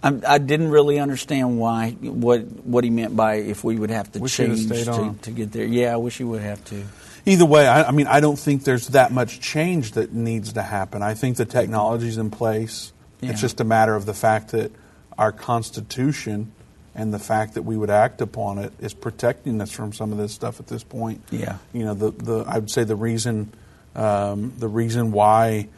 I 0.06 0.38
did 0.38 0.60
not 0.60 0.70
really 0.70 0.98
understand 0.98 1.58
why 1.58 1.90
what 1.92 2.40
what 2.64 2.84
he 2.84 2.90
meant 2.90 3.16
by 3.16 3.36
if 3.36 3.64
we 3.64 3.76
would 3.76 3.90
have 3.90 4.12
to 4.12 4.18
wish 4.18 4.36
change 4.36 4.68
to, 4.68 5.14
to, 5.22 5.30
get 5.30 5.52
there. 5.52 5.64
Yeah, 5.64 5.94
I 5.94 5.96
wish 5.96 6.18
he 6.18 6.24
would 6.24 6.42
have 6.42 6.64
to. 6.66 6.84
Either 7.28 7.44
way, 7.44 7.66
I, 7.66 7.88
I, 7.88 7.90
mean, 7.90 8.06
I 8.06 8.20
don't 8.20 8.38
think 8.38 8.62
there's 8.62 8.88
that 8.88 9.10
much 9.10 9.40
change 9.40 9.92
that 9.92 10.12
needs 10.12 10.52
to 10.52 10.62
happen. 10.62 11.02
I 11.02 11.14
think 11.14 11.36
the 11.36 11.44
technology's 11.44 12.18
in 12.18 12.30
place. 12.30 12.92
Yeah. 13.20 13.30
It's 13.30 13.40
just 13.40 13.60
a 13.60 13.64
matter 13.64 13.96
of 13.96 14.06
the 14.06 14.14
fact 14.14 14.52
that 14.52 14.70
our 15.18 15.32
Constitution 15.32 16.52
and 16.94 17.12
the 17.12 17.18
fact 17.18 17.54
that 17.54 17.62
we 17.62 17.76
would 17.76 17.90
act 17.90 18.20
upon 18.20 18.58
it 18.58 18.72
is 18.80 18.94
protecting 18.94 19.60
us 19.60 19.72
from 19.72 19.92
some 19.92 20.12
of 20.12 20.18
this 20.18 20.32
stuff 20.32 20.60
at 20.60 20.68
this 20.68 20.84
point. 20.84 21.22
Yeah, 21.30 21.58
you 21.72 21.84
know, 21.84 21.94
the 21.94 22.10
the 22.10 22.44
I 22.46 22.58
would 22.58 22.70
say 22.70 22.84
the 22.84 22.96
reason 22.96 23.52
um, 23.94 24.52
the 24.58 24.68
reason 24.68 25.12
why 25.12 25.68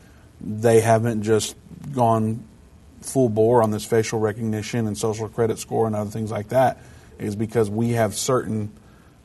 they 0.41 0.81
haven't 0.81 1.23
just 1.23 1.57
gone 1.93 2.45
full 3.01 3.29
bore 3.29 3.63
on 3.63 3.71
this 3.71 3.85
facial 3.85 4.19
recognition 4.19 4.87
and 4.87 4.97
social 4.97 5.29
credit 5.29 5.59
score 5.59 5.87
and 5.87 5.95
other 5.97 6.11
things 6.11 6.31
like 6.31 6.49
that 6.49 6.79
is 7.19 7.37
because 7.37 7.69
we 7.71 7.91
have 7.91 8.15
certain 8.15 8.71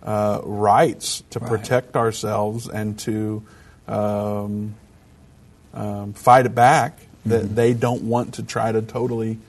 uh, 0.02 0.42
rights 0.44 1.24
to 1.32 1.40
Right. 1.40 1.50
protect 1.50 1.96
ourselves 1.96 2.68
and 2.68 2.98
to 3.00 3.44
um, 3.88 4.76
um, 5.74 6.14
fight 6.14 6.46
it 6.46 6.56
back. 6.56 7.00
That 7.26 7.56
they 7.56 7.74
don't 7.74 8.04
want 8.04 8.34
to 8.34 8.44
try 8.44 8.74
to 8.74 8.82
totally 8.82 9.40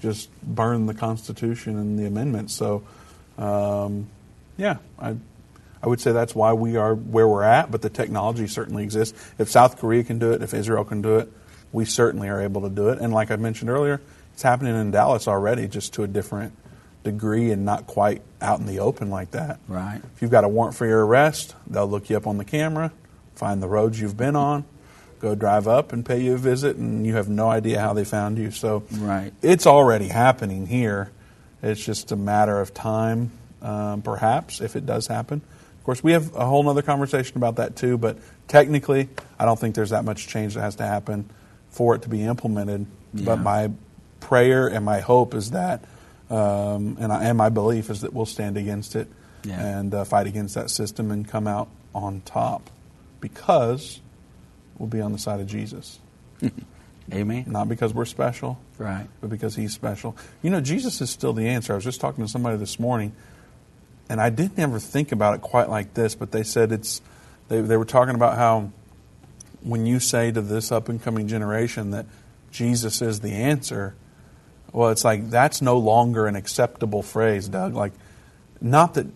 just 0.00 0.30
burn 0.40 0.86
the 0.86 0.94
Constitution 0.94 1.76
and 1.76 1.98
the 1.98 2.06
amendments. 2.06 2.54
So, 2.54 2.84
um, 3.38 4.06
yeah, 4.56 4.76
I, 5.00 5.16
I 5.82 5.88
would 5.88 6.00
say 6.00 6.12
that's 6.12 6.32
why 6.32 6.52
we 6.52 6.76
are 6.76 6.94
where 6.94 7.26
we're 7.26 7.42
at. 7.42 7.72
But 7.72 7.82
the 7.82 7.90
technology 7.90 8.46
certainly 8.46 8.84
exists. 8.84 9.18
If 9.36 9.48
South 9.50 9.78
Korea 9.78 10.04
can 10.04 10.20
do 10.20 10.30
it, 10.30 10.42
if 10.42 10.54
Israel 10.54 10.84
can 10.84 11.02
do 11.02 11.16
it, 11.18 11.32
we 11.74 11.84
certainly 11.84 12.28
are 12.28 12.40
able 12.40 12.62
to 12.62 12.70
do 12.70 12.88
it. 12.88 13.00
And 13.00 13.12
like 13.12 13.30
I 13.32 13.36
mentioned 13.36 13.68
earlier, 13.68 14.00
it's 14.32 14.42
happening 14.42 14.74
in 14.80 14.92
Dallas 14.92 15.26
already, 15.28 15.66
just 15.68 15.92
to 15.94 16.04
a 16.04 16.06
different 16.06 16.56
degree 17.02 17.50
and 17.50 17.64
not 17.64 17.86
quite 17.86 18.22
out 18.40 18.60
in 18.60 18.66
the 18.66 18.78
open 18.78 19.10
like 19.10 19.32
that. 19.32 19.58
Right. 19.68 20.00
If 20.14 20.22
you've 20.22 20.30
got 20.30 20.44
a 20.44 20.48
warrant 20.48 20.76
for 20.76 20.86
your 20.86 21.04
arrest, 21.04 21.54
they'll 21.66 21.88
look 21.88 22.08
you 22.08 22.16
up 22.16 22.26
on 22.26 22.38
the 22.38 22.44
camera, 22.44 22.92
find 23.34 23.60
the 23.62 23.66
roads 23.68 24.00
you've 24.00 24.16
been 24.16 24.36
on, 24.36 24.64
go 25.20 25.34
drive 25.34 25.66
up 25.66 25.92
and 25.92 26.06
pay 26.06 26.20
you 26.22 26.34
a 26.34 26.38
visit, 26.38 26.76
and 26.76 27.04
you 27.04 27.16
have 27.16 27.28
no 27.28 27.48
idea 27.50 27.80
how 27.80 27.92
they 27.92 28.04
found 28.04 28.38
you. 28.38 28.50
So 28.52 28.84
Right. 28.92 29.32
it's 29.42 29.66
already 29.66 30.08
happening 30.08 30.66
here. 30.68 31.10
It's 31.62 31.84
just 31.84 32.12
a 32.12 32.16
matter 32.16 32.60
of 32.60 32.72
time, 32.72 33.32
um, 33.62 34.00
perhaps, 34.02 34.60
if 34.60 34.76
it 34.76 34.86
does 34.86 35.08
happen. 35.08 35.42
Of 35.78 35.84
course, 35.84 36.02
we 36.04 36.12
have 36.12 36.34
a 36.36 36.46
whole 36.46 36.66
other 36.68 36.82
conversation 36.82 37.36
about 37.36 37.56
that 37.56 37.74
too, 37.76 37.98
but 37.98 38.16
technically, 38.48 39.08
I 39.38 39.44
don't 39.44 39.58
think 39.58 39.74
there's 39.74 39.90
that 39.90 40.04
much 40.04 40.28
change 40.28 40.54
that 40.54 40.60
has 40.62 40.76
to 40.76 40.86
happen 40.86 41.28
for 41.74 41.94
it 41.94 42.02
to 42.02 42.08
be 42.08 42.22
implemented. 42.22 42.86
Yeah. 43.12 43.24
But 43.26 43.36
my 43.36 43.70
prayer 44.20 44.66
and 44.68 44.84
my 44.84 45.00
hope 45.00 45.34
is 45.34 45.50
that, 45.50 45.84
um, 46.30 46.96
and, 46.98 47.12
I, 47.12 47.24
and 47.24 47.36
my 47.38 47.48
belief 47.50 47.90
is 47.90 48.00
that 48.00 48.12
we'll 48.14 48.26
stand 48.26 48.56
against 48.56 48.96
it 48.96 49.08
Yeah. 49.44 49.60
and 49.78 49.94
uh, 49.94 50.04
fight 50.04 50.26
against 50.26 50.54
that 50.54 50.70
system 50.70 51.10
and 51.10 51.28
come 51.28 51.46
out 51.46 51.68
on 51.94 52.22
top 52.24 52.70
because 53.20 54.00
we'll 54.78 54.88
be 54.88 55.00
on 55.00 55.12
the 55.12 55.18
side 55.18 55.40
of 55.40 55.46
Jesus. 55.46 55.98
Amen. 57.12 57.44
Not 57.46 57.68
because 57.68 57.92
we're 57.92 58.06
special, 58.06 58.58
Right. 58.78 59.06
but 59.20 59.28
because 59.30 59.54
he's 59.54 59.74
special. 59.74 60.16
You 60.42 60.50
know, 60.50 60.60
Jesus 60.60 61.00
is 61.00 61.10
still 61.10 61.32
the 61.34 61.48
answer. 61.48 61.72
I 61.72 61.76
was 61.76 61.84
just 61.84 62.00
talking 62.00 62.24
to 62.24 62.30
somebody 62.30 62.56
this 62.56 62.80
morning, 62.80 63.12
and 64.08 64.20
I 64.20 64.30
didn't 64.30 64.58
ever 64.58 64.78
think 64.78 65.12
about 65.12 65.34
it 65.34 65.40
quite 65.42 65.68
like 65.68 65.92
this, 65.94 66.14
but 66.14 66.32
they 66.32 66.42
said 66.42 66.72
it's, 66.72 67.02
they, 67.48 67.60
they 67.60 67.76
were 67.76 67.84
talking 67.84 68.14
about 68.14 68.36
how 68.38 68.70
when 69.64 69.86
you 69.86 69.98
say 69.98 70.30
to 70.30 70.40
this 70.40 70.70
up 70.70 70.88
and 70.88 71.02
coming 71.02 71.26
generation 71.26 71.90
that 71.90 72.06
Jesus 72.52 73.02
is 73.02 73.20
the 73.20 73.32
answer, 73.32 73.96
well, 74.72 74.90
it's 74.90 75.04
like 75.04 75.30
that's 75.30 75.60
no 75.60 75.78
longer 75.78 76.26
an 76.26 76.36
acceptable 76.36 77.02
phrase, 77.02 77.48
Doug. 77.48 77.74
Like, 77.74 77.92
not 78.60 78.94
that 78.94 79.06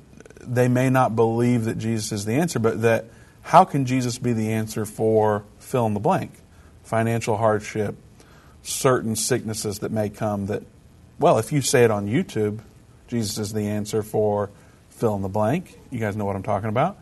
they 0.40 0.68
may 0.68 0.90
not 0.90 1.14
believe 1.14 1.66
that 1.66 1.78
Jesus 1.78 2.11
is 2.12 2.24
the 2.24 2.34
answer, 2.34 2.59
but 2.59 2.82
that 2.82 3.07
how 3.42 3.64
can 3.64 3.86
Jesus 3.86 4.18
be 4.18 4.32
the 4.32 4.53
answer 4.53 4.84
for 4.84 5.44
fill 5.59 5.86
in 5.86 5.94
the 5.94 6.01
blank? 6.01 6.32
Financial 6.82 7.36
hardship, 7.36 7.96
certain 8.62 9.14
sicknesses 9.16 9.80
that 9.80 9.92
may 9.92 10.09
come 10.09 10.46
that, 10.46 10.62
well, 11.18 11.38
if 11.38 11.53
you 11.53 11.61
say 11.61 11.84
it 11.84 11.90
on 11.90 12.07
YouTube, 12.07 12.61
Jesus 13.09 13.38
is 13.38 13.53
the 13.53 13.66
answer 13.66 14.03
for 14.03 14.51
fill 14.90 15.14
in 15.16 15.22
the 15.22 15.28
blank. 15.28 15.78
You 15.90 15.99
guys 15.99 16.16
know 16.16 16.24
what 16.24 16.36
I'm 16.36 16.42
talking 16.42 16.68
about. 16.68 16.99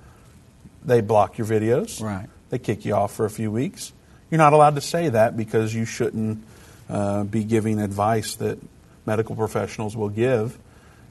They 0.85 1.01
block 1.01 1.39
your 1.39 1.47
videos. 1.47 2.01
Right. 2.01 2.29
They 2.51 2.59
kick 2.59 2.85
you 2.85 2.95
off 2.95 3.15
for 3.15 3.25
a 3.27 3.31
few 3.31 3.51
weeks. 3.51 3.93
You're 4.31 4.39
not 4.39 4.53
allowed 4.53 4.75
to 4.77 4.81
say 4.81 5.09
that 5.09 5.37
because 5.37 5.75
you 5.75 5.85
shouldn't 5.85 6.45
uh, 6.89 7.25
be 7.25 7.45
giving 7.45 7.81
advice 7.81 8.37
that 8.37 8.59
medical 9.05 9.37
professionals 9.37 9.97
will 9.97 10.09
give. 10.09 10.59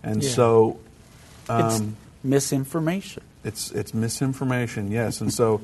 And 0.04 0.24
Yeah. 0.24 0.30
so 0.30 0.80
it's 1.50 1.80
um, 1.80 1.96
misinformation. 2.24 3.24
it's 3.44 3.72
it's 3.72 3.94
misinformation, 3.94 4.92
yes. 4.92 5.22
And 5.22 5.34
so, 5.34 5.62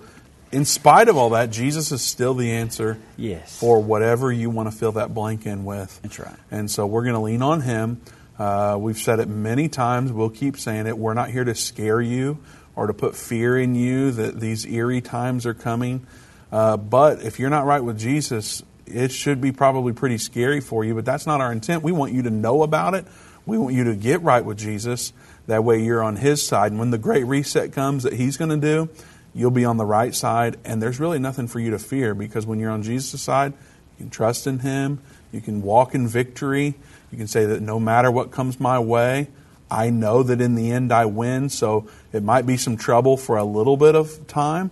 in 0.52 0.66
spite 0.66 1.08
of 1.08 1.16
all 1.18 1.30
that, 1.32 1.50
Jesus 1.50 1.92
is 1.92 2.02
still 2.02 2.34
the 2.34 2.52
answer 2.52 2.98
Yes. 3.18 3.58
for 3.58 3.82
whatever 3.82 4.32
you 4.32 4.50
want 4.50 4.70
to 4.72 4.76
fill 4.78 4.92
that 4.94 5.14
blank 5.14 5.46
in 5.46 5.64
with. 5.66 6.00
That's 6.04 6.20
right. 6.20 6.36
And 6.52 6.70
so 6.70 6.86
we're 6.86 7.04
going 7.04 7.16
to 7.16 7.22
lean 7.22 7.42
on 7.42 7.62
Him. 7.62 8.02
Uh, 8.38 8.76
we've 8.80 8.98
said 8.98 9.20
it 9.20 9.28
many 9.30 9.70
times. 9.70 10.12
We'll 10.12 10.30
keep 10.30 10.58
saying 10.58 10.88
it. 10.88 10.98
We're 10.98 11.14
not 11.14 11.30
here 11.30 11.44
to 11.44 11.56
scare 11.56 12.02
you 12.02 12.40
or 12.76 12.88
to 12.88 12.94
put 12.94 13.16
fear 13.16 13.58
in 13.58 13.76
you 13.76 14.12
that 14.12 14.40
these 14.40 14.66
eerie 14.66 15.02
times 15.02 15.46
are 15.46 15.54
coming. 15.54 16.06
Uh, 16.52 16.78
but 16.78 17.24
if 17.24 17.40
you're 17.40 17.50
not 17.50 17.66
right 17.66 17.84
with 17.84 18.00
Jesus, 18.00 18.64
it 18.86 19.12
should 19.12 19.42
be 19.42 19.52
probably 19.52 19.94
pretty 19.94 20.18
scary 20.18 20.62
for 20.62 20.84
you. 20.84 20.96
But 20.96 21.06
that's 21.06 21.26
not 21.26 21.42
our 21.42 21.52
intent. 21.52 21.84
We 21.84 21.92
want 21.92 22.14
you 22.14 22.24
to 22.24 22.30
know 22.30 22.64
about 22.64 22.94
it. 22.94 23.06
We 23.46 23.58
want 23.58 23.76
you 23.76 23.86
to 23.86 23.96
get 23.96 24.22
right 24.22 24.44
with 24.44 24.58
Jesus. 24.58 25.14
That 25.48 25.64
way 25.64 25.82
you're 25.84 26.04
on 26.04 26.18
His 26.18 26.46
side. 26.46 26.72
And 26.72 26.80
when 26.80 26.92
the 26.92 26.98
great 26.98 27.26
reset 27.26 27.74
comes 27.74 28.04
that 28.04 28.14
He's 28.14 28.38
going 28.38 28.52
to 28.52 28.58
do, 28.58 28.90
you'll 29.34 29.52
be 29.52 29.66
on 29.66 29.78
the 29.78 29.86
right 29.86 30.14
side. 30.14 30.58
And 30.64 30.82
there's 30.82 31.00
really 31.00 31.20
nothing 31.20 31.48
for 31.48 31.60
you 31.60 31.72
to 31.72 31.80
fear 31.80 32.14
because 32.14 32.46
when 32.46 32.60
you're 32.60 32.72
on 32.72 32.84
Jesus' 32.84 33.22
side, 33.22 33.54
you 33.54 34.06
can 34.06 34.10
trust 34.10 34.48
in 34.48 34.60
Him. 34.60 35.00
You 35.32 35.42
can 35.42 35.62
walk 35.62 35.96
in 35.96 36.08
victory. 36.08 36.76
You 37.12 37.18
can 37.18 37.28
say 37.28 37.46
that 37.46 37.62
no 37.62 37.80
matter 37.80 38.12
what 38.12 38.32
comes 38.32 38.60
my 38.60 38.80
way, 38.80 39.28
I 39.72 39.90
know 39.90 40.22
that 40.22 40.42
in 40.42 40.56
the 40.56 40.72
end 40.72 40.92
I 40.92 41.06
win. 41.06 41.48
So 41.48 41.88
it 42.12 42.24
might 42.24 42.46
be 42.46 42.58
some 42.58 42.76
trouble 42.76 43.16
for 43.16 43.38
a 43.38 43.46
little 43.46 43.78
bit 43.78 43.96
of 43.96 44.28
time, 44.28 44.70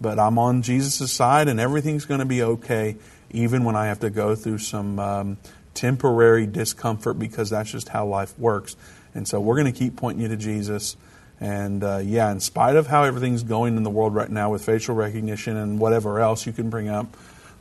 but 0.00 0.18
I'm 0.18 0.38
on 0.38 0.60
Jesus' 0.60 1.10
side 1.10 1.48
and 1.48 1.58
everything's 1.58 2.04
going 2.04 2.20
to 2.20 2.26
be 2.26 2.42
okay, 2.42 2.96
even 3.30 3.64
when 3.64 3.74
I 3.74 3.86
have 3.86 4.00
to 4.00 4.10
go 4.10 4.34
through 4.34 4.58
some 4.58 4.98
um, 4.98 5.38
temporary 5.72 6.46
discomfort 6.46 7.18
because 7.18 7.50
that's 7.50 7.72
just 7.72 7.88
how 7.88 8.04
life 8.04 8.38
works. 8.38 8.76
And 9.14 9.26
so 9.26 9.40
we're 9.40 9.56
going 9.56 9.72
to 9.72 9.78
keep 9.78 9.96
pointing 9.96 10.22
you 10.22 10.28
to 10.28 10.36
Jesus. 10.36 10.96
And 11.40 11.82
uh, 11.82 12.02
yeah, 12.04 12.30
in 12.30 12.40
spite 12.40 12.76
of 12.76 12.86
how 12.86 13.04
everything's 13.04 13.44
going 13.44 13.78
in 13.78 13.82
the 13.82 13.90
world 13.90 14.14
right 14.14 14.30
now 14.30 14.50
with 14.50 14.64
facial 14.64 14.94
recognition 14.94 15.56
and 15.56 15.78
whatever 15.78 16.20
else 16.20 16.46
you 16.46 16.52
can 16.52 16.68
bring 16.68 16.88
up, 16.88 17.16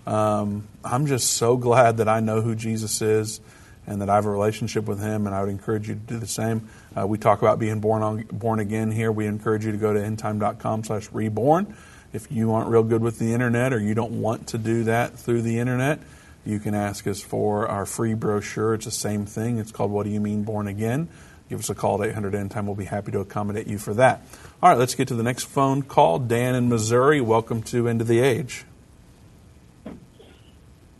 um, 0.05 0.67
I'm 0.83 1.05
just 1.05 1.31
so 1.35 1.55
glad 1.55 1.97
that 1.97 2.09
I 2.09 2.19
know 2.19 2.41
who 2.41 2.55
Jesus 2.55 3.01
is 3.01 3.39
and 3.87 4.01
that 4.01 4.09
I 4.09 4.15
have 4.15 4.25
a 4.25 4.29
relationship 4.29 4.85
with 4.85 4.99
Him. 5.01 5.25
And 5.25 5.35
I 5.35 5.41
would 5.41 5.49
encourage 5.49 5.87
you 5.87 5.95
to 5.95 5.99
do 5.99 6.17
the 6.17 6.27
same. 6.27 6.69
Uh, 6.97 7.07
we 7.07 7.17
talk 7.17 7.41
about 7.41 7.59
being 7.59 7.79
born 7.79 8.03
on, 8.03 8.23
born 8.31 8.59
again 8.59 8.91
here. 8.91 9.11
We 9.11 9.27
encourage 9.27 9.65
you 9.65 9.71
to 9.71 9.77
go 9.77 9.93
to 9.93 9.99
endtime.com/reborn. 9.99 11.75
If 12.13 12.31
you 12.31 12.53
aren't 12.53 12.69
real 12.69 12.83
good 12.83 13.01
with 13.01 13.19
the 13.19 13.33
internet 13.33 13.73
or 13.73 13.79
you 13.79 13.95
don't 13.95 14.21
want 14.21 14.47
to 14.47 14.57
do 14.57 14.83
that 14.83 15.17
through 15.17 15.41
the 15.41 15.57
internet, 15.59 15.99
you 16.45 16.59
can 16.59 16.75
ask 16.75 17.07
us 17.07 17.21
for 17.21 17.67
our 17.67 17.85
free 17.85 18.13
brochure. 18.13 18.75
It's 18.75 18.85
the 18.85 18.91
same 18.91 19.25
thing. 19.25 19.57
It's 19.57 19.71
called 19.71 19.91
"What 19.91 20.03
Do 20.03 20.09
You 20.09 20.19
Mean 20.19 20.43
Born 20.43 20.67
Again." 20.67 21.07
Give 21.49 21.59
us 21.59 21.69
a 21.69 21.75
call 21.75 22.01
at 22.01 22.09
800 22.09 22.33
End 22.35 22.51
Time. 22.51 22.65
We'll 22.65 22.75
be 22.75 22.85
happy 22.85 23.11
to 23.11 23.19
accommodate 23.19 23.67
you 23.67 23.77
for 23.77 23.93
that. 23.95 24.21
All 24.61 24.69
right, 24.69 24.77
let's 24.77 24.95
get 24.95 25.09
to 25.09 25.15
the 25.15 25.23
next 25.23 25.43
phone 25.43 25.81
call. 25.83 26.19
Dan 26.19 26.55
in 26.55 26.69
Missouri, 26.69 27.21
welcome 27.21 27.61
to 27.63 27.87
End 27.87 28.01
of 28.01 28.07
the 28.07 28.21
Age. 28.21 28.65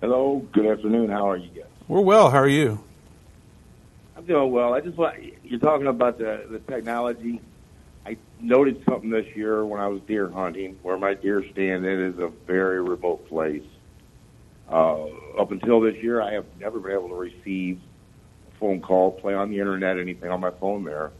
Hello, 0.02 0.46
good 0.52 0.66
afternoon. 0.66 1.10
How 1.10 1.30
are 1.30 1.38
you 1.38 1.50
guys? 1.50 1.73
We're 1.94 2.02
well. 2.02 2.32
How 2.32 2.40
are 2.40 2.48
you? 2.48 2.84
I'm 4.18 4.26
doing 4.26 4.52
well. 4.52 4.74
I 4.74 4.82
just 4.82 4.98
want 4.98 5.16
you're 5.44 5.60
talking 5.60 5.86
about 5.86 6.18
the 6.18 6.44
the 6.50 6.58
technology. 6.58 7.40
I 8.04 8.18
noted 8.42 8.84
something 8.84 9.12
this 9.12 9.28
year 9.36 9.64
when 9.64 9.80
I 9.80 9.90
was 9.90 10.02
deer 10.08 10.28
hunting, 10.28 10.80
where 10.82 10.98
my 10.98 11.14
deer 11.14 11.46
stand. 11.52 11.86
It 11.86 12.00
is 12.00 12.18
a 12.18 12.30
very 12.48 12.82
remote 12.82 13.30
place. 13.30 13.62
Uh, 14.68 15.04
up 15.38 15.52
until 15.52 15.82
this 15.82 15.96
year, 15.98 16.20
I 16.20 16.32
have 16.32 16.46
never 16.60 16.80
been 16.80 16.94
able 16.94 17.10
to 17.10 17.16
receive 17.16 17.80
a 18.52 18.60
phone 18.60 18.82
call, 18.82 19.12
play 19.12 19.36
on 19.36 19.52
the 19.52 19.60
internet, 19.60 20.00
anything 20.00 20.32
on 20.32 20.40
my 20.40 20.50
phone 20.50 20.84
there. 20.86 21.12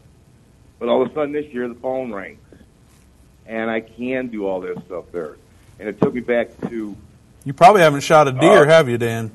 But 0.80 0.88
all 0.88 1.02
of 1.02 1.08
a 1.08 1.14
sudden 1.14 1.30
this 1.30 1.46
year, 1.54 1.68
the 1.68 1.76
phone 1.76 2.10
rings, 2.10 2.40
and 3.46 3.70
I 3.70 3.78
can 3.78 4.26
do 4.26 4.44
all 4.48 4.60
this 4.60 4.78
stuff 4.86 5.04
there. 5.12 5.36
And 5.78 5.88
it 5.88 6.00
took 6.00 6.14
me 6.14 6.20
back 6.20 6.48
to 6.68 6.96
You 7.44 7.52
probably 7.52 7.82
haven't 7.82 8.00
shot 8.00 8.26
a 8.26 8.32
deer, 8.32 8.64
Uh, 8.64 8.66
have 8.66 8.88
you, 8.88 8.98
Dan? 8.98 9.30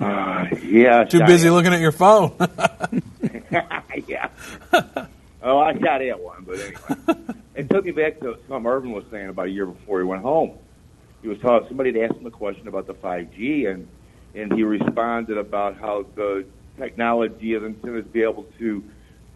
Uh, 0.00 0.46
yeah, 0.62 1.04
Too 1.04 1.20
busy 1.26 1.48
at- 1.48 1.52
looking 1.52 1.72
at 1.72 1.80
your 1.80 1.92
phone. 1.92 2.32
yeah. 4.06 4.28
oh, 5.42 5.58
I 5.58 5.78
shot 5.78 6.02
at 6.02 6.20
one, 6.20 6.44
but 6.44 6.58
anyway, 6.58 7.34
it 7.54 7.68
took 7.70 7.84
me 7.84 7.90
back 7.90 8.20
to 8.20 8.38
something 8.48 8.70
Irvin 8.70 8.92
was 8.92 9.04
saying 9.10 9.28
about 9.28 9.46
a 9.46 9.50
year 9.50 9.66
before 9.66 9.98
he 10.00 10.04
went 10.04 10.22
home. 10.22 10.58
He 11.22 11.28
was 11.28 11.38
talking. 11.40 11.68
Somebody 11.68 11.92
had 11.92 12.10
asked 12.10 12.20
him 12.20 12.26
a 12.26 12.30
question 12.30 12.68
about 12.68 12.86
the 12.86 12.94
5G, 12.94 13.70
and 13.70 13.88
and 14.34 14.52
he 14.52 14.62
responded 14.62 15.36
about 15.36 15.76
how 15.76 16.06
the 16.14 16.46
technology 16.78 17.54
is 17.54 17.62
intended 17.62 18.04
to 18.04 18.10
be 18.10 18.22
able 18.22 18.44
to 18.58 18.82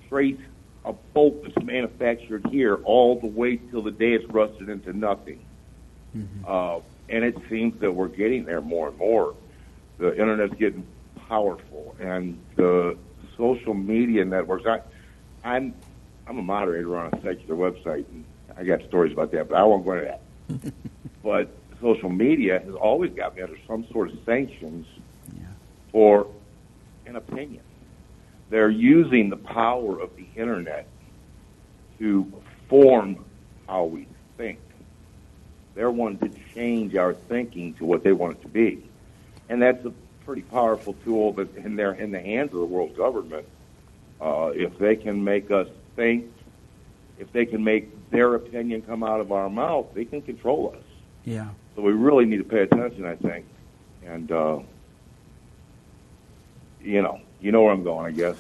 trace 0.08 0.38
a 0.84 0.92
bolt 0.92 1.42
that's 1.42 1.64
manufactured 1.64 2.46
here 2.50 2.76
all 2.84 3.18
the 3.18 3.26
way 3.26 3.56
till 3.70 3.82
the 3.82 3.90
day 3.90 4.12
it's 4.12 4.24
rusted 4.32 4.68
into 4.68 4.92
nothing. 4.92 5.44
Uh, 6.46 6.78
and 7.08 7.24
it 7.24 7.36
seems 7.50 7.78
that 7.80 7.90
we're 7.90 8.06
getting 8.08 8.44
there 8.44 8.60
more 8.60 8.88
and 8.88 8.98
more. 8.98 9.34
The 9.99 10.12
internet's 10.12 10.55
getting 10.55 10.86
powerful, 11.28 11.97
and 12.01 12.38
the 12.57 12.97
social 13.36 13.74
media 13.74 14.24
networks. 14.24 14.66
I, 14.66 14.80
I'm 15.45 15.74
I'm 16.26 16.38
a 16.38 16.42
moderator 16.42 16.97
on 16.97 17.12
a 17.12 17.22
secular 17.22 17.70
website, 17.70 18.05
and 18.11 18.24
I 18.57 18.64
got 18.64 18.82
stories 18.88 19.12
about 19.12 19.30
that, 19.32 19.49
but 19.49 19.57
I 19.57 19.62
won't 19.64 19.84
go 19.84 19.92
into 19.92 20.05
that. 20.05 20.72
but 21.22 21.49
social 21.80 22.09
media 22.09 22.61
has 22.64 22.74
always 22.74 23.12
got 23.12 23.36
me 23.36 23.42
under 23.42 23.59
some 23.66 23.86
sort 23.92 24.11
of 24.11 24.18
sanctions 24.24 24.86
for 25.92 26.26
an 27.07 27.16
opinion. 27.16 27.62
They're 28.51 28.70
using 28.70 29.30
the 29.30 29.36
power 29.36 30.01
of 30.01 30.11
the 30.16 30.26
internet 30.34 30.86
to 31.99 32.32
form 32.68 33.24
how 33.66 33.84
we 33.84 34.07
think. 34.36 34.59
They're 35.74 35.90
wanting 35.90 36.30
to 36.30 36.38
change 36.55 36.95
our 36.97 37.14
thinking 37.14 37.74
to 37.74 37.84
what 37.84 38.03
they 38.03 38.12
want 38.12 38.38
it 38.38 38.42
to 38.42 38.49
be, 38.49 38.82
and 39.49 39.62
that's 39.62 39.84
a 39.84 39.92
pretty 40.24 40.42
powerful 40.42 40.95
tool. 41.05 41.32
But 41.32 41.49
in 41.57 41.76
their 41.76 41.92
in 41.92 42.11
the 42.11 42.20
hands 42.20 42.53
of 42.53 42.61
the 42.61 42.66
world 42.66 42.97
government, 42.97 43.47
uh, 44.20 44.53
if 44.55 44.78
they 44.78 44.97
can 44.97 45.22
make 45.22 45.51
us 45.51 45.68
think, 45.97 46.32
if 47.18 47.32
they 47.32 47.47
can 47.47 47.62
make 47.62 48.11
their 48.11 48.34
opinion 48.34 48.82
come 48.82 49.03
out 49.03 49.20
of 49.20 49.32
our 49.32 49.51
mouth, 49.51 49.86
they 49.95 50.05
can 50.05 50.22
control 50.22 50.74
us. 50.76 50.82
Yeah. 51.24 51.49
So 51.76 51.82
we 51.82 51.92
really 51.92 52.24
need 52.24 52.38
to 52.38 52.45
pay 52.45 52.61
attention, 52.61 53.05
I 53.05 53.16
think, 53.16 53.47
and 54.05 54.30
uh, 54.30 54.59
you 56.80 57.03
know, 57.03 57.20
you 57.40 57.53
know 57.53 57.62
where 57.62 57.72
I'm 57.72 57.84
going, 57.84 58.07
I 58.07 58.11
guess. 58.16 58.36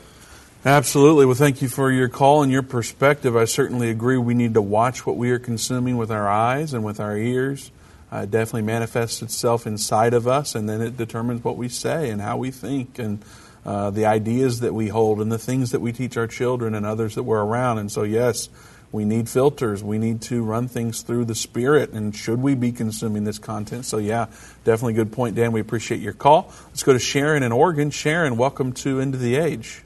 Absolutely. 0.66 1.26
Well, 1.26 1.34
thank 1.34 1.60
you 1.60 1.68
for 1.68 1.90
your 1.90 2.08
call 2.08 2.42
and 2.42 2.50
your 2.50 2.62
perspective. 2.62 3.36
I 3.36 3.44
certainly 3.44 3.90
agree. 3.90 4.16
We 4.16 4.32
need 4.32 4.54
to 4.54 4.62
watch 4.62 5.04
what 5.04 5.16
we 5.16 5.30
are 5.30 5.38
consuming 5.38 5.98
with 5.98 6.10
our 6.10 6.26
eyes 6.26 6.72
and 6.72 6.82
with 6.82 7.00
our 7.00 7.16
ears. 7.16 7.70
Uh, 8.14 8.24
definitely 8.26 8.62
manifests 8.62 9.22
itself 9.22 9.66
inside 9.66 10.14
of 10.14 10.28
us, 10.28 10.54
and 10.54 10.68
then 10.68 10.80
it 10.80 10.96
determines 10.96 11.42
what 11.42 11.56
we 11.56 11.68
say 11.68 12.10
and 12.10 12.20
how 12.20 12.36
we 12.36 12.52
think 12.52 12.96
and 13.00 13.20
uh, 13.66 13.90
the 13.90 14.06
ideas 14.06 14.60
that 14.60 14.72
we 14.72 14.86
hold 14.86 15.20
and 15.20 15.32
the 15.32 15.38
things 15.38 15.72
that 15.72 15.80
we 15.80 15.90
teach 15.92 16.16
our 16.16 16.28
children 16.28 16.76
and 16.76 16.86
others 16.86 17.16
that 17.16 17.24
we're 17.24 17.42
around. 17.42 17.78
And 17.78 17.90
so, 17.90 18.04
yes, 18.04 18.48
we 18.92 19.04
need 19.04 19.28
filters. 19.28 19.82
We 19.82 19.98
need 19.98 20.22
to 20.22 20.44
run 20.44 20.68
things 20.68 21.02
through 21.02 21.24
the 21.24 21.34
Spirit. 21.34 21.90
And 21.90 22.14
should 22.14 22.40
we 22.40 22.54
be 22.54 22.70
consuming 22.70 23.24
this 23.24 23.40
content? 23.40 23.84
So, 23.84 23.98
yeah, 23.98 24.26
definitely 24.62 24.92
good 24.92 25.10
point, 25.10 25.34
Dan. 25.34 25.50
We 25.50 25.60
appreciate 25.60 26.00
your 26.00 26.12
call. 26.12 26.52
Let's 26.68 26.84
go 26.84 26.92
to 26.92 27.00
Sharon 27.00 27.42
in 27.42 27.50
Oregon. 27.50 27.90
Sharon, 27.90 28.36
welcome 28.36 28.74
to 28.74 29.00
End 29.00 29.14
of 29.14 29.20
the 29.20 29.34
Age. 29.34 29.82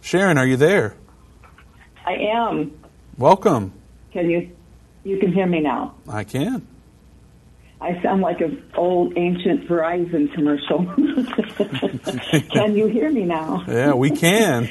Sharon, 0.00 0.38
are 0.38 0.46
you 0.46 0.56
there? 0.56 0.96
I 2.06 2.14
am. 2.14 2.72
Welcome. 3.18 3.74
Can 4.12 4.30
you 4.30 4.55
you 5.06 5.18
can 5.18 5.32
hear 5.32 5.46
me 5.46 5.60
now? 5.60 5.94
I 6.08 6.24
can. 6.24 6.66
I 7.80 8.02
sound 8.02 8.22
like 8.22 8.40
an 8.40 8.68
old 8.74 9.16
ancient 9.16 9.68
Verizon 9.68 10.32
commercial. 10.34 10.84
can 12.52 12.74
you 12.74 12.86
hear 12.86 13.10
me 13.10 13.24
now? 13.24 13.64
Yeah, 13.68 13.92
we 13.92 14.10
can. 14.10 14.68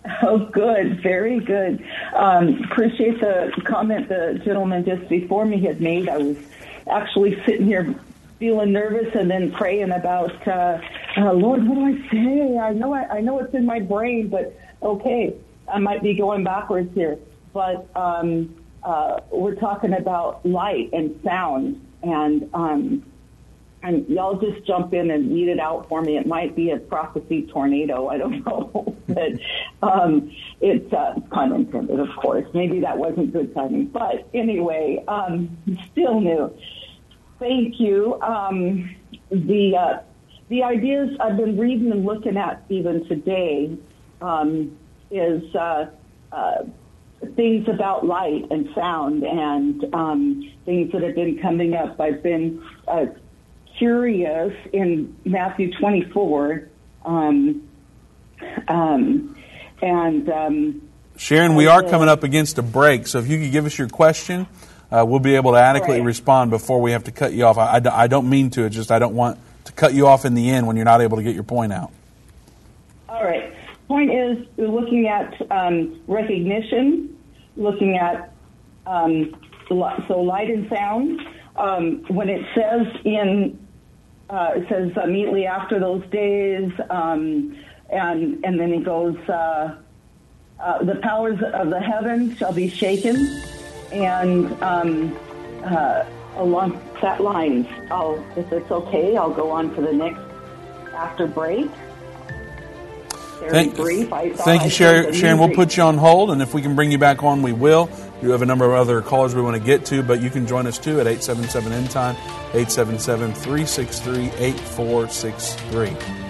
oh, 0.22 0.38
good, 0.50 1.00
very 1.02 1.38
good. 1.38 1.84
Um, 2.14 2.64
appreciate 2.64 3.20
the 3.20 3.52
comment 3.64 4.08
the 4.08 4.40
gentleman 4.44 4.84
just 4.84 5.08
before 5.08 5.44
me 5.44 5.60
had 5.60 5.80
made. 5.80 6.08
I 6.08 6.16
was 6.16 6.36
actually 6.90 7.40
sitting 7.46 7.66
here 7.66 7.94
feeling 8.40 8.72
nervous 8.72 9.14
and 9.14 9.30
then 9.30 9.52
praying 9.52 9.92
about, 9.92 10.48
uh, 10.48 10.80
uh, 11.18 11.32
Lord, 11.32 11.68
what 11.68 11.74
do 11.76 11.84
I 11.84 12.10
say? 12.10 12.58
I 12.58 12.72
know 12.72 12.92
I, 12.92 13.18
I 13.18 13.20
know 13.20 13.38
it's 13.38 13.54
in 13.54 13.66
my 13.66 13.78
brain, 13.78 14.28
but 14.28 14.58
okay, 14.82 15.36
I 15.68 15.78
might 15.78 16.02
be 16.02 16.14
going 16.14 16.42
backwards 16.42 16.92
here. 16.94 17.18
But 17.52 17.86
um, 17.94 18.59
uh, 18.82 19.20
we're 19.30 19.54
talking 19.54 19.92
about 19.92 20.44
light 20.44 20.90
and 20.92 21.18
sound, 21.24 21.84
and 22.02 22.48
um, 22.54 23.04
and 23.82 24.06
y'all 24.08 24.38
just 24.38 24.66
jump 24.66 24.92
in 24.92 25.10
and 25.10 25.32
read 25.32 25.48
it 25.48 25.58
out 25.58 25.88
for 25.88 26.02
me. 26.02 26.16
It 26.16 26.26
might 26.26 26.54
be 26.54 26.70
a 26.70 26.78
prophecy 26.78 27.48
tornado. 27.50 28.08
I 28.08 28.18
don't 28.18 28.40
know, 28.46 28.96
but 29.08 29.32
um, 29.82 30.30
it's 30.60 30.92
uh, 30.92 31.14
pun 31.30 31.52
intended, 31.52 31.98
of 31.98 32.08
course. 32.16 32.46
Maybe 32.54 32.80
that 32.80 32.98
wasn't 32.98 33.32
good 33.32 33.54
timing, 33.54 33.86
but 33.86 34.28
anyway, 34.34 35.02
um, 35.08 35.56
still 35.92 36.20
new. 36.20 36.54
Thank 37.38 37.80
you. 37.80 38.20
Um, 38.20 38.94
the 39.30 39.76
uh, 39.76 40.02
the 40.48 40.62
ideas 40.62 41.16
I've 41.20 41.36
been 41.36 41.58
reading 41.58 41.90
and 41.92 42.04
looking 42.04 42.36
at 42.36 42.64
even 42.68 43.06
today 43.06 43.78
um, 44.20 44.76
is 45.10 45.42
uh, 45.54 45.86
uh, 46.32 46.64
things 47.34 47.68
about 47.68 48.06
light 48.06 48.46
and 48.50 48.68
sound 48.74 49.22
and 49.24 49.94
um, 49.94 50.52
things 50.64 50.92
that 50.92 51.02
have 51.02 51.14
been 51.14 51.38
coming 51.38 51.74
up. 51.74 52.00
I've 52.00 52.22
been 52.22 52.62
uh, 52.88 53.06
curious 53.78 54.54
in 54.72 55.16
Matthew 55.24 55.72
24. 55.78 56.68
Um, 57.04 57.68
um, 58.68 59.36
and 59.82 60.28
um, 60.30 60.88
Sharon, 61.16 61.54
we 61.54 61.66
are 61.66 61.82
coming 61.82 62.08
up 62.08 62.22
against 62.24 62.58
a 62.58 62.62
break, 62.62 63.06
so 63.06 63.18
if 63.18 63.28
you 63.28 63.38
could 63.38 63.52
give 63.52 63.66
us 63.66 63.76
your 63.78 63.88
question, 63.88 64.46
uh, 64.90 65.04
we'll 65.06 65.20
be 65.20 65.36
able 65.36 65.52
to 65.52 65.58
adequately 65.58 66.00
Right. 66.00 66.06
respond 66.06 66.50
before 66.50 66.80
we 66.80 66.92
have 66.92 67.04
to 67.04 67.12
cut 67.12 67.32
you 67.32 67.44
off. 67.44 67.58
I, 67.58 67.78
I- 67.78 68.02
I 68.04 68.06
don't 68.06 68.28
mean 68.30 68.50
to, 68.50 68.64
it's 68.64 68.74
just 68.74 68.90
I 68.90 68.98
don't 68.98 69.14
want 69.14 69.38
to 69.66 69.72
cut 69.72 69.92
you 69.94 70.06
off 70.06 70.24
in 70.24 70.34
the 70.34 70.50
end 70.50 70.66
when 70.66 70.76
you're 70.76 70.84
not 70.86 71.00
able 71.02 71.18
to 71.18 71.22
get 71.22 71.34
your 71.34 71.44
point 71.44 71.72
out. 71.72 71.90
All 73.08 73.22
right. 73.24 73.52
Point 73.90 74.12
is, 74.12 74.46
looking 74.56 75.08
at 75.08 75.34
um, 75.50 76.00
recognition, 76.06 77.18
looking 77.56 77.96
at 77.96 78.32
um, 78.86 79.34
so 79.68 80.20
light 80.20 80.48
and 80.48 80.70
sound. 80.70 81.20
Um, 81.56 82.04
when 82.06 82.28
it 82.28 82.46
says 82.54 82.86
in, 83.04 83.58
uh, 84.28 84.52
it 84.54 84.68
says 84.68 84.92
immediately 85.02 85.44
after 85.44 85.80
those 85.80 86.06
days, 86.12 86.70
um, 86.88 87.58
and 87.88 88.44
and 88.44 88.60
then 88.60 88.72
it 88.72 88.84
goes, 88.84 89.16
uh, 89.28 89.74
uh, 90.60 90.84
the 90.84 91.00
powers 91.02 91.40
of 91.52 91.70
the 91.70 91.80
heavens 91.80 92.38
shall 92.38 92.52
be 92.52 92.68
shaken, 92.68 93.42
and 93.90 94.52
um, 94.62 95.18
uh, 95.64 96.04
along 96.36 96.80
that 97.02 97.20
lines, 97.20 97.66
I'll, 97.90 98.24
if 98.36 98.52
it's 98.52 98.70
okay, 98.70 99.16
I'll 99.16 99.34
go 99.34 99.50
on 99.50 99.74
to 99.74 99.82
the 99.82 99.92
next 99.92 100.22
after 100.94 101.26
break. 101.26 101.68
Very 103.40 103.52
Thank, 103.52 103.76
brief. 103.76 104.12
I 104.12 104.30
thank 104.34 104.64
you, 104.64 104.70
said 104.70 105.02
Sharon. 105.04 105.14
Sharon, 105.14 105.38
we'll 105.38 105.54
put 105.54 105.76
you 105.76 105.82
on 105.82 105.96
hold, 105.96 106.30
and 106.30 106.42
if 106.42 106.52
we 106.52 106.60
can 106.60 106.76
bring 106.76 106.92
you 106.92 106.98
back 106.98 107.22
on, 107.22 107.40
we 107.40 107.52
will. 107.52 107.88
You 108.20 108.30
have 108.30 108.42
a 108.42 108.46
number 108.46 108.66
of 108.66 108.72
other 108.72 109.00
callers 109.00 109.34
we 109.34 109.40
want 109.40 109.56
to 109.56 109.62
get 109.62 109.86
to, 109.86 110.02
but 110.02 110.20
you 110.20 110.28
can 110.28 110.46
join 110.46 110.66
us 110.66 110.78
too 110.78 111.00
at 111.00 111.06
877 111.06 111.72
End 111.72 111.90
Time, 111.90 112.16
877 112.52 113.32
363 113.32 114.30
8463. 114.38 116.20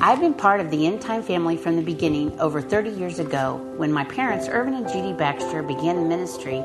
I've 0.00 0.20
been 0.20 0.34
part 0.34 0.60
of 0.60 0.70
the 0.70 0.86
End 0.86 1.02
Time 1.02 1.22
family 1.22 1.56
from 1.56 1.76
the 1.76 1.82
beginning 1.82 2.38
over 2.40 2.62
30 2.62 2.90
years 2.90 3.18
ago 3.18 3.56
when 3.76 3.92
my 3.92 4.04
parents, 4.04 4.48
Irvin 4.48 4.74
and 4.74 4.88
Judy 4.88 5.12
Baxter, 5.12 5.62
began 5.62 5.96
the 5.96 6.02
ministry 6.02 6.64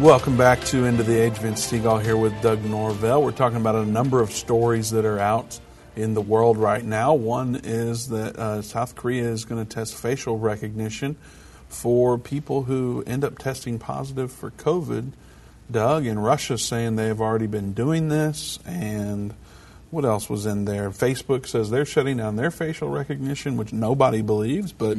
Welcome 0.00 0.38
back 0.38 0.64
to 0.64 0.86
End 0.86 0.98
of 0.98 1.04
the 1.04 1.20
Age. 1.20 1.34
Vince 1.34 1.70
Stegall 1.70 2.02
here 2.02 2.16
with 2.16 2.32
Doug 2.40 2.64
Norvell. 2.64 3.22
We're 3.22 3.32
talking 3.32 3.58
about 3.58 3.74
a 3.74 3.84
number 3.84 4.22
of 4.22 4.30
stories 4.30 4.92
that 4.92 5.04
are 5.04 5.18
out 5.18 5.60
in 5.94 6.14
the 6.14 6.22
world 6.22 6.56
right 6.56 6.82
now. 6.82 7.12
One 7.12 7.60
is 7.64 8.08
that 8.08 8.34
uh, 8.38 8.62
South 8.62 8.94
Korea 8.94 9.24
is 9.24 9.44
going 9.44 9.62
to 9.62 9.70
test 9.70 9.94
facial 9.94 10.38
recognition 10.38 11.16
for 11.68 12.16
people 12.16 12.62
who 12.62 13.04
end 13.06 13.24
up 13.24 13.36
testing 13.38 13.78
positive 13.78 14.32
for 14.32 14.50
COVID. 14.52 15.12
Doug, 15.70 16.06
and 16.06 16.24
Russia 16.24 16.56
saying 16.56 16.96
they 16.96 17.08
have 17.08 17.20
already 17.20 17.46
been 17.46 17.74
doing 17.74 18.08
this. 18.08 18.58
And 18.64 19.34
what 19.90 20.06
else 20.06 20.30
was 20.30 20.46
in 20.46 20.64
there? 20.64 20.88
Facebook 20.88 21.46
says 21.46 21.68
they're 21.68 21.84
shutting 21.84 22.16
down 22.16 22.36
their 22.36 22.50
facial 22.50 22.88
recognition, 22.88 23.58
which 23.58 23.74
nobody 23.74 24.22
believes, 24.22 24.72
but 24.72 24.96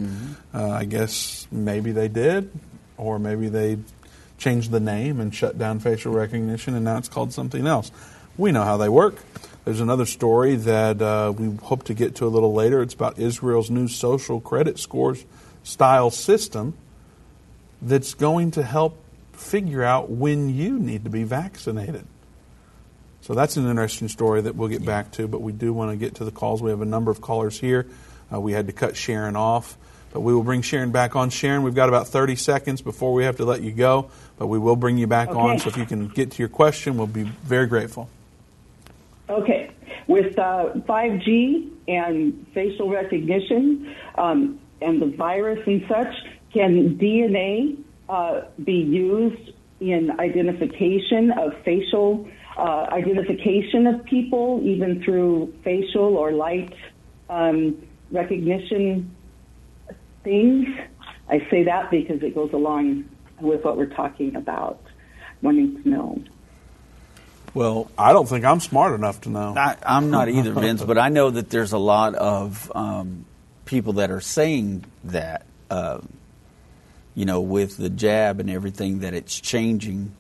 uh, 0.54 0.70
I 0.70 0.86
guess 0.86 1.48
maybe 1.52 1.92
they 1.92 2.08
did, 2.08 2.52
or 2.98 3.18
maybe 3.18 3.50
they 3.50 3.80
changed 4.42 4.72
the 4.72 4.80
name 4.80 5.20
and 5.20 5.34
shut 5.34 5.58
down 5.58 5.80
facial 5.80 6.12
recognition, 6.12 6.74
and 6.74 6.84
now 6.84 6.98
it's 6.98 7.08
called 7.08 7.32
something 7.32 7.68
else. 7.68 7.92
we 8.38 8.52
know 8.52 8.64
how 8.64 8.76
they 8.76 8.90
work. 8.90 9.16
There's 9.66 9.82
another 9.82 10.08
story 10.08 10.56
that 10.56 11.00
uh, 11.00 11.32
we 11.38 11.56
hope 11.58 11.84
to 11.84 11.94
get 11.94 12.16
to 12.16 12.26
a 12.26 12.30
little 12.30 12.54
later. 12.54 12.82
It's 12.82 12.96
about 12.96 13.20
Israel's 13.20 13.70
new 13.70 13.88
social 13.88 14.42
credit 14.42 14.80
scores 14.80 15.24
style 15.64 16.10
system 16.10 16.74
that's 17.84 18.16
going 18.16 18.52
to 18.52 18.64
help 18.64 18.98
figure 19.34 19.84
out 19.84 20.10
when 20.10 20.50
you 20.50 20.80
need 20.80 21.04
to 21.04 21.12
be 21.12 21.24
vaccinated. 21.24 22.06
So 23.22 23.36
that's 23.36 23.58
an 23.58 23.70
interesting 23.70 24.08
story 24.08 24.42
that 24.42 24.56
we'll 24.56 24.70
get 24.70 24.84
back 24.84 25.12
to, 25.14 25.28
but 25.28 25.42
we 25.44 25.52
do 25.52 25.72
want 25.72 25.92
to 25.92 25.98
get 25.98 26.16
to 26.16 26.26
the 26.26 26.32
calls. 26.32 26.64
We 26.64 26.72
have 26.72 26.82
a 26.82 26.86
number 26.86 27.12
of 27.12 27.22
callers 27.22 27.60
here. 27.60 27.86
Uh, 28.34 28.40
we 28.40 28.54
had 28.54 28.66
to 28.66 28.74
cut 28.74 28.98
Sharon 28.98 29.36
off, 29.36 29.78
but 30.12 30.22
we 30.22 30.34
will 30.34 30.44
bring 30.44 30.62
Sharon 30.62 30.92
back 30.92 31.16
on. 31.16 31.30
Sharon, 31.30 31.64
we've 31.64 31.76
got 31.76 31.90
about 31.90 32.08
30 32.08 32.36
seconds 32.36 32.82
before 32.82 33.14
we 33.14 33.24
have 33.24 33.38
to 33.38 33.46
let 33.46 33.62
you 33.62 33.72
go, 33.72 34.10
but 34.38 34.48
we 34.48 34.60
will 34.60 34.76
bring 34.76 34.98
you 34.98 35.08
back 35.08 35.30
Okay. 35.30 35.40
on. 35.40 35.60
So 35.60 35.70
if 35.70 35.78
you 35.78 35.86
can 35.86 36.08
get 36.10 36.32
to 36.32 36.40
your 36.40 36.50
question, 36.50 36.98
we'll 36.98 37.08
be 37.08 37.24
very 37.24 37.68
grateful. 37.68 38.10
Okay. 39.30 39.72
With 40.08 40.38
uh, 40.38 40.72
5G 40.88 41.70
and 41.88 42.46
facial 42.54 42.90
recognition 42.90 43.96
um, 44.16 44.60
and 44.82 45.02
the 45.02 45.06
virus 45.06 45.66
and 45.66 45.86
such, 45.88 46.14
can 46.54 46.98
DNA 46.98 47.78
uh, 48.10 48.42
be 48.64 48.74
used 48.74 49.52
in 49.80 50.12
identification 50.20 51.32
of 51.32 51.54
facial 51.64 52.28
uh, 52.58 52.88
identification 52.92 53.88
of 53.88 54.04
people, 54.04 54.62
even 54.64 55.02
through 55.04 55.54
facial 55.64 56.18
or 56.18 56.34
light 56.34 56.74
um, 57.30 57.82
recognition 58.12 59.16
things? 60.24 60.68
I 61.30 61.46
say 61.50 61.64
that 61.64 61.92
because 61.92 62.22
it 62.24 62.36
goes 62.36 62.54
along 62.54 63.10
with 63.40 63.64
what 63.64 63.78
we're 63.78 63.86
talking 63.88 64.36
about. 64.36 64.82
Wanting 65.42 65.82
to 65.82 65.90
know. 65.90 66.24
Well, 67.54 67.92
I 67.98 68.14
don't 68.14 68.28
think 68.28 68.46
I'm 68.46 68.60
smart 68.60 68.94
enough 68.94 69.22
to 69.22 69.30
know. 69.30 69.56
I, 69.58 69.76
I'm 69.84 70.12
not 70.12 70.30
either, 70.30 70.54
Vince, 70.60 70.84
but 70.84 70.98
I 70.98 71.10
know 71.10 71.30
that 71.30 71.50
there's 71.50 71.74
a 71.74 71.78
lot 71.78 72.16
of 72.16 72.72
um, 72.74 73.26
people 73.66 73.94
that 73.94 74.12
are 74.12 74.22
saying 74.22 74.86
that, 75.06 75.46
uh, 75.70 76.00
you 77.16 77.26
know, 77.26 77.42
with 77.42 77.78
the 77.78 77.90
jab 77.90 78.40
and 78.40 78.50
everything, 78.50 79.00
that 79.00 79.14
it's 79.14 79.40
changing 79.40 80.14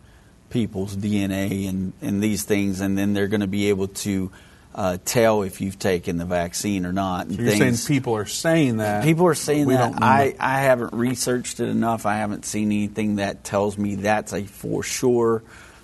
people's 0.49 0.97
DNA 0.97 1.69
and, 1.69 1.93
and 2.01 2.21
these 2.21 2.43
things, 2.43 2.81
and 2.81 2.97
then 2.97 3.13
they're 3.13 3.29
going 3.29 3.41
to 3.41 3.47
be 3.47 3.69
able 3.69 3.87
to 3.87 4.31
uh, 4.73 4.97
tell 5.03 5.41
if 5.43 5.59
you've 5.61 5.77
taken 5.79 6.17
the 6.17 6.25
vaccine 6.25 6.85
or 6.85 6.93
not. 6.93 7.27
And 7.27 7.35
So 7.35 7.41
you're 7.41 7.51
things. 7.51 7.83
saying 7.83 7.95
people 7.95 8.15
are 8.15 8.25
saying 8.25 8.77
that. 8.77 9.03
People 9.03 9.27
are 9.27 9.35
saying 9.35 9.65
we 9.65 9.73
that. 9.73 10.01
I, 10.01 10.35
I 10.39 10.59
haven't 10.61 10.93
researched 10.93 11.59
it 11.59 11.67
enough. 11.67 12.05
I 12.05 12.17
haven't 12.17 12.45
seen 12.45 12.67
anything 12.71 13.17
that 13.17 13.43
tells 13.43 13.77
me 13.77 13.95
that's 13.95 14.33
a 14.33 14.43
for 14.43 14.81
sure, 14.83 15.43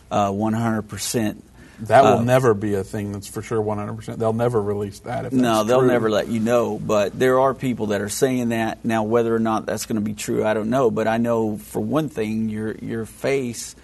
uh, 0.10 0.30
100%. 0.32 1.42
That 1.82 2.04
will 2.04 2.20
uh, 2.20 2.24
never 2.24 2.56
be 2.56 2.74
a 2.74 2.84
thing 2.84 3.12
that's 3.12 3.28
for 3.28 3.44
sure 3.44 3.62
100%. 3.62 4.18
They'll 4.18 4.34
never 4.34 4.60
release 4.60 5.00
that. 5.02 5.26
If 5.26 5.34
No, 5.34 5.64
they'll 5.64 5.80
true. 5.82 5.88
never 5.88 6.10
let 6.10 6.28
you 6.28 6.40
know. 6.40 6.80
But 6.80 7.18
there 7.20 7.40
are 7.40 7.54
people 7.54 7.88
that 7.88 8.02
are 8.02 8.10
saying 8.10 8.50
that. 8.50 8.84
Now, 8.84 9.04
whether 9.04 9.36
or 9.36 9.40
not 9.40 9.68
that's 9.68 9.86
going 9.86 9.98
to 9.98 10.02
be 10.02 10.16
true, 10.16 10.44
I 10.44 10.56
don't 10.56 10.72
know. 10.72 10.90
But 10.90 11.08
I 11.08 11.18
know 11.18 11.58
for 11.58 11.80
one 11.80 12.10
thing, 12.10 12.50
your 12.50 12.72
your 12.78 13.06
face 13.06 13.76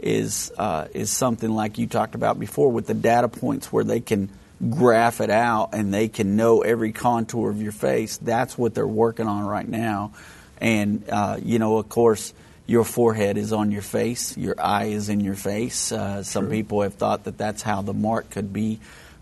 is 0.00 0.50
uh, 0.56 0.86
is 0.94 1.10
something 1.10 1.50
like 1.50 1.76
you 1.76 1.86
talked 1.86 2.14
about 2.14 2.40
before 2.40 2.70
with 2.72 2.86
the 2.86 2.94
data 2.94 3.28
points 3.28 3.70
where 3.70 3.84
they 3.84 4.00
can 4.00 4.30
graph 4.70 5.20
it 5.20 5.30
out 5.30 5.70
and 5.72 5.92
they 5.92 6.08
can 6.08 6.36
know 6.36 6.60
every 6.62 6.92
contour 6.92 7.50
of 7.50 7.60
your 7.60 7.72
face. 7.72 8.16
That's 8.16 8.56
what 8.56 8.74
they're 8.74 8.86
working 8.86 9.26
on 9.26 9.44
right 9.44 9.68
now. 9.68 10.12
And 10.60 11.08
uh, 11.08 11.38
you 11.42 11.58
know, 11.58 11.78
of 11.78 11.88
course. 11.88 12.32
Your 12.64 12.84
forehead 12.84 13.38
is 13.38 13.52
on 13.52 13.72
your 13.72 13.82
face. 13.82 14.36
Your 14.38 14.54
eye 14.58 14.84
is 14.84 15.08
in 15.08 15.20
your 15.20 15.34
face. 15.34 15.90
Uh, 15.90 16.22
some 16.22 16.48
people 16.48 16.82
have 16.82 16.94
thought 16.94 17.24
that 17.24 17.36
that's 17.36 17.60
how 17.60 17.82
the 17.82 17.92
mark 17.92 18.30
could 18.30 18.52
be 18.52 18.78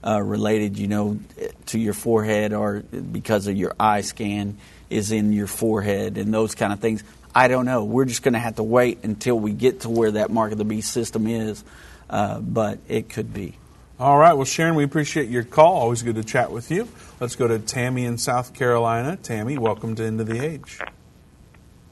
uh, 0.06 0.20
related, 0.20 0.78
you 0.78 0.88
know, 0.88 1.18
to 1.66 1.78
your 1.78 1.94
forehead 1.94 2.52
or 2.52 2.80
because 2.80 3.46
of 3.46 3.56
your 3.56 3.74
eye 3.78 4.02
scan 4.02 4.58
is 4.88 5.12
in 5.12 5.32
your 5.32 5.46
forehead 5.46 6.18
and 6.18 6.32
those 6.32 6.54
kind 6.54 6.72
of 6.72 6.80
things. 6.80 7.04
I 7.34 7.48
don't 7.48 7.64
know. 7.64 7.84
We're 7.84 8.06
just 8.06 8.22
going 8.22 8.34
to 8.34 8.40
have 8.40 8.56
to 8.56 8.62
wait 8.62 9.04
until 9.04 9.38
we 9.38 9.52
get 9.52 9.80
to 9.80 9.88
where 9.88 10.12
that 10.12 10.30
mark 10.30 10.52
of 10.52 10.58
the 10.58 10.64
beast 10.64 10.92
system 10.92 11.26
is, 11.26 11.62
uh, 12.08 12.40
but 12.40 12.78
it 12.88 13.08
could 13.08 13.32
be. 13.32 13.56
All 14.00 14.16
right. 14.16 14.32
Well, 14.32 14.46
Sharon, 14.46 14.76
we 14.76 14.84
appreciate 14.84 15.28
your 15.28 15.42
call. 15.42 15.76
Always 15.76 16.02
good 16.02 16.14
to 16.14 16.24
chat 16.24 16.50
with 16.50 16.70
you. 16.70 16.88
Let's 17.20 17.36
go 17.36 17.46
to 17.46 17.58
Tammy 17.58 18.06
in 18.06 18.16
South 18.16 18.54
Carolina. 18.54 19.18
Tammy, 19.22 19.58
welcome 19.58 19.94
to 19.96 20.02
End 20.02 20.18
of 20.22 20.26
the 20.26 20.42
Age. 20.42 20.78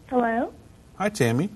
Hello. 0.06 0.54
Hi, 0.96 1.11
Tammy. 1.11 1.50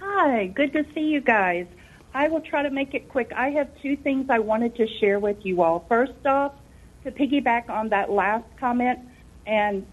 Hi. 0.00 0.48
Good 0.48 0.74
to 0.74 0.84
see 0.94 1.00
you 1.00 1.22
guys. 1.22 1.66
I 2.12 2.28
will 2.28 2.42
try 2.42 2.62
to 2.62 2.68
make 2.68 2.92
it 2.92 3.08
quick. 3.08 3.32
I 3.34 3.52
have 3.52 3.70
two 3.80 3.96
things 3.96 4.28
I 4.28 4.38
wanted 4.38 4.76
to 4.76 4.86
share 4.86 5.18
with 5.18 5.46
you 5.46 5.62
all. 5.62 5.86
First 5.88 6.26
off, 6.26 6.52
to 7.04 7.10
piggyback 7.10 7.70
on 7.70 7.88
that 7.88 8.10
last 8.10 8.44
comment, 8.60 8.98
and 9.46 9.86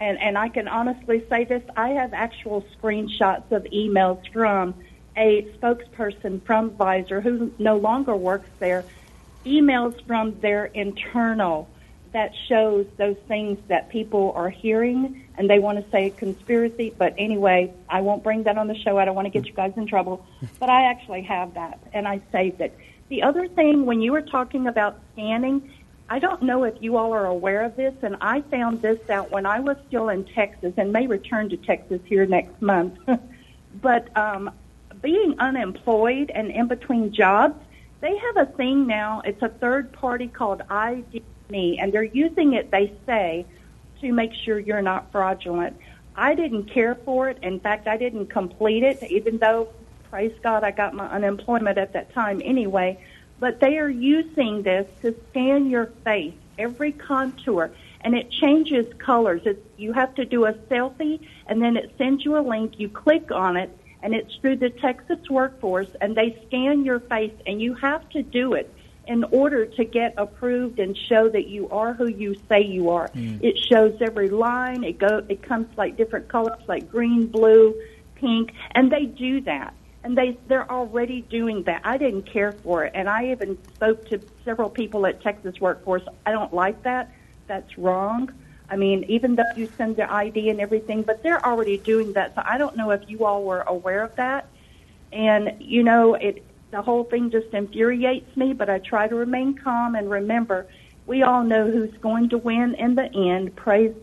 and 0.00 0.18
and 0.18 0.36
I 0.36 0.50
can 0.50 0.68
honestly 0.68 1.24
say 1.30 1.44
this: 1.44 1.62
I 1.78 1.88
have 1.90 2.12
actual 2.12 2.62
screenshots 2.76 3.50
of 3.52 3.64
emails 3.64 4.30
from 4.34 4.74
a 5.16 5.50
spokesperson 5.58 6.42
from 6.44 6.72
Pfizer 6.72 7.22
who 7.22 7.50
no 7.58 7.78
longer 7.78 8.14
works 8.14 8.50
there, 8.58 8.84
emails 9.44 10.04
from 10.06 10.38
their 10.40 10.66
internal 10.66 11.68
that 12.12 12.32
shows 12.48 12.86
those 12.96 13.16
things 13.26 13.58
that 13.68 13.88
people 13.90 14.32
are 14.36 14.48
hearing 14.48 15.26
and 15.36 15.50
they 15.50 15.58
want 15.58 15.84
to 15.84 15.90
say 15.90 16.10
conspiracy. 16.10 16.94
But 16.96 17.14
anyway, 17.18 17.74
I 17.88 18.02
won't 18.02 18.22
bring 18.22 18.44
that 18.44 18.56
on 18.56 18.68
the 18.68 18.76
show. 18.76 18.98
I 18.98 19.04
don't 19.04 19.16
want 19.16 19.26
to 19.26 19.30
get 19.30 19.46
you 19.46 19.52
guys 19.52 19.72
in 19.76 19.86
trouble. 19.86 20.24
But 20.60 20.70
I 20.70 20.84
actually 20.84 21.22
have 21.22 21.54
that 21.54 21.80
and 21.92 22.06
I 22.06 22.20
saved 22.30 22.60
it. 22.60 22.76
The 23.08 23.22
other 23.22 23.48
thing, 23.48 23.84
when 23.84 24.00
you 24.00 24.12
were 24.12 24.22
talking 24.22 24.68
about 24.68 24.98
scanning, 25.12 25.70
I 26.08 26.18
don't 26.18 26.42
know 26.42 26.64
if 26.64 26.74
you 26.80 26.96
all 26.96 27.12
are 27.12 27.26
aware 27.26 27.62
of 27.62 27.76
this, 27.76 27.94
and 28.02 28.16
I 28.20 28.42
found 28.42 28.82
this 28.82 29.08
out 29.08 29.30
when 29.30 29.46
I 29.46 29.60
was 29.60 29.76
still 29.88 30.10
in 30.10 30.24
Texas 30.24 30.74
and 30.76 30.92
may 30.92 31.06
return 31.06 31.48
to 31.48 31.56
Texas 31.56 32.00
here 32.04 32.26
next 32.26 32.60
month. 32.60 32.98
but 33.82 34.14
um, 34.16 34.50
being 35.02 35.38
unemployed 35.38 36.30
and 36.34 36.50
in 36.50 36.68
between 36.68 37.12
jobs, 37.12 37.56
they 38.04 38.18
have 38.18 38.36
a 38.36 38.52
thing 38.52 38.86
now. 38.86 39.22
It's 39.24 39.40
a 39.40 39.48
third 39.48 39.90
party 39.92 40.28
called 40.28 40.60
ID 40.68 41.22
Me, 41.48 41.78
and 41.80 41.90
they're 41.90 42.02
using 42.04 42.52
it, 42.52 42.70
they 42.70 42.92
say, 43.06 43.46
to 44.02 44.12
make 44.12 44.34
sure 44.44 44.58
you're 44.58 44.82
not 44.82 45.10
fraudulent. 45.10 45.74
I 46.14 46.34
didn't 46.34 46.64
care 46.66 46.96
for 46.96 47.30
it. 47.30 47.38
In 47.42 47.60
fact, 47.60 47.88
I 47.88 47.96
didn't 47.96 48.26
complete 48.26 48.82
it, 48.82 49.02
even 49.04 49.38
though, 49.38 49.68
praise 50.10 50.34
God, 50.42 50.64
I 50.64 50.70
got 50.70 50.92
my 50.92 51.06
unemployment 51.06 51.78
at 51.78 51.94
that 51.94 52.12
time 52.12 52.42
anyway. 52.44 53.02
But 53.40 53.60
they 53.60 53.78
are 53.78 53.88
using 53.88 54.62
this 54.62 54.86
to 55.00 55.14
scan 55.30 55.70
your 55.70 55.86
face, 56.04 56.34
every 56.58 56.92
contour, 56.92 57.70
and 58.02 58.14
it 58.14 58.30
changes 58.30 58.84
colors. 58.98 59.40
It's, 59.46 59.66
you 59.78 59.94
have 59.94 60.14
to 60.16 60.26
do 60.26 60.44
a 60.44 60.52
selfie, 60.52 61.26
and 61.46 61.62
then 61.62 61.78
it 61.78 61.94
sends 61.96 62.22
you 62.22 62.36
a 62.36 62.44
link. 62.46 62.78
You 62.78 62.90
click 62.90 63.32
on 63.32 63.56
it, 63.56 63.74
and 64.04 64.14
it's 64.14 64.36
through 64.36 64.56
the 64.56 64.68
Texas 64.68 65.18
workforce, 65.30 65.88
and 66.02 66.14
they 66.14 66.38
scan 66.46 66.84
your 66.84 67.00
face, 67.00 67.32
and 67.46 67.60
you 67.60 67.74
have 67.74 68.06
to 68.10 68.22
do 68.22 68.52
it 68.52 68.72
in 69.08 69.24
order 69.24 69.64
to 69.64 69.84
get 69.84 70.14
approved 70.18 70.78
and 70.78 70.96
show 71.08 71.28
that 71.30 71.46
you 71.48 71.68
are 71.70 71.94
who 71.94 72.06
you 72.06 72.34
say 72.48 72.62
you 72.62 72.90
are. 72.90 73.08
Mm. 73.08 73.42
It 73.42 73.58
shows 73.70 73.96
every 74.02 74.28
line. 74.28 74.84
It 74.84 74.98
go. 74.98 75.24
It 75.28 75.42
comes 75.42 75.66
like 75.78 75.96
different 75.96 76.28
colors, 76.28 76.60
like 76.68 76.90
green, 76.90 77.26
blue, 77.26 77.74
pink, 78.16 78.52
and 78.74 78.92
they 78.92 79.06
do 79.06 79.40
that. 79.42 79.72
And 80.04 80.18
they 80.18 80.38
they're 80.48 80.70
already 80.70 81.22
doing 81.22 81.62
that. 81.62 81.80
I 81.84 81.96
didn't 81.96 82.30
care 82.30 82.54
for 82.62 82.84
it, 82.84 82.92
and 82.94 83.08
I 83.08 83.30
even 83.32 83.56
spoke 83.74 84.06
to 84.10 84.20
several 84.44 84.68
people 84.68 85.06
at 85.06 85.22
Texas 85.22 85.58
Workforce. 85.62 86.02
I 86.26 86.32
don't 86.32 86.52
like 86.52 86.82
that. 86.82 87.10
That's 87.46 87.78
wrong. 87.78 88.30
I 88.70 88.76
mean, 88.76 89.04
even 89.08 89.36
though 89.36 89.44
you 89.56 89.70
send 89.76 89.96
their 89.96 90.10
ID 90.10 90.48
and 90.48 90.60
everything, 90.60 91.02
but 91.02 91.22
they're 91.22 91.44
already 91.44 91.78
doing 91.78 92.12
that. 92.14 92.34
So 92.34 92.42
I 92.44 92.58
don't 92.58 92.76
know 92.76 92.90
if 92.90 93.02
you 93.08 93.24
all 93.24 93.44
were 93.44 93.60
aware 93.62 94.02
of 94.02 94.16
that. 94.16 94.48
And 95.12 95.56
you 95.60 95.82
know, 95.82 96.14
it 96.14 96.44
the 96.70 96.82
whole 96.82 97.04
thing 97.04 97.30
just 97.30 97.48
infuriates 97.52 98.36
me, 98.36 98.52
but 98.52 98.68
I 98.68 98.78
try 98.78 99.06
to 99.06 99.14
remain 99.14 99.56
calm 99.56 99.94
and 99.94 100.10
remember 100.10 100.66
we 101.06 101.22
all 101.22 101.44
know 101.44 101.70
who's 101.70 101.94
going 101.98 102.30
to 102.30 102.38
win 102.38 102.74
in 102.74 102.94
the 102.94 103.04
end. 103.14 103.54
Praise 103.54 103.94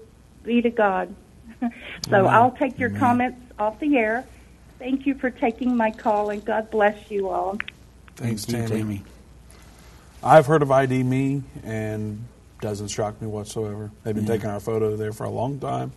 be 0.43 0.62
to 0.62 0.70
God. 0.70 1.14
so 1.62 1.70
Amen. 2.09 2.28
I'll 2.28 2.51
take 2.51 2.80
your 2.80 2.89
Amen. 2.89 2.99
comments 2.99 3.41
off 3.59 3.80
the 3.80 3.97
air. 3.97 4.26
Thank 4.80 5.05
you 5.05 5.16
for 5.16 5.30
taking 5.30 5.76
my 5.76 5.91
call 5.91 6.30
and 6.30 6.43
God 6.43 6.72
bless 6.72 7.12
you 7.12 7.30
all. 7.30 7.57
Thanks, 8.16 8.45
Thank 8.45 8.47
you, 8.47 8.68
Tammy. 8.68 8.82
Tammy. 8.82 9.03
I've 10.24 10.45
heard 10.45 10.62
of 10.62 10.72
ID.me 10.72 11.43
and 11.64 12.24
doesn't 12.62 12.88
shock 12.89 13.22
me 13.22 13.28
whatsoever. 13.28 13.91
They've 14.03 14.16
been 14.16 14.26
Yeah. 14.26 14.34
taking 14.36 14.49
our 14.49 14.59
photo 14.59 14.95
there 14.95 15.12
for 15.12 15.24
a 15.26 15.30
long 15.30 15.59
time, 15.59 15.91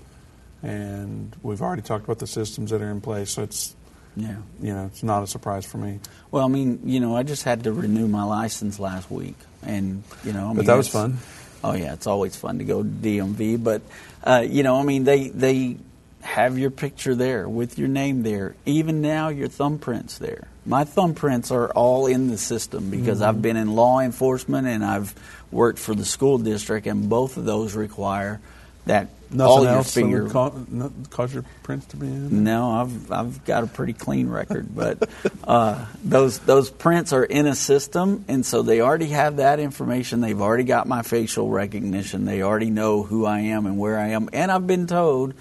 and 0.62 1.35
we've 1.43 1.62
already 1.62 1.83
talked 1.83 2.05
about 2.05 2.19
the 2.19 2.27
systems 2.27 2.71
that 2.71 2.81
are 2.83 2.91
in 2.91 3.01
place. 3.01 3.31
So 3.31 3.43
it's 3.43 3.75
Yeah. 4.17 4.37
you 4.61 4.73
know 4.73 4.87
it's 4.87 5.03
not 5.03 5.23
a 5.23 5.27
surprise 5.27 5.65
for 5.65 5.79
me. 5.79 6.01
Well, 6.31 6.45
I 6.45 6.49
mean, 6.49 6.81
you 6.85 7.01
know, 7.01 7.17
I 7.17 7.23
just 7.23 7.43
had 7.43 7.65
to 7.65 7.73
renew 7.73 8.07
my 8.09 8.25
license 8.25 8.79
last 8.79 9.11
week, 9.11 9.37
and 9.62 10.03
you 10.25 10.33
know, 10.33 10.45
I 10.45 10.49
mean, 10.49 10.57
But 10.57 10.67
that 10.67 10.77
was 10.77 10.89
fun. 10.89 11.19
Oh 11.62 11.73
yeah, 11.75 11.93
it's 11.95 12.07
always 12.07 12.37
fun 12.37 12.59
to 12.59 12.65
go 12.65 12.83
to 12.83 12.89
DMV, 12.89 13.57
but 13.57 13.83
uh, 14.23 14.45
you 14.49 14.62
know, 14.62 14.79
I 14.79 14.83
mean, 14.85 15.05
they 15.05 15.29
they 15.29 15.77
have 16.25 16.59
your 16.59 16.70
picture 16.70 17.14
there 17.14 17.49
with 17.49 17.79
your 17.79 17.89
name 17.89 18.22
there. 18.22 18.55
Even 18.66 19.01
now, 19.03 19.29
your 19.29 19.49
thumbprints 19.49 20.18
there. 20.18 20.49
My 20.66 20.85
thumbprints 20.85 21.53
are 21.53 21.70
all 21.70 22.07
in 22.07 22.29
the 22.29 22.39
system 22.39 22.91
because 22.91 23.20
Mhm. 23.20 23.27
I've 23.27 23.43
been 23.43 23.57
in 23.57 23.75
law 23.75 24.01
enforcement 24.01 24.66
and 24.66 24.85
I've 24.85 25.14
worked 25.53 25.79
for 25.79 25.95
the 25.95 26.05
school 26.05 26.39
district, 26.39 26.87
and 26.87 27.09
both 27.09 27.37
of 27.37 27.45
those 27.45 27.75
require 27.75 28.41
that 28.87 29.09
Nothing 29.31 29.51
all 29.51 29.64
your 29.64 29.83
finger. 29.83 30.22
would 30.25 30.33
ca- 30.33 30.51
no- 30.70 30.93
cause 31.11 31.33
your 31.35 31.45
prints 31.62 31.87
to 31.87 31.97
be 31.97 32.07
in? 32.07 32.45
No, 32.45 32.70
I've 32.70 33.12
I've 33.12 33.45
got 33.45 33.62
a 33.64 33.66
pretty 33.66 33.93
clean 33.93 34.29
record, 34.29 34.75
but 34.75 35.09
uh, 35.47 35.85
those 36.05 36.39
those 36.41 36.70
prints 36.70 37.12
are 37.12 37.25
in 37.25 37.47
a 37.47 37.55
system, 37.55 38.25
and 38.29 38.45
so 38.47 38.62
they 38.62 38.81
already 38.81 39.09
have 39.09 39.37
that 39.37 39.61
information. 39.61 40.20
They've 40.22 40.41
already 40.41 40.64
got 40.64 40.87
my 40.89 41.03
facial 41.03 41.49
recognition. 41.51 42.25
They 42.25 42.43
already 42.43 42.70
know 42.70 43.03
who 43.03 43.27
I 43.27 43.41
am 43.41 43.66
and 43.66 43.79
where 43.79 43.99
I 43.99 44.09
am, 44.09 44.29
and 44.33 44.51
I've 44.51 44.66
been 44.66 44.87
told 44.87 45.35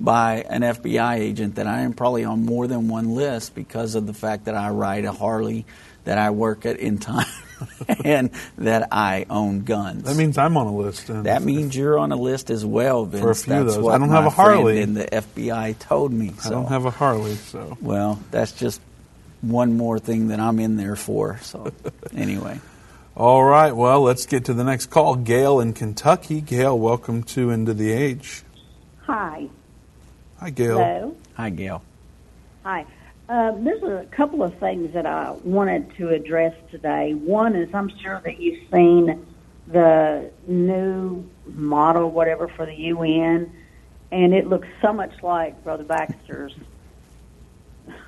by 0.00 0.44
an 0.48 0.62
FBI 0.62 1.18
agent 1.18 1.56
that 1.56 1.66
I 1.66 1.80
am 1.80 1.92
probably 1.92 2.24
on 2.24 2.44
more 2.44 2.66
than 2.66 2.88
one 2.88 3.14
list 3.14 3.54
because 3.54 3.94
of 3.94 4.06
the 4.06 4.14
fact 4.14 4.46
that 4.46 4.54
I 4.54 4.70
ride 4.70 5.04
a 5.04 5.12
Harley, 5.12 5.64
that 6.04 6.18
I 6.18 6.30
work 6.30 6.66
at 6.66 6.80
End 6.80 7.02
Time, 7.02 7.26
and 8.04 8.30
that 8.58 8.88
I 8.90 9.26
own 9.30 9.60
guns. 9.64 10.04
That 10.04 10.16
means 10.16 10.36
I'm 10.36 10.56
on 10.56 10.66
a 10.66 10.76
list. 10.76 11.06
Then. 11.06 11.24
That 11.24 11.42
means 11.42 11.76
you're 11.76 11.98
on 11.98 12.12
a 12.12 12.16
list 12.16 12.50
as 12.50 12.64
well, 12.64 13.04
Vince. 13.04 13.22
For 13.22 13.30
a 13.30 13.34
few 13.34 13.54
of 13.54 13.66
That's 13.66 13.76
those. 13.76 13.84
what 13.84 13.94
I 13.94 13.98
don't 13.98 14.10
have 14.10 14.26
a 14.26 14.30
Harley. 14.30 14.82
And 14.82 14.96
the 14.96 15.06
FBI 15.06 15.78
told 15.78 16.12
me. 16.12 16.32
I 16.44 16.50
don't 16.50 16.68
have 16.68 16.84
a 16.84 16.90
Harley, 16.90 17.36
so. 17.36 17.78
Well, 17.80 18.20
that's 18.30 18.52
just 18.52 18.80
one 19.40 19.76
more 19.76 19.98
thing 19.98 20.28
that 20.28 20.40
I'm 20.40 20.58
in 20.58 20.76
there 20.76 20.96
for. 20.96 21.38
So, 21.42 21.72
anyway. 22.16 22.60
All 23.16 23.44
right, 23.44 23.70
well, 23.70 24.02
let's 24.02 24.26
get 24.26 24.46
to 24.46 24.54
the 24.54 24.64
next 24.64 24.86
call. 24.86 25.14
Gail 25.14 25.60
in 25.60 25.72
Kentucky. 25.72 26.40
Gail, 26.40 26.76
welcome 26.76 27.22
to 27.24 27.52
End 27.52 27.68
of 27.68 27.78
the 27.78 27.92
Age. 27.92 28.42
Hi. 29.02 29.48
Hi, 30.44 30.50
Gail. 30.50 30.76
Hello. 30.76 31.16
Hi, 31.38 31.48
Gail. 31.48 31.82
Hi. 32.64 32.84
Uh, 33.30 33.52
there's 33.60 33.82
a 33.82 34.04
couple 34.14 34.42
of 34.42 34.52
things 34.58 34.92
that 34.92 35.06
I 35.06 35.30
wanted 35.42 35.96
to 35.96 36.10
address 36.10 36.52
today. 36.70 37.14
One 37.14 37.56
is 37.56 37.74
I'm 37.74 37.88
sure 38.02 38.20
that 38.26 38.38
you've 38.38 38.60
seen 38.70 39.24
the 39.66 40.30
new 40.46 41.24
model, 41.46 42.10
whatever, 42.10 42.48
for 42.48 42.66
the 42.66 42.74
UN, 42.74 43.50
and 44.12 44.34
it 44.34 44.46
looks 44.46 44.68
so 44.82 44.92
much 44.92 45.14
like 45.22 45.64
Brother 45.64 45.84
Baxter's 45.84 46.52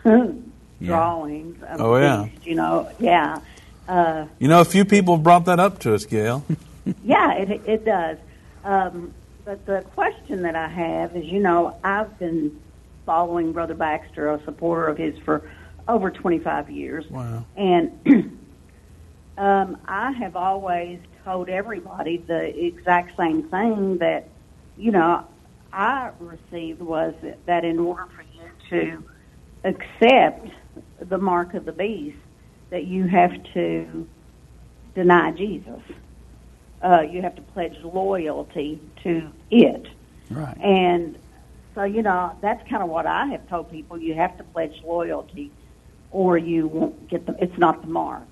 drawings. 0.82 1.56
Of 1.62 1.80
Oh, 1.80 1.96
yeah. 1.96 2.26
beast, 2.26 2.46
you 2.46 2.54
know, 2.54 2.90
yeah. 2.98 3.40
Uh, 3.88 4.26
You 4.38 4.48
know, 4.48 4.60
a 4.60 4.66
few 4.66 4.84
people 4.84 5.16
have 5.16 5.24
brought 5.24 5.46
that 5.46 5.58
up 5.58 5.78
to 5.78 5.94
us, 5.94 6.04
Gail. 6.04 6.44
yeah, 7.02 7.32
it, 7.32 7.50
it 7.66 7.86
does. 7.86 8.18
Um, 8.62 9.14
but 9.46 9.64
the 9.64 9.82
question 9.94 10.42
that 10.42 10.56
I 10.56 10.68
have 10.68 11.16
is, 11.16 11.24
you 11.24 11.38
know, 11.38 11.78
I've 11.84 12.18
been 12.18 12.60
following 13.06 13.52
Brother 13.52 13.74
Baxter, 13.74 14.28
a 14.28 14.44
supporter 14.44 14.88
of 14.88 14.98
his 14.98 15.16
for 15.24 15.48
over 15.86 16.10
25 16.10 16.68
years. 16.68 17.04
Wow. 17.08 17.46
And 17.56 17.92
um, 19.38 19.78
I 19.86 20.10
have 20.10 20.34
always 20.34 20.98
told 21.24 21.48
everybody 21.48 22.16
the 22.16 22.66
exact 22.66 23.16
same 23.16 23.44
thing 23.44 23.98
that, 23.98 24.28
you 24.76 24.90
know, 24.90 25.24
I 25.72 26.10
received 26.18 26.80
was 26.80 27.14
that, 27.22 27.46
that 27.46 27.64
in 27.64 27.78
order 27.78 28.08
for 28.16 28.22
you 28.22 28.50
to 28.70 29.04
accept 29.62 30.48
the 30.98 31.18
mark 31.18 31.54
of 31.54 31.66
the 31.66 31.72
beast, 31.72 32.18
that 32.70 32.86
you 32.86 33.06
have 33.06 33.30
to 33.54 34.08
deny 34.96 35.30
Jesus. 35.30 35.82
Uh, 36.86 37.00
you 37.00 37.20
have 37.20 37.34
to 37.34 37.42
pledge 37.42 37.76
loyalty 37.82 38.80
to 39.02 39.32
it. 39.50 39.88
Right. 40.30 40.56
And 40.58 41.18
so, 41.74 41.82
you 41.82 42.02
know, 42.02 42.36
that's 42.40 42.62
kind 42.70 42.80
of 42.80 42.88
what 42.88 43.06
I 43.06 43.26
have 43.26 43.48
told 43.48 43.72
people. 43.72 43.98
You 43.98 44.14
have 44.14 44.36
to 44.38 44.44
pledge 44.44 44.80
loyalty 44.84 45.50
or 46.12 46.38
you 46.38 46.68
won't 46.68 47.08
get 47.08 47.26
the, 47.26 47.34
it's 47.42 47.58
not 47.58 47.82
the 47.82 47.88
mark. 47.88 48.28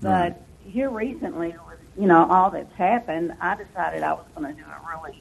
But 0.00 0.08
Right. 0.10 0.36
here 0.72 0.88
recently, 0.88 1.48
with, 1.48 1.80
you 1.98 2.06
know, 2.06 2.26
all 2.30 2.50
that's 2.50 2.72
happened, 2.74 3.34
I 3.40 3.56
decided 3.56 4.04
I 4.04 4.12
was 4.12 4.26
going 4.36 4.54
to 4.54 4.62
do 4.62 4.68
a 4.68 4.80
really 4.96 5.20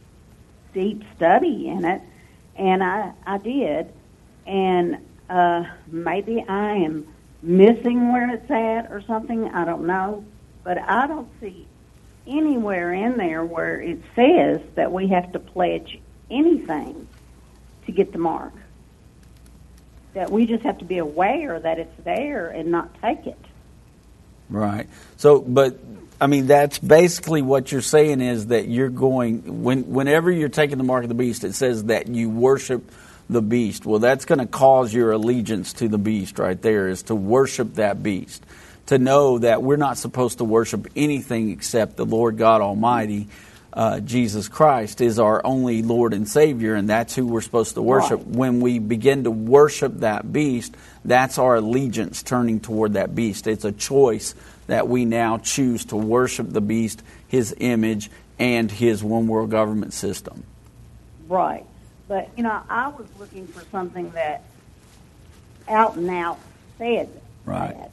deep 0.71 1.03
study 1.15 1.69
in 1.69 1.85
it. 1.85 2.01
And 2.55 2.83
I, 2.83 3.13
I 3.25 3.39
did. 3.39 3.91
And 4.45 4.97
uh, 5.27 5.63
maybe 5.87 6.45
I 6.47 6.75
am 6.75 7.07
missing 7.41 8.11
where 8.13 8.29
it's 8.31 8.51
at 8.51 8.91
or 8.91 9.01
something. 9.07 9.49
I 9.49 9.65
don't 9.65 9.87
know. 9.87 10.23
But 10.63 10.77
I 10.77 11.07
don't 11.07 11.29
see 11.41 11.67
anywhere 12.27 12.93
in 12.93 13.17
there 13.17 13.43
where 13.43 13.81
it 13.81 13.99
says 14.15 14.61
that 14.75 14.91
we 14.91 15.07
have 15.07 15.31
to 15.33 15.39
pledge 15.39 15.99
anything 16.29 17.07
to 17.85 17.91
get 17.91 18.11
the 18.11 18.17
mark. 18.17 18.53
That 20.13 20.31
we 20.31 20.45
just 20.45 20.63
have 20.63 20.77
to 20.79 20.85
be 20.85 20.97
aware 20.97 21.59
that 21.59 21.77
it's 21.77 22.03
there 22.03 22.47
and 22.47 22.71
not 22.71 22.89
take 23.01 23.27
it. 23.27 23.37
Right. 24.49 24.87
So, 25.17 25.41
but 25.41 25.77
I 26.19 26.27
mean, 26.27 26.47
that's 26.47 26.79
basically 26.79 27.41
what 27.41 27.71
you're 27.71 27.81
saying 27.81 28.21
is 28.21 28.47
that 28.47 28.67
you're 28.67 28.89
going 28.89 29.63
when 29.63 29.91
whenever 29.91 30.31
you're 30.31 30.49
taking 30.49 30.77
the 30.77 30.83
mark 30.83 31.03
of 31.03 31.09
the 31.09 31.15
beast, 31.15 31.43
it 31.43 31.53
says 31.53 31.85
that 31.85 32.07
you 32.07 32.29
worship 32.29 32.91
the 33.29 33.41
beast. 33.41 33.85
Well, 33.85 33.99
that's 33.99 34.25
going 34.25 34.39
to 34.39 34.45
cause 34.45 34.93
your 34.93 35.11
allegiance 35.11 35.73
to 35.73 35.87
the 35.87 35.97
beast 35.97 36.39
right 36.39 36.61
there 36.61 36.87
is 36.87 37.03
to 37.03 37.15
worship 37.15 37.75
that 37.75 38.03
beast. 38.03 38.45
To 38.87 38.99
know 38.99 39.39
that 39.39 39.63
we're 39.63 39.77
not 39.77 39.97
supposed 39.97 40.37
to 40.37 40.43
worship 40.43 40.87
anything 40.95 41.49
except 41.49 41.95
the 41.97 42.05
Lord 42.05 42.37
God 42.37 42.61
Almighty. 42.61 43.27
Uh, 43.73 43.99
Jesus 43.99 44.47
Christ 44.47 45.01
is 45.01 45.19
our 45.19 45.45
only 45.45 45.81
Lord 45.81 46.13
and 46.13 46.27
Savior, 46.27 46.75
and 46.75 46.87
that's 46.87 47.13
who 47.13 47.25
we're 47.25 47.41
supposed 47.41 47.73
to 47.75 47.81
worship. 47.81 48.19
Right. 48.19 48.27
When 48.27 48.61
we 48.61 48.79
begin 48.79 49.25
to 49.25 49.31
worship 49.31 49.99
that 49.99 50.31
beast, 50.31 50.75
that's 51.03 51.37
our 51.37 51.55
allegiance 51.55 52.23
turning 52.23 52.61
toward 52.61 52.93
that 52.93 53.15
beast. 53.15 53.47
It's 53.47 53.65
a 53.65 53.73
choice 53.73 54.33
that 54.67 54.87
we 54.87 55.03
now 55.03 55.39
choose 55.39 55.85
to 55.85 55.97
worship 55.97 56.49
the 56.51 56.61
beast, 56.61 57.03
his 57.27 57.53
image, 57.59 58.09
and 58.39 58.71
his 58.71 59.03
one 59.03 59.27
world 59.27 59.49
government 59.49 59.93
system. 59.93 60.43
Right. 61.27 61.65
But, 62.07 62.29
you 62.37 62.43
know, 62.43 62.61
I 62.69 62.89
was 62.89 63.07
looking 63.19 63.47
for 63.47 63.63
something 63.71 64.11
that 64.11 64.43
out 65.67 65.95
and 65.95 66.09
out 66.09 66.39
said 66.77 67.09
Right. 67.45 67.75
that. 67.75 67.91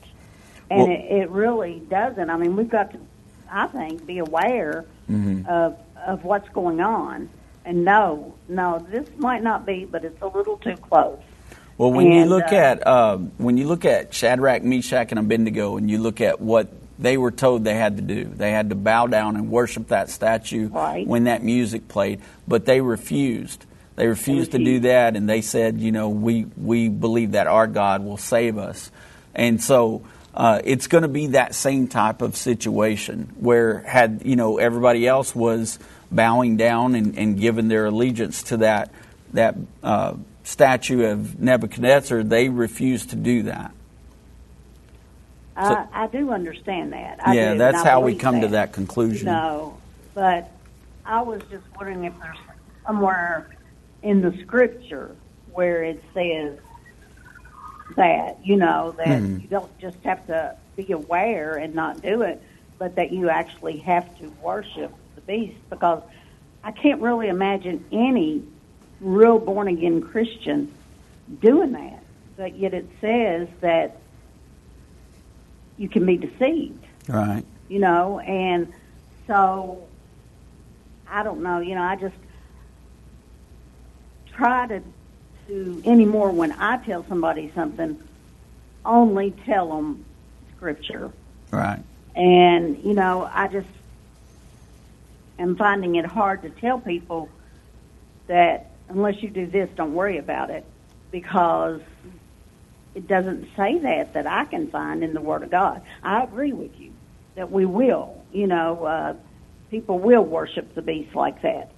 And 0.72 0.88
Well- 0.88 0.90
it, 0.90 1.22
it 1.22 1.30
really 1.30 1.82
doesn't. 1.90 2.30
I 2.30 2.36
mean, 2.36 2.56
we've 2.56 2.68
got 2.70 2.92
to, 2.92 2.98
I 3.50 3.66
think, 3.66 4.06
be 4.06 4.18
aware 4.18 4.86
Mhm. 5.10 5.46
of, 5.46 5.76
of 6.06 6.24
what's 6.24 6.48
going 6.48 6.80
on. 6.80 7.28
And 7.64 7.84
no, 7.84 8.32
no, 8.48 8.84
this 8.90 9.06
might 9.18 9.42
not 9.42 9.66
be, 9.66 9.84
but 9.84 10.04
it's 10.04 10.20
a 10.22 10.26
little 10.26 10.56
too 10.56 10.76
close. 10.76 11.18
Well, 11.78 11.92
when 11.92 12.10
you 12.10 12.24
look 12.24 12.50
uh, 12.52 12.56
at 12.56 12.86
um, 12.86 13.32
when 13.38 13.56
you 13.56 13.66
look 13.68 13.84
at 13.84 14.12
Shadrach, 14.14 14.62
Meshach, 14.62 15.10
and 15.10 15.18
Abednego, 15.18 15.76
and 15.76 15.90
you 15.90 15.98
look 15.98 16.20
at 16.20 16.40
what 16.40 16.68
they 16.98 17.16
were 17.16 17.30
told 17.30 17.64
they 17.64 17.74
had 17.74 17.96
to 17.96 18.02
do, 18.02 18.24
they 18.24 18.50
had 18.50 18.70
to 18.70 18.74
bow 18.76 19.06
down 19.06 19.36
and 19.36 19.50
worship 19.50 19.88
that 19.88 20.08
statue 20.10 20.68
Right. 20.68 21.06
when 21.06 21.24
that 21.24 21.42
music 21.42 21.88
played, 21.88 22.20
but 22.48 22.64
they 22.66 22.80
refused. 22.80 23.64
They 23.96 24.06
refused 24.06 24.52
to 24.52 24.58
do 24.58 24.80
that, 24.80 25.16
and 25.16 25.28
they 25.28 25.40
said, 25.40 25.78
you 25.78 25.92
know, 25.92 26.08
we 26.08 26.46
we 26.56 26.88
believe 26.88 27.32
that 27.32 27.46
our 27.46 27.66
God 27.66 28.04
will 28.04 28.16
save 28.18 28.56
us, 28.58 28.90
and 29.34 29.62
so. 29.62 30.02
Uh, 30.34 30.60
it's 30.64 30.86
going 30.86 31.02
to 31.02 31.08
be 31.08 31.28
that 31.28 31.54
same 31.54 31.88
type 31.88 32.22
of 32.22 32.36
situation 32.36 33.32
where 33.38 33.80
had 33.80 34.22
you 34.24 34.36
know 34.36 34.58
everybody 34.58 35.06
else 35.06 35.34
was 35.34 35.78
bowing 36.10 36.56
down 36.56 36.94
and, 36.94 37.18
and 37.18 37.38
giving 37.38 37.68
their 37.68 37.86
allegiance 37.86 38.42
to 38.44 38.58
that 38.58 38.90
that 39.34 39.56
uh, 39.82 40.14
statue 40.44 41.04
of 41.06 41.40
Nebuchadnezzar, 41.40 42.22
they 42.22 42.48
refused 42.48 43.10
to 43.10 43.16
do 43.16 43.44
that. 43.44 43.72
I, 45.54 45.86
I 45.92 46.06
do 46.06 46.30
understand 46.30 46.92
that. 46.92 47.26
I 47.26 47.34
yeah, 47.34 47.52
do, 47.52 47.58
that's 47.58 47.82
how 47.82 48.00
we 48.00 48.14
come 48.14 48.40
to 48.40 48.48
that 48.48 48.72
conclusion. 48.72 49.26
No, 49.26 49.76
but 50.14 50.50
I 51.04 51.20
was 51.20 51.42
just 51.50 51.64
wondering 51.76 52.04
if 52.04 52.18
there's 52.20 52.38
somewhere 52.86 53.50
in 54.02 54.22
the 54.22 54.36
scripture 54.42 55.14
where 55.52 55.84
it 55.84 56.02
says 56.14 56.58
that, 57.96 58.38
you 58.44 58.56
know, 58.56 58.92
that 58.98 59.20
Hmm. 59.20 59.38
you 59.40 59.48
don't 59.48 59.78
just 59.78 59.96
have 60.04 60.26
to 60.26 60.56
be 60.76 60.92
aware 60.92 61.56
and 61.56 61.74
not 61.74 62.02
do 62.02 62.22
it, 62.22 62.42
but 62.78 62.96
that 62.96 63.12
you 63.12 63.28
actually 63.28 63.78
have 63.78 64.18
to 64.18 64.28
worship 64.42 64.92
the 65.14 65.20
beast 65.22 65.58
because 65.70 66.02
I 66.64 66.72
can't 66.72 67.00
really 67.00 67.28
imagine 67.28 67.84
any 67.92 68.42
real 69.00 69.38
born 69.38 69.68
again 69.68 70.00
Christian 70.00 70.72
doing 71.40 71.72
that. 71.72 72.02
But 72.36 72.56
yet 72.56 72.72
it 72.74 72.88
says 73.00 73.48
that 73.60 73.96
you 75.76 75.88
can 75.88 76.06
be 76.06 76.16
deceived 76.16 76.84
Right. 77.08 77.44
you 77.68 77.78
know, 77.80 78.20
and 78.20 78.72
so 79.26 79.86
I 81.10 81.22
don't 81.22 81.42
know, 81.42 81.58
you 81.60 81.74
know, 81.74 81.82
I 81.82 81.96
just 81.96 82.14
try 84.34 84.66
to 84.68 84.82
to 85.48 85.82
anymore 85.84 86.30
when 86.30 86.52
I 86.52 86.84
tell 86.84 87.04
somebody 87.08 87.52
something, 87.54 87.98
only 88.84 89.34
tell 89.46 89.68
them 89.68 90.04
scripture, 90.56 91.10
Right. 91.50 91.82
and 92.14 92.82
you 92.84 92.94
know, 92.94 93.28
I 93.32 93.48
just 93.48 93.68
am 95.38 95.56
finding 95.56 95.96
it 95.96 96.04
hard 96.04 96.42
to 96.42 96.50
tell 96.50 96.78
people 96.80 97.28
that 98.28 98.70
unless 98.88 99.22
you 99.22 99.30
do 99.30 99.46
this, 99.46 99.68
don't 99.76 99.94
worry 99.94 100.18
about 100.18 100.50
it, 100.50 100.64
because 101.10 101.80
it 102.94 103.08
doesn't 103.08 103.48
say 103.56 103.78
that 103.78 104.14
that 104.14 104.26
I 104.26 104.44
can 104.44 104.68
find 104.70 105.02
in 105.02 105.14
the 105.14 105.20
Word 105.20 105.42
of 105.42 105.50
God. 105.50 105.82
I 106.02 106.22
agree 106.24 106.52
with 106.52 106.72
you 106.78 106.92
that 107.34 107.50
we 107.50 107.64
will, 107.64 108.22
you 108.32 108.46
know, 108.46 108.84
uh, 108.84 109.14
people 109.70 109.98
will 109.98 110.24
worship 110.24 110.74
the 110.74 110.82
beast 110.82 111.14
like 111.14 111.40
that. 111.42 111.70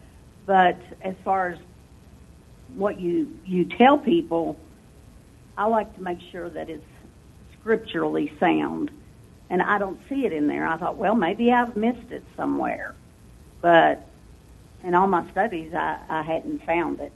But 0.46 0.78
as 1.02 1.14
far 1.24 1.50
as 1.50 1.58
what 2.76 3.00
you 3.00 3.38
you 3.44 3.64
tell 3.64 3.98
people, 3.98 4.58
I 5.56 5.66
like 5.66 5.94
to 5.96 6.02
make 6.02 6.18
sure 6.32 6.48
that 6.48 6.68
it's 6.68 6.84
scripturally 7.60 8.32
sound, 8.38 8.90
and 9.50 9.62
I 9.62 9.78
don't 9.78 9.98
see 10.08 10.26
it 10.26 10.32
in 10.32 10.46
there. 10.46 10.66
I 10.66 10.76
thought, 10.76 10.96
well, 10.96 11.14
maybe 11.14 11.52
I've 11.52 11.76
missed 11.76 12.10
it 12.10 12.24
somewhere, 12.36 12.94
but 13.60 14.06
in 14.82 14.94
all 14.94 15.06
my 15.06 15.28
studies, 15.30 15.72
I, 15.74 15.98
I 16.08 16.22
hadn't 16.22 16.64
found 16.64 17.00
it. 17.00 17.12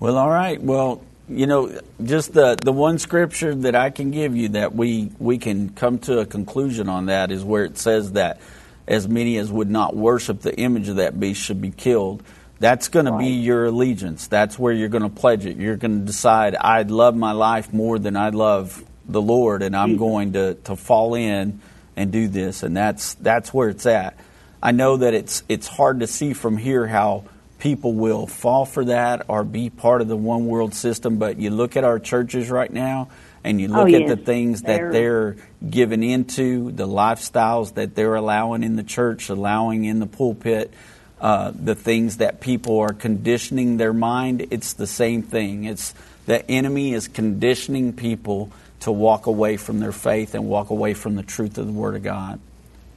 Well, 0.00 0.16
all 0.16 0.30
right. 0.30 0.60
Well, 0.60 1.02
you 1.28 1.46
know, 1.46 1.80
just 2.02 2.32
the 2.32 2.56
the 2.62 2.72
one 2.72 2.98
scripture 2.98 3.54
that 3.54 3.74
I 3.74 3.90
can 3.90 4.10
give 4.10 4.36
you 4.36 4.48
that 4.50 4.74
we 4.74 5.10
we 5.18 5.38
can 5.38 5.70
come 5.70 5.98
to 6.00 6.20
a 6.20 6.26
conclusion 6.26 6.88
on 6.88 7.06
that 7.06 7.30
is 7.30 7.44
where 7.44 7.64
it 7.64 7.78
says 7.78 8.12
that 8.12 8.40
as 8.86 9.06
many 9.06 9.36
as 9.36 9.52
would 9.52 9.70
not 9.70 9.94
worship 9.94 10.40
the 10.40 10.56
image 10.56 10.88
of 10.88 10.96
that 10.96 11.20
beast 11.20 11.42
should 11.42 11.60
be 11.60 11.70
killed. 11.70 12.22
That's 12.60 12.88
going 12.88 13.06
to 13.06 13.16
be 13.16 13.28
your 13.28 13.66
allegiance. 13.66 14.26
That's 14.26 14.58
where 14.58 14.72
you're 14.72 14.88
going 14.88 15.04
to 15.04 15.08
pledge 15.08 15.46
it. 15.46 15.58
You're 15.58 15.76
going 15.76 16.00
to 16.00 16.04
decide, 16.06 16.56
I'd 16.56 16.90
love 16.90 17.16
my 17.16 17.32
life 17.32 17.72
more 17.72 17.98
than 17.98 18.16
I 18.16 18.30
love 18.30 18.84
the 19.08 19.22
Lord, 19.22 19.62
and 19.62 19.76
I'm 19.76 19.94
mm. 19.94 19.98
going 19.98 20.32
to, 20.32 20.54
to 20.54 20.74
fall 20.76 21.14
in 21.14 21.60
and 21.96 22.10
do 22.10 22.28
this. 22.28 22.62
And 22.62 22.76
that's, 22.76 23.14
that's 23.14 23.54
where 23.54 23.68
it's 23.68 23.86
at. 23.86 24.18
I 24.62 24.72
know 24.72 24.96
that 24.98 25.14
it's, 25.14 25.44
it's 25.48 25.68
hard 25.68 26.00
to 26.00 26.06
see 26.06 26.32
from 26.32 26.56
here 26.56 26.86
how 26.86 27.24
people 27.58 27.94
will 27.94 28.26
fall 28.26 28.64
for 28.64 28.84
that 28.86 29.26
or 29.28 29.44
be 29.44 29.70
part 29.70 30.00
of 30.00 30.08
the 30.08 30.16
one 30.16 30.46
world 30.46 30.74
system, 30.74 31.18
but 31.18 31.38
you 31.38 31.50
look 31.50 31.76
at 31.76 31.84
our 31.84 31.98
churches 31.98 32.50
right 32.50 32.72
now 32.72 33.08
and 33.44 33.60
you 33.60 33.68
Oh, 33.72 33.84
look 33.84 34.00
at 34.00 34.08
the 34.08 34.16
things 34.16 34.62
that 34.62 34.78
They're- 34.78 34.92
they're 34.92 35.36
giving 35.68 36.02
into, 36.02 36.72
the 36.72 36.86
lifestyles 36.86 37.74
that 37.74 37.94
they're 37.94 38.16
allowing 38.16 38.62
in 38.62 38.76
the 38.76 38.82
church, 38.82 39.28
allowing 39.28 39.84
in 39.84 40.00
the 40.00 40.06
pulpit, 40.06 40.72
uh, 41.20 41.52
the 41.54 41.74
things 41.74 42.18
that 42.18 42.40
people 42.40 42.78
are 42.78 42.92
conditioning 42.92 43.76
their 43.76 43.92
mind, 43.92 44.46
it's 44.50 44.74
the 44.74 44.86
same 44.86 45.22
thing. 45.22 45.64
It's 45.64 45.94
the 46.26 46.48
enemy 46.50 46.92
is 46.92 47.08
conditioning 47.08 47.92
people 47.92 48.52
to 48.80 48.92
walk 48.92 49.26
away 49.26 49.56
from 49.56 49.80
their 49.80 49.92
faith 49.92 50.34
and 50.34 50.48
walk 50.48 50.70
away 50.70 50.94
from 50.94 51.16
the 51.16 51.22
truth 51.22 51.58
of 51.58 51.66
the 51.66 51.72
Word 51.72 51.96
of 51.96 52.02
God. 52.02 52.38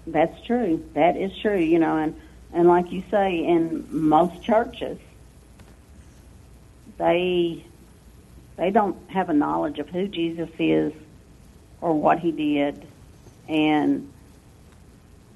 That's 0.06 0.46
true. 0.46 0.84
That 0.94 1.18
is 1.18 1.32
true. 1.42 1.58
You 1.58 1.80
know, 1.80 1.98
and 1.98 2.20
and 2.54 2.68
like 2.68 2.92
you 2.92 3.04
say, 3.10 3.46
in 3.46 3.88
most 3.90 4.44
churches, 4.44 5.00
they 6.98 7.66
they 8.58 8.70
don't 8.70 8.98
have 9.10 9.30
a 9.30 9.34
knowledge 9.34 9.80
of 9.80 9.90
who 9.90 10.08
Jesus 10.08 10.50
is 10.60 10.94
or 11.80 11.94
what 11.94 12.20
he 12.20 12.32
did, 12.32 12.86
and 13.48 14.11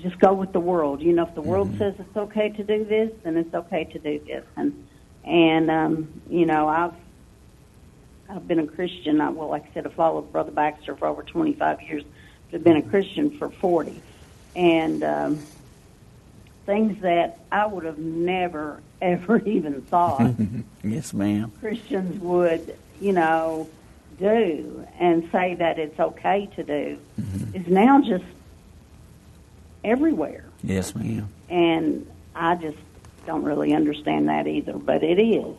just 0.05 0.19
go 0.19 0.33
with 0.33 0.53
the 0.53 0.59
world. 0.59 1.01
You 1.01 1.13
know, 1.13 1.23
if 1.23 1.33
the 1.33 1.41
world 1.41 1.75
says 1.79 1.95
it's 1.97 2.15
okay 2.15 2.49
to 2.49 2.63
do 2.63 2.85
this, 2.85 3.11
then 3.23 3.37
it's 3.37 3.53
okay 3.55 3.85
to 3.85 3.97
do 3.97 4.19
this. 4.19 4.45
And 4.55 4.87
and 5.23 5.71
um, 5.71 6.21
you 6.29 6.45
know, 6.45 6.67
I've 6.67 6.93
I've 8.29 8.47
been 8.47 8.59
a 8.59 8.67
Christian. 8.67 9.19
I, 9.19 9.29
well, 9.29 9.49
like 9.49 9.65
I 9.71 9.73
said, 9.73 9.87
I 9.87 9.89
followed 9.89 10.31
Brother 10.31 10.51
Baxter 10.51 10.95
for 10.95 11.07
over 11.07 11.23
25 11.23 11.81
years. 11.81 12.03
I've 12.53 12.63
been 12.63 12.77
a 12.77 12.83
Christian 12.83 13.35
for 13.37 13.49
40, 13.49 13.99
and 14.55 15.03
um, 15.03 15.39
things 16.67 17.01
that 17.01 17.39
I 17.51 17.65
would 17.65 17.83
have 17.83 17.97
never 17.97 18.81
ever 19.01 19.39
even 19.39 19.81
thought 19.81 20.35
yes, 20.83 21.13
ma'am. 21.13 21.51
Christians 21.59 22.21
would, 22.21 22.77
you 23.01 23.11
know, 23.11 23.67
do 24.19 24.85
and 24.99 25.27
say 25.31 25.55
that 25.55 25.79
it's 25.79 25.99
okay 25.99 26.47
to 26.55 26.63
do 26.63 26.99
is 27.53 27.67
now 27.67 28.01
just 28.01 28.23
everywhere. 29.85 30.45
Yes, 30.63 30.95
ma'am. 30.95 31.29
And 31.49 32.07
I 32.35 32.55
just 32.55 32.77
don't 33.25 33.43
really 33.43 33.73
understand 33.73 34.27
that 34.29 34.47
either, 34.47 34.73
but 34.73 35.03
it 35.03 35.19
is. 35.19 35.35
You 35.35 35.57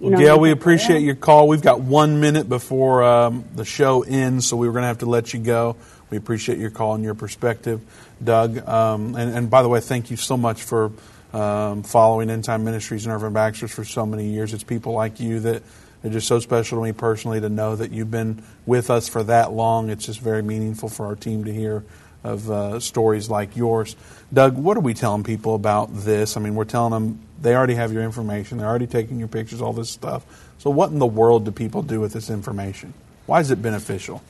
Well, 0.00 0.10
know, 0.12 0.18
Gail, 0.18 0.40
we 0.40 0.50
appreciate 0.50 1.02
your 1.02 1.16
call. 1.16 1.48
We've 1.48 1.62
got 1.62 1.80
one 1.80 2.20
minute 2.20 2.48
before 2.48 3.02
um, 3.02 3.44
the 3.54 3.64
show 3.64 4.02
ends, 4.02 4.46
so 4.46 4.56
we 4.56 4.66
were 4.66 4.72
going 4.72 4.82
to 4.82 4.88
have 4.88 4.98
to 4.98 5.06
let 5.06 5.32
you 5.34 5.40
go. 5.40 5.76
We 6.10 6.16
appreciate 6.16 6.58
your 6.58 6.70
call 6.70 6.94
and 6.94 7.04
your 7.04 7.14
perspective, 7.14 7.80
Doug. 8.22 8.66
Um, 8.66 9.14
and, 9.16 9.34
and 9.36 9.50
by 9.50 9.62
the 9.62 9.68
way, 9.68 9.80
thank 9.80 10.10
you 10.10 10.16
so 10.16 10.36
much 10.36 10.62
for 10.62 10.92
um, 11.32 11.82
following 11.82 12.30
End 12.30 12.44
Time 12.44 12.64
Ministries 12.64 13.04
and 13.06 13.14
Irvin 13.14 13.32
Baxter's 13.32 13.72
for 13.72 13.84
so 13.84 14.06
many 14.06 14.28
years. 14.28 14.54
It's 14.54 14.64
people 14.64 14.92
like 14.92 15.20
you 15.20 15.40
that 15.40 15.62
are 16.04 16.10
just 16.10 16.28
so 16.28 16.38
special 16.38 16.78
to 16.78 16.84
me 16.84 16.92
personally 16.92 17.40
to 17.40 17.48
know 17.48 17.76
that 17.76 17.90
you've 17.90 18.10
been 18.10 18.42
with 18.66 18.90
us 18.90 19.08
for 19.08 19.22
that 19.24 19.52
long. 19.52 19.90
It's 19.90 20.06
just 20.06 20.20
very 20.20 20.42
meaningful 20.42 20.88
for 20.88 21.06
our 21.06 21.16
team 21.16 21.44
to 21.44 21.52
hear 21.52 21.84
of 22.24 22.50
uh, 22.50 22.80
stories 22.80 23.30
like 23.30 23.56
yours. 23.56 23.96
Doug, 24.32 24.56
what 24.56 24.76
are 24.76 24.80
we 24.80 24.94
telling 24.94 25.24
people 25.24 25.54
about 25.54 25.94
this? 25.94 26.36
I 26.36 26.40
mean, 26.40 26.54
we're 26.54 26.64
telling 26.64 26.92
them 26.92 27.20
they 27.40 27.54
already 27.54 27.74
have 27.74 27.92
your 27.92 28.02
information, 28.02 28.58
they're 28.58 28.68
already 28.68 28.86
taking 28.86 29.18
your 29.18 29.28
pictures, 29.28 29.62
all 29.62 29.72
this 29.72 29.90
stuff. 29.90 30.24
So, 30.58 30.70
what 30.70 30.90
in 30.90 30.98
the 30.98 31.06
world 31.06 31.44
do 31.44 31.52
people 31.52 31.82
do 31.82 32.00
with 32.00 32.12
this 32.12 32.30
information? 32.30 32.92
Why 33.26 33.40
is 33.40 33.50
it 33.50 33.62
beneficial? 33.62 34.22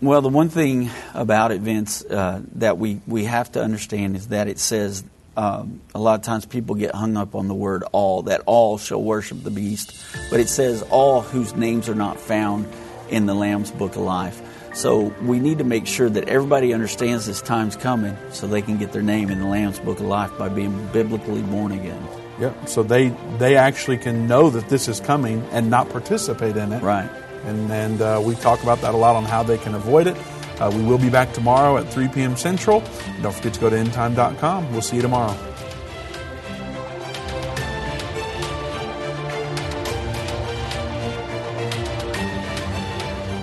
Well, 0.00 0.20
the 0.20 0.28
one 0.28 0.50
thing 0.50 0.90
about 1.14 1.52
it, 1.52 1.62
Vince, 1.62 2.04
uh, 2.04 2.42
that 2.56 2.76
we, 2.76 3.00
we 3.06 3.24
have 3.24 3.52
to 3.52 3.62
understand 3.62 4.16
is 4.16 4.28
that 4.28 4.46
it 4.46 4.58
says 4.58 5.04
um, 5.36 5.80
a 5.94 5.98
lot 5.98 6.18
of 6.18 6.22
times 6.22 6.44
people 6.44 6.74
get 6.74 6.94
hung 6.94 7.16
up 7.16 7.34
on 7.34 7.48
the 7.48 7.54
word 7.54 7.82
all, 7.92 8.22
that 8.22 8.42
all 8.46 8.78
shall 8.78 9.02
worship 9.02 9.42
the 9.42 9.50
beast. 9.50 9.98
But 10.30 10.40
it 10.40 10.48
says 10.48 10.82
all 10.90 11.20
whose 11.20 11.54
names 11.54 11.88
are 11.88 11.94
not 11.94 12.18
found 12.18 12.68
in 13.08 13.26
the 13.26 13.34
Lamb's 13.34 13.70
book 13.70 13.96
of 13.96 14.02
life. 14.02 14.40
So 14.76 15.14
we 15.22 15.40
need 15.40 15.56
to 15.58 15.64
make 15.64 15.86
sure 15.86 16.10
that 16.10 16.28
everybody 16.28 16.74
understands 16.74 17.24
this 17.24 17.40
time's 17.40 17.76
coming 17.76 18.14
so 18.30 18.46
they 18.46 18.60
can 18.60 18.76
get 18.76 18.92
their 18.92 19.00
name 19.00 19.30
in 19.30 19.40
the 19.40 19.46
Lamb's 19.46 19.78
book 19.78 20.00
of 20.00 20.04
life 20.04 20.36
by 20.36 20.50
being 20.50 20.86
biblically 20.88 21.40
born 21.40 21.72
again. 21.72 22.06
Yep. 22.38 22.68
So 22.68 22.82
they 22.82 23.08
they 23.38 23.56
actually 23.56 23.96
can 23.96 24.26
know 24.26 24.50
that 24.50 24.68
this 24.68 24.86
is 24.86 25.00
coming 25.00 25.42
and 25.50 25.70
not 25.70 25.88
participate 25.88 26.58
in 26.58 26.72
it. 26.72 26.82
Right. 26.82 27.10
And 27.44 27.72
and 27.72 28.02
uh, 28.02 28.22
we 28.22 28.34
talk 28.34 28.62
about 28.62 28.82
that 28.82 28.92
a 28.92 28.98
lot 28.98 29.16
on 29.16 29.24
how 29.24 29.42
they 29.42 29.56
can 29.56 29.74
avoid 29.74 30.08
it. 30.08 30.16
Uh, 30.60 30.70
we 30.74 30.82
will 30.82 30.98
be 30.98 31.08
back 31.08 31.32
tomorrow 31.32 31.78
at 31.78 31.90
3 31.90 32.08
p.m. 32.08 32.36
Central. 32.36 32.80
Don't 33.22 33.34
forget 33.34 33.54
to 33.54 33.60
go 33.60 33.70
to 33.70 33.76
endtime.com. 33.76 34.72
We'll 34.72 34.82
see 34.82 34.96
you 34.96 35.02
tomorrow. 35.02 35.34